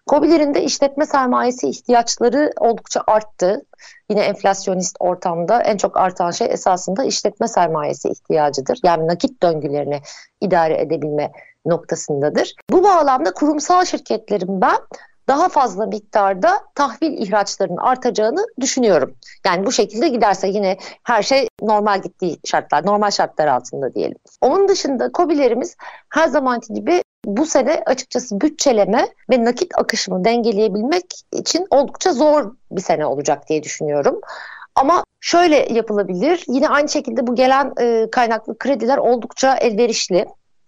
COBİ'lerin 0.10 0.54
de 0.54 0.64
işletme 0.64 1.06
sermayesi 1.06 1.70
ihtiyaçları 1.70 2.52
oldukça 2.60 3.04
arttı. 3.08 3.62
Yine 4.10 4.22
enflasyonist 4.22 4.96
ortamda 5.00 5.62
en 5.62 5.78
çok 5.78 5.98
artan 5.98 6.32
şey 6.32 6.48
esasında 6.52 7.04
işletme 7.04 7.48
sermayesi 7.48 8.10
ihtiyacıdır. 8.10 8.80
Yani 8.84 9.08
nakit 9.08 9.44
döngülerini 9.44 10.02
idare 10.42 10.82
edebilme 10.82 11.32
noktasındadır. 11.66 12.56
Bu 12.70 12.84
bağlamda 12.84 13.34
kurumsal 13.34 13.86
şirketlerin 13.86 14.62
ben 14.62 14.78
daha 15.28 15.50
fazla 15.50 15.86
miktarda 15.86 16.62
tahvil 16.76 17.18
ihraçlarının 17.18 17.78
artacağını 17.78 18.46
düşünüyorum. 18.60 19.16
Yani 19.46 19.66
bu 19.66 19.72
şekilde 19.72 20.08
giderse 20.08 20.48
yine 20.48 20.78
her 21.04 21.24
şey 21.24 21.48
normal 21.62 22.02
gittiği 22.02 22.40
şartlar, 22.46 22.86
normal 22.86 23.12
şartlar 23.12 23.48
altında 23.48 23.96
diyelim. 23.96 24.18
Onun 24.42 24.68
dışında 24.68 25.10
COBİ'lerimiz 25.14 25.76
her 26.10 26.28
zamanki 26.28 26.74
gibi 26.74 27.04
bu 27.26 27.46
sene 27.46 27.84
açıkçası 27.86 28.42
bütçeleme 28.42 29.08
ve 29.30 29.46
nakit 29.46 29.78
akışını 29.78 30.26
dengeleyebilmek 30.26 31.06
için 31.32 31.68
oldukça 31.70 32.14
zor 32.14 32.52
bir 32.72 32.82
sene 32.82 33.06
olacak 33.06 33.50
diye 33.50 33.64
düşünüyorum. 33.64 34.22
Ama 34.76 35.04
şöyle 35.20 35.74
yapılabilir. 35.74 36.44
Yine 36.48 36.70
aynı 36.70 36.90
şekilde 36.90 37.28
bu 37.28 37.36
gelen 37.36 37.74
e, 37.80 38.08
kaynaklı 38.12 38.58
krediler 38.58 38.98
oldukça 38.98 39.56
elverişli 39.56 40.26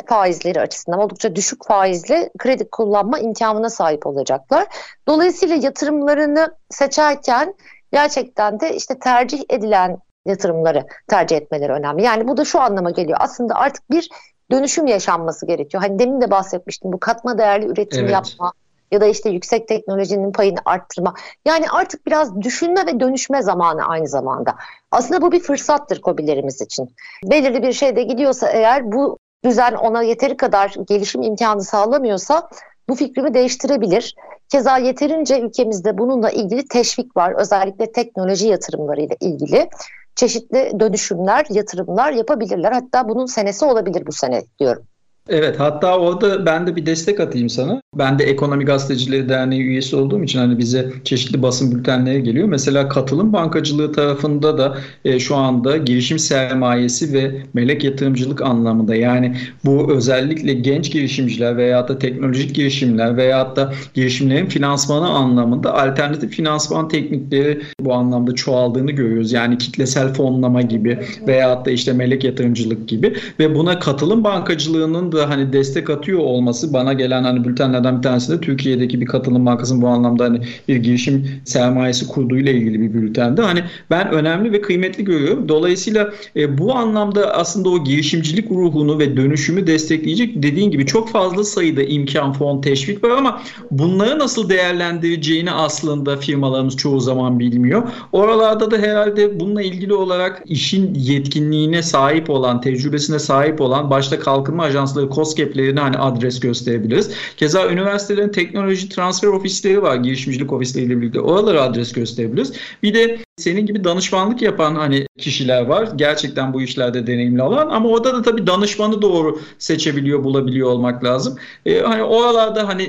faizleri 0.07 0.61
açısından 0.61 0.99
oldukça 0.99 1.35
düşük 1.35 1.65
faizle 1.67 2.29
kredi 2.37 2.69
kullanma 2.69 3.19
imkanına 3.19 3.69
sahip 3.69 4.07
olacaklar. 4.07 4.67
Dolayısıyla 5.07 5.55
yatırımlarını 5.55 6.55
seçerken 6.69 7.55
gerçekten 7.91 8.59
de 8.59 8.75
işte 8.75 8.99
tercih 8.99 9.43
edilen 9.49 9.97
yatırımları 10.25 10.85
tercih 11.07 11.37
etmeleri 11.37 11.71
önemli. 11.71 12.03
Yani 12.03 12.27
bu 12.27 12.37
da 12.37 12.45
şu 12.45 12.59
anlama 12.59 12.91
geliyor. 12.91 13.17
Aslında 13.21 13.55
artık 13.55 13.91
bir 13.91 14.09
dönüşüm 14.51 14.87
yaşanması 14.87 15.45
gerekiyor. 15.45 15.83
Hani 15.83 15.99
demin 15.99 16.21
de 16.21 16.31
bahsetmiştim 16.31 16.93
bu 16.93 16.99
katma 16.99 17.37
değerli 17.37 17.65
üretim 17.65 18.03
evet. 18.03 18.11
yapma 18.11 18.53
ya 18.91 19.01
da 19.01 19.05
işte 19.05 19.29
yüksek 19.29 19.67
teknolojinin 19.67 20.31
payını 20.31 20.59
arttırma. 20.65 21.13
Yani 21.45 21.69
artık 21.69 22.05
biraz 22.05 22.41
düşünme 22.41 22.85
ve 22.87 22.99
dönüşme 22.99 23.41
zamanı 23.41 23.87
aynı 23.87 24.07
zamanda. 24.07 24.55
Aslında 24.91 25.21
bu 25.21 25.31
bir 25.31 25.39
fırsattır 25.39 26.01
kobilerimiz 26.01 26.61
için. 26.61 26.95
Belirli 27.23 27.63
bir 27.63 27.73
şeyde 27.73 28.03
gidiyorsa 28.03 28.47
eğer 28.47 28.91
bu 28.91 29.17
düzen 29.45 29.73
ona 29.73 30.03
yeteri 30.03 30.37
kadar 30.37 30.75
gelişim 30.87 31.21
imkanı 31.21 31.63
sağlamıyorsa 31.63 32.49
bu 32.89 32.95
fikrimi 32.95 33.33
değiştirebilir. 33.33 34.15
Keza 34.49 34.77
yeterince 34.77 35.39
ülkemizde 35.39 35.97
bununla 35.97 36.29
ilgili 36.29 36.67
teşvik 36.67 37.17
var. 37.17 37.33
Özellikle 37.37 37.91
teknoloji 37.91 38.47
yatırımlarıyla 38.47 39.15
ilgili 39.19 39.69
çeşitli 40.15 40.79
dönüşümler, 40.79 41.45
yatırımlar 41.49 42.11
yapabilirler. 42.11 42.71
Hatta 42.71 43.09
bunun 43.09 43.25
senesi 43.25 43.65
olabilir 43.65 44.05
bu 44.07 44.11
sene 44.11 44.43
diyorum. 44.59 44.83
Evet 45.29 45.59
hatta 45.59 45.97
orada 45.99 46.45
ben 46.45 46.67
de 46.67 46.75
bir 46.75 46.85
destek 46.85 47.19
atayım 47.19 47.49
sana. 47.49 47.81
Ben 47.95 48.19
de 48.19 48.23
Ekonomi 48.23 48.65
Gazetecileri 48.65 49.29
Derneği 49.29 49.61
üyesi 49.61 49.95
olduğum 49.95 50.23
için 50.23 50.39
hani 50.39 50.57
bize 50.57 50.91
çeşitli 51.03 51.41
basın 51.41 51.75
bültenleri 51.75 52.23
geliyor. 52.23 52.47
Mesela 52.47 52.89
katılım 52.89 53.33
bankacılığı 53.33 53.91
tarafında 53.91 54.57
da 54.57 54.77
e, 55.05 55.19
şu 55.19 55.35
anda 55.35 55.77
girişim 55.77 56.19
sermayesi 56.19 57.13
ve 57.13 57.41
melek 57.53 57.83
yatırımcılık 57.83 58.41
anlamında 58.41 58.95
yani 58.95 59.35
bu 59.65 59.91
özellikle 59.91 60.53
genç 60.53 60.91
girişimciler 60.91 61.57
veya 61.57 61.87
da 61.87 61.99
teknolojik 61.99 62.55
girişimler 62.55 63.17
veya 63.17 63.55
da 63.55 63.73
girişimlerin 63.93 64.45
finansmanı 64.45 65.09
anlamında 65.09 65.73
alternatif 65.81 66.31
finansman 66.31 66.87
teknikleri 66.87 67.61
bu 67.79 67.93
anlamda 67.93 68.35
çoğaldığını 68.35 68.91
görüyoruz. 68.91 69.31
Yani 69.31 69.57
kitlesel 69.57 70.13
fonlama 70.13 70.61
gibi 70.61 70.99
veya 71.27 71.65
da 71.65 71.71
işte 71.71 71.93
melek 71.93 72.23
yatırımcılık 72.23 72.87
gibi 72.87 73.15
ve 73.39 73.55
buna 73.55 73.79
katılım 73.79 74.23
bankacılığının 74.23 75.12
da 75.13 75.29
hani 75.29 75.53
destek 75.53 75.89
atıyor 75.89 76.19
olması 76.19 76.73
bana 76.73 76.93
gelen 76.93 77.23
hani 77.23 77.43
bültenlerden 77.43 77.97
bir 77.97 78.01
tanesi 78.01 78.31
de 78.31 78.41
Türkiye'deki 78.41 79.01
bir 79.01 79.05
katılım 79.05 79.45
bankasının 79.45 79.81
bu 79.81 79.87
anlamda 79.87 80.23
hani 80.23 80.41
bir 80.67 80.75
girişim 80.75 81.27
sermayesi 81.45 82.07
kurduğuyla 82.07 82.51
ilgili 82.51 82.81
bir 82.81 82.93
bültende. 82.93 83.41
Hani 83.41 83.63
ben 83.89 84.11
önemli 84.11 84.51
ve 84.51 84.61
kıymetli 84.61 85.05
görüyorum. 85.05 85.49
Dolayısıyla 85.49 86.13
e, 86.35 86.57
bu 86.57 86.75
anlamda 86.75 87.33
aslında 87.33 87.69
o 87.69 87.83
girişimcilik 87.83 88.51
ruhunu 88.51 88.99
ve 88.99 89.17
dönüşümü 89.17 89.67
destekleyecek 89.67 90.43
dediğin 90.43 90.71
gibi 90.71 90.85
çok 90.85 91.09
fazla 91.09 91.43
sayıda 91.43 91.83
imkan, 91.83 92.33
fon, 92.33 92.61
teşvik 92.61 93.03
var 93.03 93.09
ama 93.09 93.41
bunları 93.71 94.19
nasıl 94.19 94.49
değerlendireceğini 94.49 95.51
aslında 95.51 96.17
firmalarımız 96.17 96.77
çoğu 96.77 96.99
zaman 96.99 97.39
bilmiyor. 97.39 97.83
Oralarda 98.11 98.71
da 98.71 98.77
herhalde 98.77 99.39
bununla 99.39 99.61
ilgili 99.61 99.93
olarak 99.93 100.43
işin 100.45 100.93
yetkinliğine 100.93 101.83
sahip 101.83 102.29
olan, 102.29 102.61
tecrübesine 102.61 103.19
sahip 103.19 103.61
olan 103.61 103.89
başta 103.89 104.19
kalkınma 104.19 104.63
ajansları 104.63 105.02
COSGAP'lerine 105.09 105.79
hani 105.79 105.97
adres 105.97 106.39
gösterebiliriz. 106.39 107.11
Keza 107.37 107.69
üniversitelerin 107.69 108.29
teknoloji 108.29 108.89
transfer 108.89 109.27
ofisleri 109.27 109.81
var 109.81 109.95
girişimcilik 109.95 110.53
ofisleriyle 110.53 111.01
birlikte. 111.01 111.19
Oralara 111.19 111.61
adres 111.61 111.91
gösterebiliriz. 111.91 112.53
Bir 112.83 112.93
de 112.93 113.17
senin 113.37 113.65
gibi 113.65 113.83
danışmanlık 113.83 114.41
yapan 114.41 114.75
hani 114.75 115.05
kişiler 115.17 115.61
var. 115.61 115.89
Gerçekten 115.95 116.53
bu 116.53 116.61
işlerde 116.61 117.07
deneyimli 117.07 117.41
olan 117.41 117.69
ama 117.69 117.89
orada 117.89 118.13
da 118.13 118.21
tabii 118.21 118.47
danışmanı 118.47 119.01
doğru 119.01 119.39
seçebiliyor, 119.59 120.23
bulabiliyor 120.23 120.69
olmak 120.69 121.03
lazım. 121.03 121.35
Ee, 121.65 121.79
hani 121.79 122.03
oralarda 122.03 122.67
hani 122.67 122.83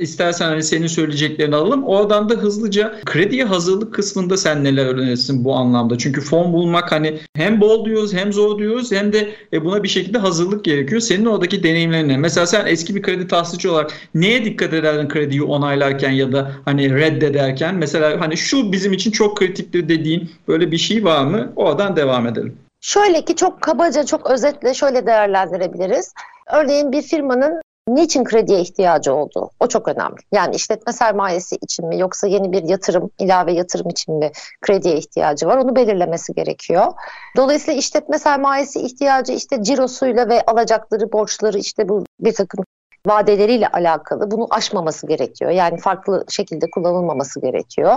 istersen 0.00 0.48
hani 0.48 0.62
senin 0.62 0.86
söyleyeceklerini 0.86 1.56
alalım. 1.56 1.84
Oradan 1.84 2.28
da 2.28 2.34
hızlıca 2.34 3.00
krediye 3.04 3.44
hazırlık 3.44 3.94
kısmında 3.94 4.36
sen 4.36 4.64
neler 4.64 4.86
öğrenirsin 4.86 5.44
bu 5.44 5.54
anlamda? 5.54 5.98
Çünkü 5.98 6.20
fon 6.20 6.52
bulmak 6.52 6.92
hani 6.92 7.18
hem 7.36 7.60
bol 7.60 7.84
diyoruz 7.84 8.14
hem 8.14 8.32
zor 8.32 8.58
diyoruz 8.58 8.92
hem 8.92 9.12
de 9.12 9.34
e, 9.52 9.64
buna 9.64 9.82
bir 9.82 9.88
şekilde 9.88 10.18
hazırlık 10.18 10.64
gerekiyor. 10.64 11.00
Senin 11.00 11.26
oradaki 11.26 11.55
deneyimlerine. 11.62 12.16
Mesela 12.16 12.46
sen 12.46 12.66
eski 12.66 12.94
bir 12.94 13.02
kredi 13.02 13.28
tahsisçi 13.28 13.68
olarak 13.68 13.92
neye 14.14 14.44
dikkat 14.44 14.72
ederdin 14.72 15.08
krediyi 15.08 15.42
onaylarken 15.42 16.10
ya 16.10 16.32
da 16.32 16.52
hani 16.64 16.94
reddederken? 16.94 17.74
Mesela 17.74 18.20
hani 18.20 18.36
şu 18.36 18.72
bizim 18.72 18.92
için 18.92 19.10
çok 19.10 19.36
kritiktir 19.36 19.88
dediğin 19.88 20.30
böyle 20.48 20.70
bir 20.70 20.78
şey 20.78 21.04
var 21.04 21.24
mı? 21.24 21.52
Oradan 21.56 21.96
devam 21.96 22.26
edelim. 22.26 22.58
Şöyle 22.80 23.24
ki 23.24 23.36
çok 23.36 23.60
kabaca, 23.60 24.04
çok 24.04 24.30
özetle 24.30 24.74
şöyle 24.74 25.06
değerlendirebiliriz. 25.06 26.14
Örneğin 26.52 26.92
bir 26.92 27.02
firmanın 27.02 27.60
niçin 27.88 28.24
krediye 28.24 28.60
ihtiyacı 28.60 29.14
olduğu 29.14 29.50
o 29.60 29.66
çok 29.66 29.88
önemli. 29.88 30.16
Yani 30.32 30.54
işletme 30.54 30.92
sermayesi 30.92 31.56
için 31.56 31.88
mi 31.88 31.98
yoksa 31.98 32.26
yeni 32.26 32.52
bir 32.52 32.62
yatırım, 32.62 33.10
ilave 33.18 33.52
yatırım 33.52 33.88
için 33.88 34.14
mi 34.14 34.30
krediye 34.60 34.96
ihtiyacı 34.96 35.46
var 35.46 35.56
onu 35.56 35.76
belirlemesi 35.76 36.34
gerekiyor. 36.34 36.92
Dolayısıyla 37.36 37.78
işletme 37.78 38.18
sermayesi 38.18 38.80
ihtiyacı 38.80 39.32
işte 39.32 39.62
cirosuyla 39.62 40.28
ve 40.28 40.42
alacakları, 40.46 41.12
borçları 41.12 41.58
işte 41.58 41.88
bu 41.88 42.04
bir 42.20 42.34
takım 42.34 42.64
vadeleriyle 43.06 43.68
alakalı 43.68 44.30
bunu 44.30 44.46
aşmaması 44.50 45.06
gerekiyor. 45.06 45.50
Yani 45.50 45.78
farklı 45.78 46.24
şekilde 46.28 46.70
kullanılmaması 46.70 47.40
gerekiyor. 47.40 47.96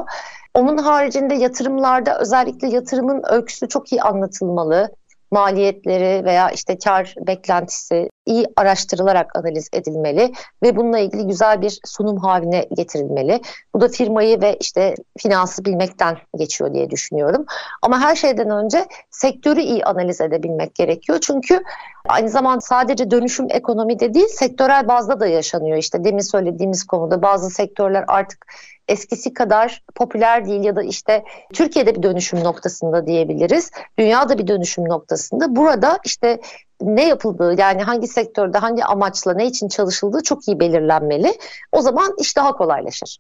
Onun 0.54 0.78
haricinde 0.78 1.36
yatırımlarda 1.36 2.20
özellikle 2.20 2.68
yatırımın 2.68 3.24
öyküsü 3.30 3.68
çok 3.68 3.92
iyi 3.92 4.02
anlatılmalı 4.02 4.92
maliyetleri 5.32 6.26
veya 6.26 6.50
işte 6.50 6.78
kar 6.78 7.16
beklentisi 7.28 8.10
iyi 8.26 8.48
araştırılarak 8.56 9.36
analiz 9.36 9.70
edilmeli 9.74 10.32
ve 10.64 10.76
bununla 10.76 11.00
ilgili 11.00 11.28
güzel 11.28 11.62
bir 11.62 11.80
sunum 11.86 12.18
haline 12.18 12.68
getirilmeli. 12.76 13.42
Bu 13.76 13.82
da 13.82 13.88
firmayı 13.88 14.42
ve 14.42 14.58
işte 14.60 14.96
finansı 15.18 15.66
bilmekten 15.66 16.18
geçiyor 16.38 16.74
diye 16.74 16.90
düşünüyorum. 16.90 17.46
Ama 17.82 18.00
her 18.00 18.16
şeyden 18.16 18.50
önce 18.50 18.86
sektörü 19.12 19.60
iyi 19.62 19.84
analiz 19.84 20.22
edebilmek 20.22 20.76
gerekiyor. 20.76 21.20
Çünkü 21.22 21.64
aynı 22.08 22.30
zamanda 22.30 22.62
sadece 22.62 23.12
dönüşüm 23.12 23.48
ekonomide 23.50 24.14
değil 24.14 24.28
sektörel 24.28 24.88
bazda 24.88 25.20
da 25.20 25.28
yaşanıyor. 25.28 25.78
İşte 25.78 26.04
demin 26.04 26.32
söylediğimiz 26.32 26.84
konuda 26.84 27.22
bazı 27.22 27.50
sektörler 27.50 28.06
artık 28.08 28.46
eskisi 28.88 29.34
kadar 29.34 29.84
popüler 29.96 30.46
değil 30.46 30.64
ya 30.64 30.76
da 30.76 30.84
işte 30.84 31.24
Türkiye'de 31.54 31.96
bir 31.96 32.04
dönüşüm 32.04 32.44
noktasında 32.44 33.08
diyebiliriz. 33.08 33.72
Dünyada 34.00 34.38
bir 34.38 34.48
dönüşüm 34.48 34.90
noktasında. 34.90 35.56
Burada 35.56 36.00
işte 36.06 36.40
ne 36.82 37.08
yapıldığı 37.08 37.60
yani 37.60 37.84
hangi 37.84 38.08
sektörde 38.08 38.58
hangi 38.58 38.86
amaçla 38.86 39.34
ne 39.34 39.46
için 39.46 39.68
çalışıldığı 39.68 40.24
çok 40.24 40.48
iyi 40.48 40.60
belirlenmeli. 40.60 41.34
O 41.72 41.82
zaman 41.82 42.16
iş 42.20 42.38
daha 42.38 42.52
kolaylaşır. 42.52 43.18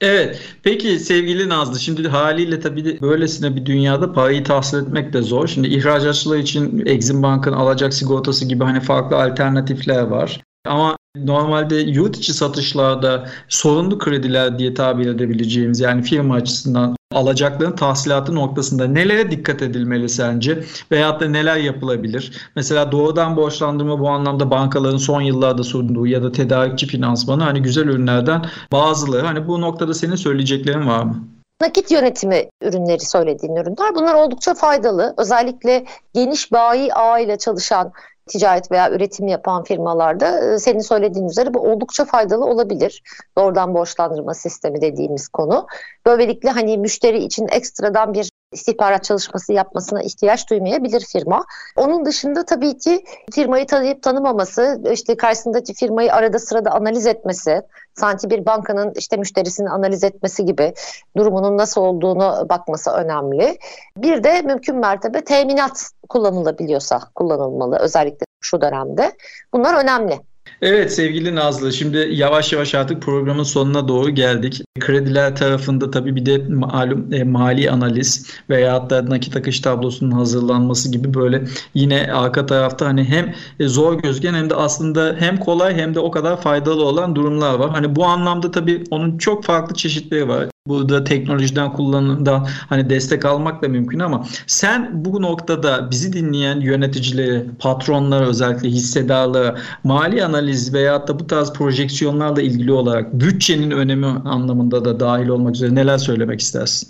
Evet. 0.00 0.40
Peki 0.62 0.98
sevgili 0.98 1.48
Nazlı 1.48 1.80
şimdi 1.80 2.08
haliyle 2.08 2.60
tabii 2.60 3.00
böylesine 3.02 3.56
bir 3.56 3.66
dünyada 3.66 4.12
parayı 4.12 4.44
tahsil 4.44 4.78
etmek 4.78 5.12
de 5.12 5.22
zor. 5.22 5.48
Şimdi 5.48 5.68
ihracatçılar 5.68 6.38
için 6.38 6.82
Exim 6.86 7.22
Bank'ın 7.22 7.52
alacak 7.52 7.94
sigortası 7.94 8.44
gibi 8.44 8.64
hani 8.64 8.80
farklı 8.80 9.16
alternatifler 9.16 10.02
var. 10.02 10.40
Ama 10.66 10.96
normalde 11.16 11.76
yurt 11.76 12.16
içi 12.16 12.34
satışlarda 12.34 13.30
sorunlu 13.48 13.98
krediler 13.98 14.58
diye 14.58 14.74
tabir 14.74 15.06
edebileceğimiz 15.06 15.80
yani 15.80 16.02
firma 16.02 16.34
açısından 16.34 16.96
alacakların 17.14 17.76
tahsilatı 17.76 18.34
noktasında 18.34 18.86
nelere 18.86 19.30
dikkat 19.30 19.62
edilmeli 19.62 20.08
sence? 20.08 20.64
Veyahut 20.92 21.20
da 21.20 21.28
neler 21.28 21.56
yapılabilir? 21.56 22.50
Mesela 22.56 22.92
doğrudan 22.92 23.36
borçlandırma 23.36 24.00
bu 24.00 24.08
anlamda 24.08 24.50
bankaların 24.50 24.96
son 24.96 25.20
yıllarda 25.20 25.62
sunduğu 25.62 26.06
ya 26.06 26.22
da 26.22 26.32
tedarikçi 26.32 26.86
finansmanı 26.86 27.42
hani 27.42 27.62
güzel 27.62 27.84
ürünlerden 27.84 28.44
bazıları. 28.72 29.26
Hani 29.26 29.48
bu 29.48 29.60
noktada 29.60 29.94
senin 29.94 30.16
söyleyeceklerin 30.16 30.86
var 30.88 31.02
mı? 31.02 31.28
Nakit 31.60 31.90
yönetimi 31.90 32.48
ürünleri 32.62 33.00
söylediğin 33.00 33.56
ürünler. 33.56 33.94
Bunlar 33.94 34.14
oldukça 34.14 34.54
faydalı. 34.54 35.14
Özellikle 35.18 35.84
geniş 36.14 36.52
bayi 36.52 36.94
ağıyla 36.94 37.38
çalışan 37.38 37.92
ticaret 38.26 38.72
veya 38.72 38.90
üretim 38.90 39.28
yapan 39.28 39.64
firmalarda 39.64 40.54
e, 40.54 40.58
senin 40.58 40.80
söylediğin 40.80 41.28
üzere 41.28 41.54
bu 41.54 41.60
oldukça 41.60 42.04
faydalı 42.04 42.44
olabilir. 42.44 43.02
Doğrudan 43.38 43.74
borçlandırma 43.74 44.34
sistemi 44.34 44.80
dediğimiz 44.80 45.28
konu. 45.28 45.66
Böylelikle 46.06 46.50
hani 46.50 46.78
müşteri 46.78 47.24
için 47.24 47.48
ekstradan 47.48 48.14
bir 48.14 48.30
istihbarat 48.54 49.04
çalışması 49.04 49.52
yapmasına 49.52 50.02
ihtiyaç 50.02 50.50
duymayabilir 50.50 51.04
firma. 51.12 51.44
Onun 51.76 52.04
dışında 52.04 52.44
tabii 52.44 52.78
ki 52.78 53.04
firmayı 53.32 53.66
tanıyıp 53.66 54.02
tanımaması, 54.02 54.82
işte 54.92 55.16
karşısındaki 55.16 55.74
firmayı 55.74 56.14
arada 56.14 56.38
sırada 56.38 56.70
analiz 56.70 57.06
etmesi, 57.06 57.62
sanki 57.94 58.30
bir 58.30 58.46
bankanın 58.46 58.92
işte 58.96 59.16
müşterisini 59.16 59.70
analiz 59.70 60.04
etmesi 60.04 60.44
gibi 60.44 60.74
durumunun 61.16 61.58
nasıl 61.58 61.80
olduğunu 61.80 62.46
bakması 62.48 62.90
önemli. 62.90 63.58
Bir 63.96 64.24
de 64.24 64.42
mümkün 64.42 64.76
mertebe 64.76 65.24
teminat 65.24 65.90
kullanılabiliyorsa 66.08 67.00
kullanılmalı 67.14 67.76
özellikle 67.76 68.26
şu 68.40 68.60
dönemde. 68.60 69.12
Bunlar 69.52 69.84
önemli. 69.84 70.20
Evet 70.64 70.92
sevgili 70.94 71.34
Nazlı 71.34 71.72
şimdi 71.72 72.08
yavaş 72.12 72.52
yavaş 72.52 72.74
artık 72.74 73.02
programın 73.02 73.42
sonuna 73.42 73.88
doğru 73.88 74.10
geldik. 74.10 74.62
Krediler 74.80 75.36
tarafında 75.36 75.90
tabii 75.90 76.16
bir 76.16 76.26
de 76.26 76.38
malum 76.38 77.12
e, 77.12 77.24
mali 77.24 77.70
analiz 77.70 78.30
veya 78.50 78.90
da 78.90 79.10
nakit 79.10 79.36
akış 79.36 79.60
tablosunun 79.60 80.10
hazırlanması 80.10 80.92
gibi 80.92 81.14
böyle 81.14 81.44
yine 81.74 82.12
arka 82.12 82.46
tarafta 82.46 82.86
hani 82.86 83.04
hem 83.04 83.34
e, 83.60 83.68
zor 83.68 84.02
gözüken 84.02 84.34
hem 84.34 84.50
de 84.50 84.54
aslında 84.54 85.16
hem 85.18 85.36
kolay 85.36 85.74
hem 85.74 85.94
de 85.94 86.00
o 86.00 86.10
kadar 86.10 86.40
faydalı 86.40 86.84
olan 86.84 87.16
durumlar 87.16 87.54
var. 87.54 87.70
Hani 87.70 87.96
bu 87.96 88.04
anlamda 88.04 88.50
tabii 88.50 88.84
onun 88.90 89.18
çok 89.18 89.44
farklı 89.44 89.74
çeşitleri 89.74 90.28
var. 90.28 90.53
Burada 90.68 91.04
teknolojiden 91.04 91.72
kullanımda 91.72 92.46
hani 92.68 92.90
destek 92.90 93.24
almak 93.24 93.62
da 93.62 93.68
mümkün 93.68 93.98
ama 93.98 94.24
sen 94.46 95.04
bu 95.04 95.22
noktada 95.22 95.90
bizi 95.90 96.12
dinleyen 96.12 96.60
yöneticileri, 96.60 97.46
patronları 97.58 98.26
özellikle 98.26 98.68
hissedarları, 98.68 99.56
mali 99.84 100.24
analiz 100.24 100.74
veya 100.74 101.08
da 101.08 101.18
bu 101.18 101.26
tarz 101.26 101.52
projeksiyonlarla 101.52 102.42
ilgili 102.42 102.72
olarak 102.72 103.12
bütçenin 103.12 103.70
önemi 103.70 104.06
anlamında 104.06 104.84
da 104.84 105.00
dahil 105.00 105.28
olmak 105.28 105.54
üzere 105.54 105.74
neler 105.74 105.98
söylemek 105.98 106.40
istersin? 106.40 106.88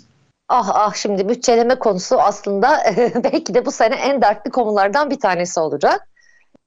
Ah 0.49 0.69
ah 0.73 0.93
şimdi 0.93 1.29
bütçeleme 1.29 1.75
konusu 1.75 2.15
aslında 2.19 2.83
belki 3.23 3.53
de 3.53 3.65
bu 3.65 3.71
sene 3.71 3.95
en 3.95 4.21
dertli 4.21 4.51
konulardan 4.51 5.09
bir 5.09 5.19
tanesi 5.19 5.59
olacak. 5.59 6.07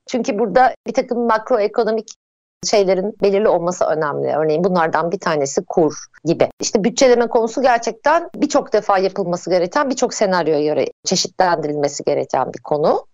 Çünkü 0.08 0.38
burada 0.38 0.74
bir 0.86 0.92
takım 0.92 1.26
makroekonomik 1.26 2.08
şeylerin 2.66 3.14
belirli 3.22 3.48
olması 3.48 3.84
önemli. 3.84 4.36
Örneğin 4.36 4.64
bunlardan 4.64 5.12
bir 5.12 5.20
tanesi 5.20 5.64
kur 5.64 5.94
gibi. 6.24 6.48
İşte 6.60 6.84
bütçeleme 6.84 7.26
konusu 7.26 7.62
gerçekten 7.62 8.30
birçok 8.34 8.72
defa 8.72 8.98
yapılması 8.98 9.50
gereken, 9.50 9.90
birçok 9.90 10.14
senaryoya 10.14 10.74
göre 10.74 10.86
çeşitlendirilmesi 11.04 12.04
gereken 12.04 12.52
bir 12.52 12.62
konu. 12.62 13.06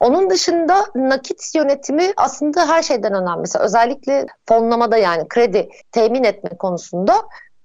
Onun 0.00 0.30
dışında 0.30 0.86
nakit 0.94 1.54
yönetimi 1.54 2.12
aslında 2.16 2.68
her 2.68 2.82
şeyden 2.82 3.14
önemli. 3.14 3.40
Mesela 3.40 3.64
özellikle 3.64 4.26
fonlamada 4.48 4.96
yani 4.96 5.28
kredi 5.28 5.68
temin 5.92 6.24
etme 6.24 6.50
konusunda 6.58 7.14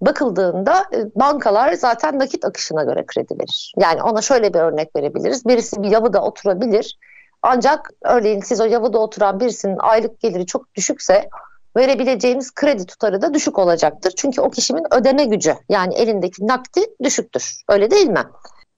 bakıldığında 0.02 0.86
e, 0.94 1.06
bankalar 1.16 1.74
zaten 1.74 2.20
nakit 2.20 2.46
akışına 2.46 2.84
göre 2.84 3.06
kredi 3.06 3.34
verir. 3.40 3.74
Yani 3.78 4.04
ona 4.04 4.22
şöyle 4.22 4.54
bir 4.54 4.60
örnek 4.60 4.96
verebiliriz. 4.96 5.46
Birisi 5.46 5.84
bir 5.84 5.92
yavuda 5.92 6.22
oturabilir. 6.22 6.98
Ancak 7.48 7.90
örneğin 8.02 8.42
siz 8.42 8.62
o 8.62 8.66
yavuda 8.66 9.00
oturan 9.00 9.40
birisinin 9.40 9.78
aylık 9.80 10.20
geliri 10.20 10.46
çok 10.46 10.76
düşükse 10.76 11.30
verebileceğimiz 11.78 12.54
kredi 12.54 12.86
tutarı 12.86 13.22
da 13.22 13.34
düşük 13.34 13.60
olacaktır. 13.60 14.14
Çünkü 14.18 14.42
o 14.42 14.50
kişinin 14.50 14.94
ödeme 14.94 15.26
gücü 15.26 15.56
yani 15.70 15.96
elindeki 15.96 16.48
nakdi 16.48 16.82
düşüktür. 17.04 17.62
Öyle 17.70 17.92
değil 17.92 18.08
mi? 18.08 18.24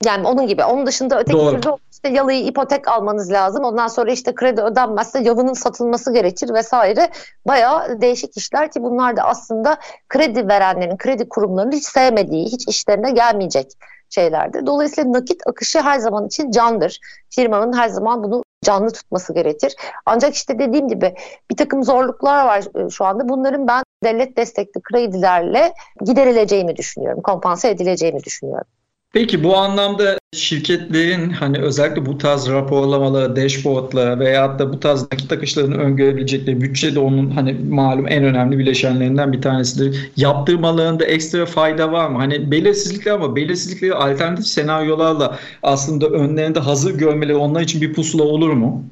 Yani 0.06 0.28
onun 0.28 0.48
gibi. 0.48 0.64
Onun 0.64 0.86
dışında 0.86 1.20
öteki 1.20 1.38
Doğru. 1.38 1.62
türlü 1.62 1.76
işte 1.92 2.10
yalıyı 2.10 2.46
ipotek 2.46 2.88
almanız 2.88 3.32
lazım. 3.32 3.64
Ondan 3.64 3.88
sonra 3.88 4.12
işte 4.12 4.36
kredi 4.36 4.62
ödenmezse 4.62 5.20
yalının 5.20 5.54
satılması 5.54 6.14
gerekir 6.14 6.54
vesaire. 6.54 7.10
Bayağı 7.48 8.02
değişik 8.02 8.38
işler 8.38 8.72
ki 8.72 8.84
bunlar 8.84 9.18
da 9.18 9.24
aslında 9.24 9.78
kredi 10.10 10.48
verenlerin, 10.48 10.98
kredi 10.98 11.30
kurumlarının 11.30 11.72
hiç 11.72 11.86
sevmediği, 11.86 12.46
hiç 12.46 12.68
işlerine 12.68 13.12
gelmeyecek 13.12 13.72
şeylerdir. 14.10 14.66
Dolayısıyla 14.66 15.14
nakit 15.14 15.48
akışı 15.48 15.82
her 15.82 16.00
zaman 16.00 16.28
için 16.28 16.52
candır. 16.52 17.00
Firmanın 17.30 17.78
her 17.78 17.90
zaman 17.90 18.24
bunu 18.24 18.44
canlı 18.68 18.92
tutması 18.92 19.34
gerekir. 19.34 19.76
Ancak 20.06 20.36
işte 20.36 20.60
dediğim 20.60 20.88
gibi 20.88 21.16
bir 21.52 21.58
takım 21.58 21.84
zorluklar 21.84 22.46
var 22.46 22.86
e, 22.86 22.90
şu 22.90 23.06
anda. 23.06 23.30
Bunların 23.30 23.68
ben 23.68 23.84
devlet 24.04 24.38
destekli 24.38 24.82
kredilerle 24.82 25.74
giderileceğini 26.06 26.76
düşünüyorum. 26.76 27.22
Kompanse 27.22 27.70
edileceğini 27.70 28.24
düşünüyorum. 28.24 28.68
Peki 29.14 29.44
bu 29.44 29.58
anlamda 29.58 30.18
şirketlerin 30.34 31.30
hani 31.30 31.60
özellikle 31.60 32.06
bu 32.06 32.18
tarz 32.18 32.50
raporlamaları, 32.50 33.36
dashboardlara 33.36 34.20
veya 34.20 34.60
da 34.60 34.74
bu 34.74 34.80
tarz 34.80 35.02
nakit 35.02 35.32
akışlarını 35.32 35.78
öngörebilecekleri 35.78 36.62
bütçe 36.62 36.96
de 36.96 37.00
onun 37.00 37.32
hani 37.32 37.54
malum 37.54 38.08
en 38.08 38.24
önemli 38.24 38.58
bileşenlerinden 38.58 39.34
bir 39.34 39.42
tanesidir. 39.42 40.12
Yaptırmalarında 40.18 41.06
ekstra 41.06 41.46
fayda 41.46 41.92
var 41.92 42.10
mı? 42.10 42.18
Hani 42.18 42.52
belirsizlikler 42.52 43.12
ama 43.12 43.36
belirsizlikleri 43.36 43.94
alternatif 43.94 44.48
senaryolarla 44.48 45.40
aslında 45.64 46.08
önlerinde 46.08 46.60
hazır 46.60 46.98
görmeleri 46.98 47.38
onlar 47.38 47.62
için 47.62 47.82
bir 47.82 47.94
pusula 47.94 48.24
olur 48.24 48.54
mu? 48.54 48.84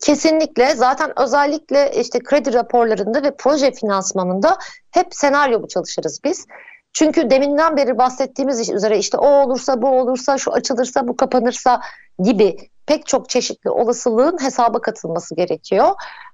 Kesinlikle 0.00 0.74
zaten 0.74 1.12
özellikle 1.20 1.92
işte 2.00 2.18
kredi 2.18 2.52
raporlarında 2.52 3.22
ve 3.22 3.34
proje 3.38 3.72
finansmanında 3.72 4.58
hep 4.90 5.06
senaryo 5.10 5.62
bu 5.62 5.68
çalışırız 5.68 6.20
biz. 6.24 6.46
Çünkü 6.92 7.30
deminden 7.30 7.76
beri 7.76 7.98
bahsettiğimiz 7.98 8.70
üzere 8.70 8.98
işte 8.98 9.18
o 9.18 9.26
olursa 9.26 9.82
bu 9.82 9.88
olursa 9.88 10.38
şu 10.38 10.52
açılırsa 10.52 11.08
bu 11.08 11.16
kapanırsa 11.16 11.80
gibi 12.18 12.56
pek 12.86 13.06
çok 13.06 13.28
çeşitli 13.28 13.70
olasılığın 13.70 14.38
hesaba 14.44 14.80
katılması 14.80 15.34
gerekiyor. 15.34 15.88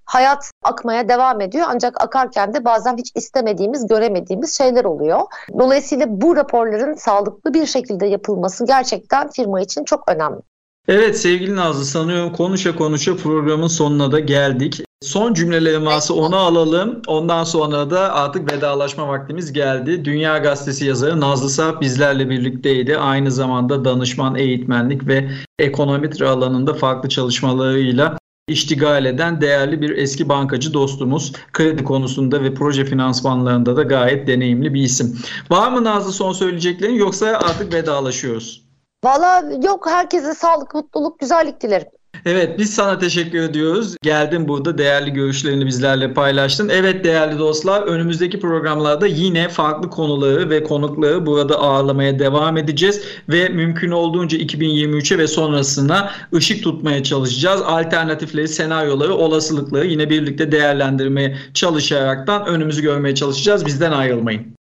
Hayat 0.05 0.51
akmaya 0.63 1.09
devam 1.09 1.41
ediyor 1.41 1.67
ancak 1.69 2.05
akarken 2.05 2.55
de 2.55 2.65
bazen 2.65 2.97
hiç 2.97 3.13
istemediğimiz, 3.15 3.87
göremediğimiz 3.87 4.59
şeyler 4.59 4.85
oluyor. 4.85 5.21
Dolayısıyla 5.59 6.07
bu 6.09 6.37
raporların 6.37 6.95
sağlıklı 6.95 7.55
bir 7.55 7.67
şekilde 7.67 8.07
yapılması 8.07 8.67
gerçekten 8.67 9.31
firma 9.31 9.61
için 9.61 9.85
çok 9.85 10.09
önemli. 10.09 10.41
Evet 10.89 11.19
sevgili 11.19 11.57
Nazlı 11.57 11.85
sanıyorum 11.85 12.33
konuşa 12.33 12.77
konuşa 12.77 13.17
programın 13.17 13.67
sonuna 13.67 14.13
da 14.13 14.21
geldik. 14.21 14.85
Son 15.05 15.35
cümleleri 15.35 15.85
varsa 15.85 16.15
onu 16.15 16.37
alalım. 16.37 17.03
Ondan 17.07 17.45
sonra 17.45 17.91
da 17.91 18.15
artık 18.15 18.53
vedalaşma 18.53 19.09
vaktimiz 19.09 19.53
geldi. 19.53 20.05
Dünya 20.05 20.39
Gazetesi 20.39 20.85
yazarı 20.85 21.21
Nazlı 21.21 21.51
Sarp 21.51 21.81
bizlerle 21.81 22.31
birlikteydi. 22.31 22.99
Aynı 22.99 23.31
zamanda 23.31 23.85
danışman 23.85 24.35
eğitmenlik 24.35 25.07
ve 25.07 25.31
ekonometri 25.59 26.29
alanında 26.29 26.75
farklı 26.75 27.09
çalışmalarıyla 27.09 28.19
iştigal 28.49 29.05
eden 29.05 29.41
değerli 29.41 29.81
bir 29.81 29.97
eski 29.97 30.29
bankacı 30.29 30.75
dostumuz. 30.75 31.33
Kredi 31.53 31.85
konusunda 31.85 32.43
ve 32.43 32.55
proje 32.55 32.85
finansmanlarında 32.85 33.77
da 33.77 33.83
gayet 33.83 34.27
deneyimli 34.27 34.75
bir 34.75 34.83
isim. 34.83 35.19
Var 35.51 35.73
mı 35.73 35.85
Nazlı 35.85 36.13
son 36.13 36.33
söyleyeceklerin 36.33 36.95
yoksa 36.95 37.27
artık 37.27 37.73
vedalaşıyoruz? 37.73 38.65
Valla 39.05 39.45
yok 39.65 39.87
herkese 39.91 40.35
sağlık, 40.35 40.75
mutluluk, 40.75 41.19
güzellik 41.19 41.61
dilerim. 41.61 41.89
Evet 42.27 42.59
biz 42.59 42.75
sana 42.75 42.99
teşekkür 42.99 43.43
ediyoruz. 43.43 43.97
Geldin 44.03 44.49
burada 44.49 44.79
değerli 44.79 45.13
görüşlerini 45.13 45.67
bizlerle 45.67 46.15
paylaştın. 46.15 46.69
Evet 46.69 47.05
değerli 47.05 47.39
dostlar 47.39 47.83
önümüzdeki 47.83 48.41
programlarda 48.41 49.07
yine 49.07 49.49
farklı 49.49 49.91
konuları 49.91 50.51
ve 50.51 50.65
konukları 50.65 51.27
burada 51.27 51.61
ağırlamaya 51.61 52.19
devam 52.19 52.57
edeceğiz. 52.57 53.03
Ve 53.29 53.49
mümkün 53.49 53.91
olduğunca 53.91 54.39
2023'e 54.39 55.19
ve 55.19 55.27
sonrasına 55.27 56.11
ışık 56.35 56.63
tutmaya 56.63 57.03
çalışacağız. 57.03 57.63
Alternatifleri, 57.63 58.49
senaryoları, 58.49 59.15
olasılıkları 59.15 59.87
yine 59.87 60.11
birlikte 60.11 60.53
değerlendirmeye 60.53 61.37
çalışaraktan 61.55 62.47
önümüzü 62.47 62.83
görmeye 62.83 63.15
çalışacağız. 63.15 63.67
Bizden 63.67 63.93
ayrılmayın. 63.93 64.55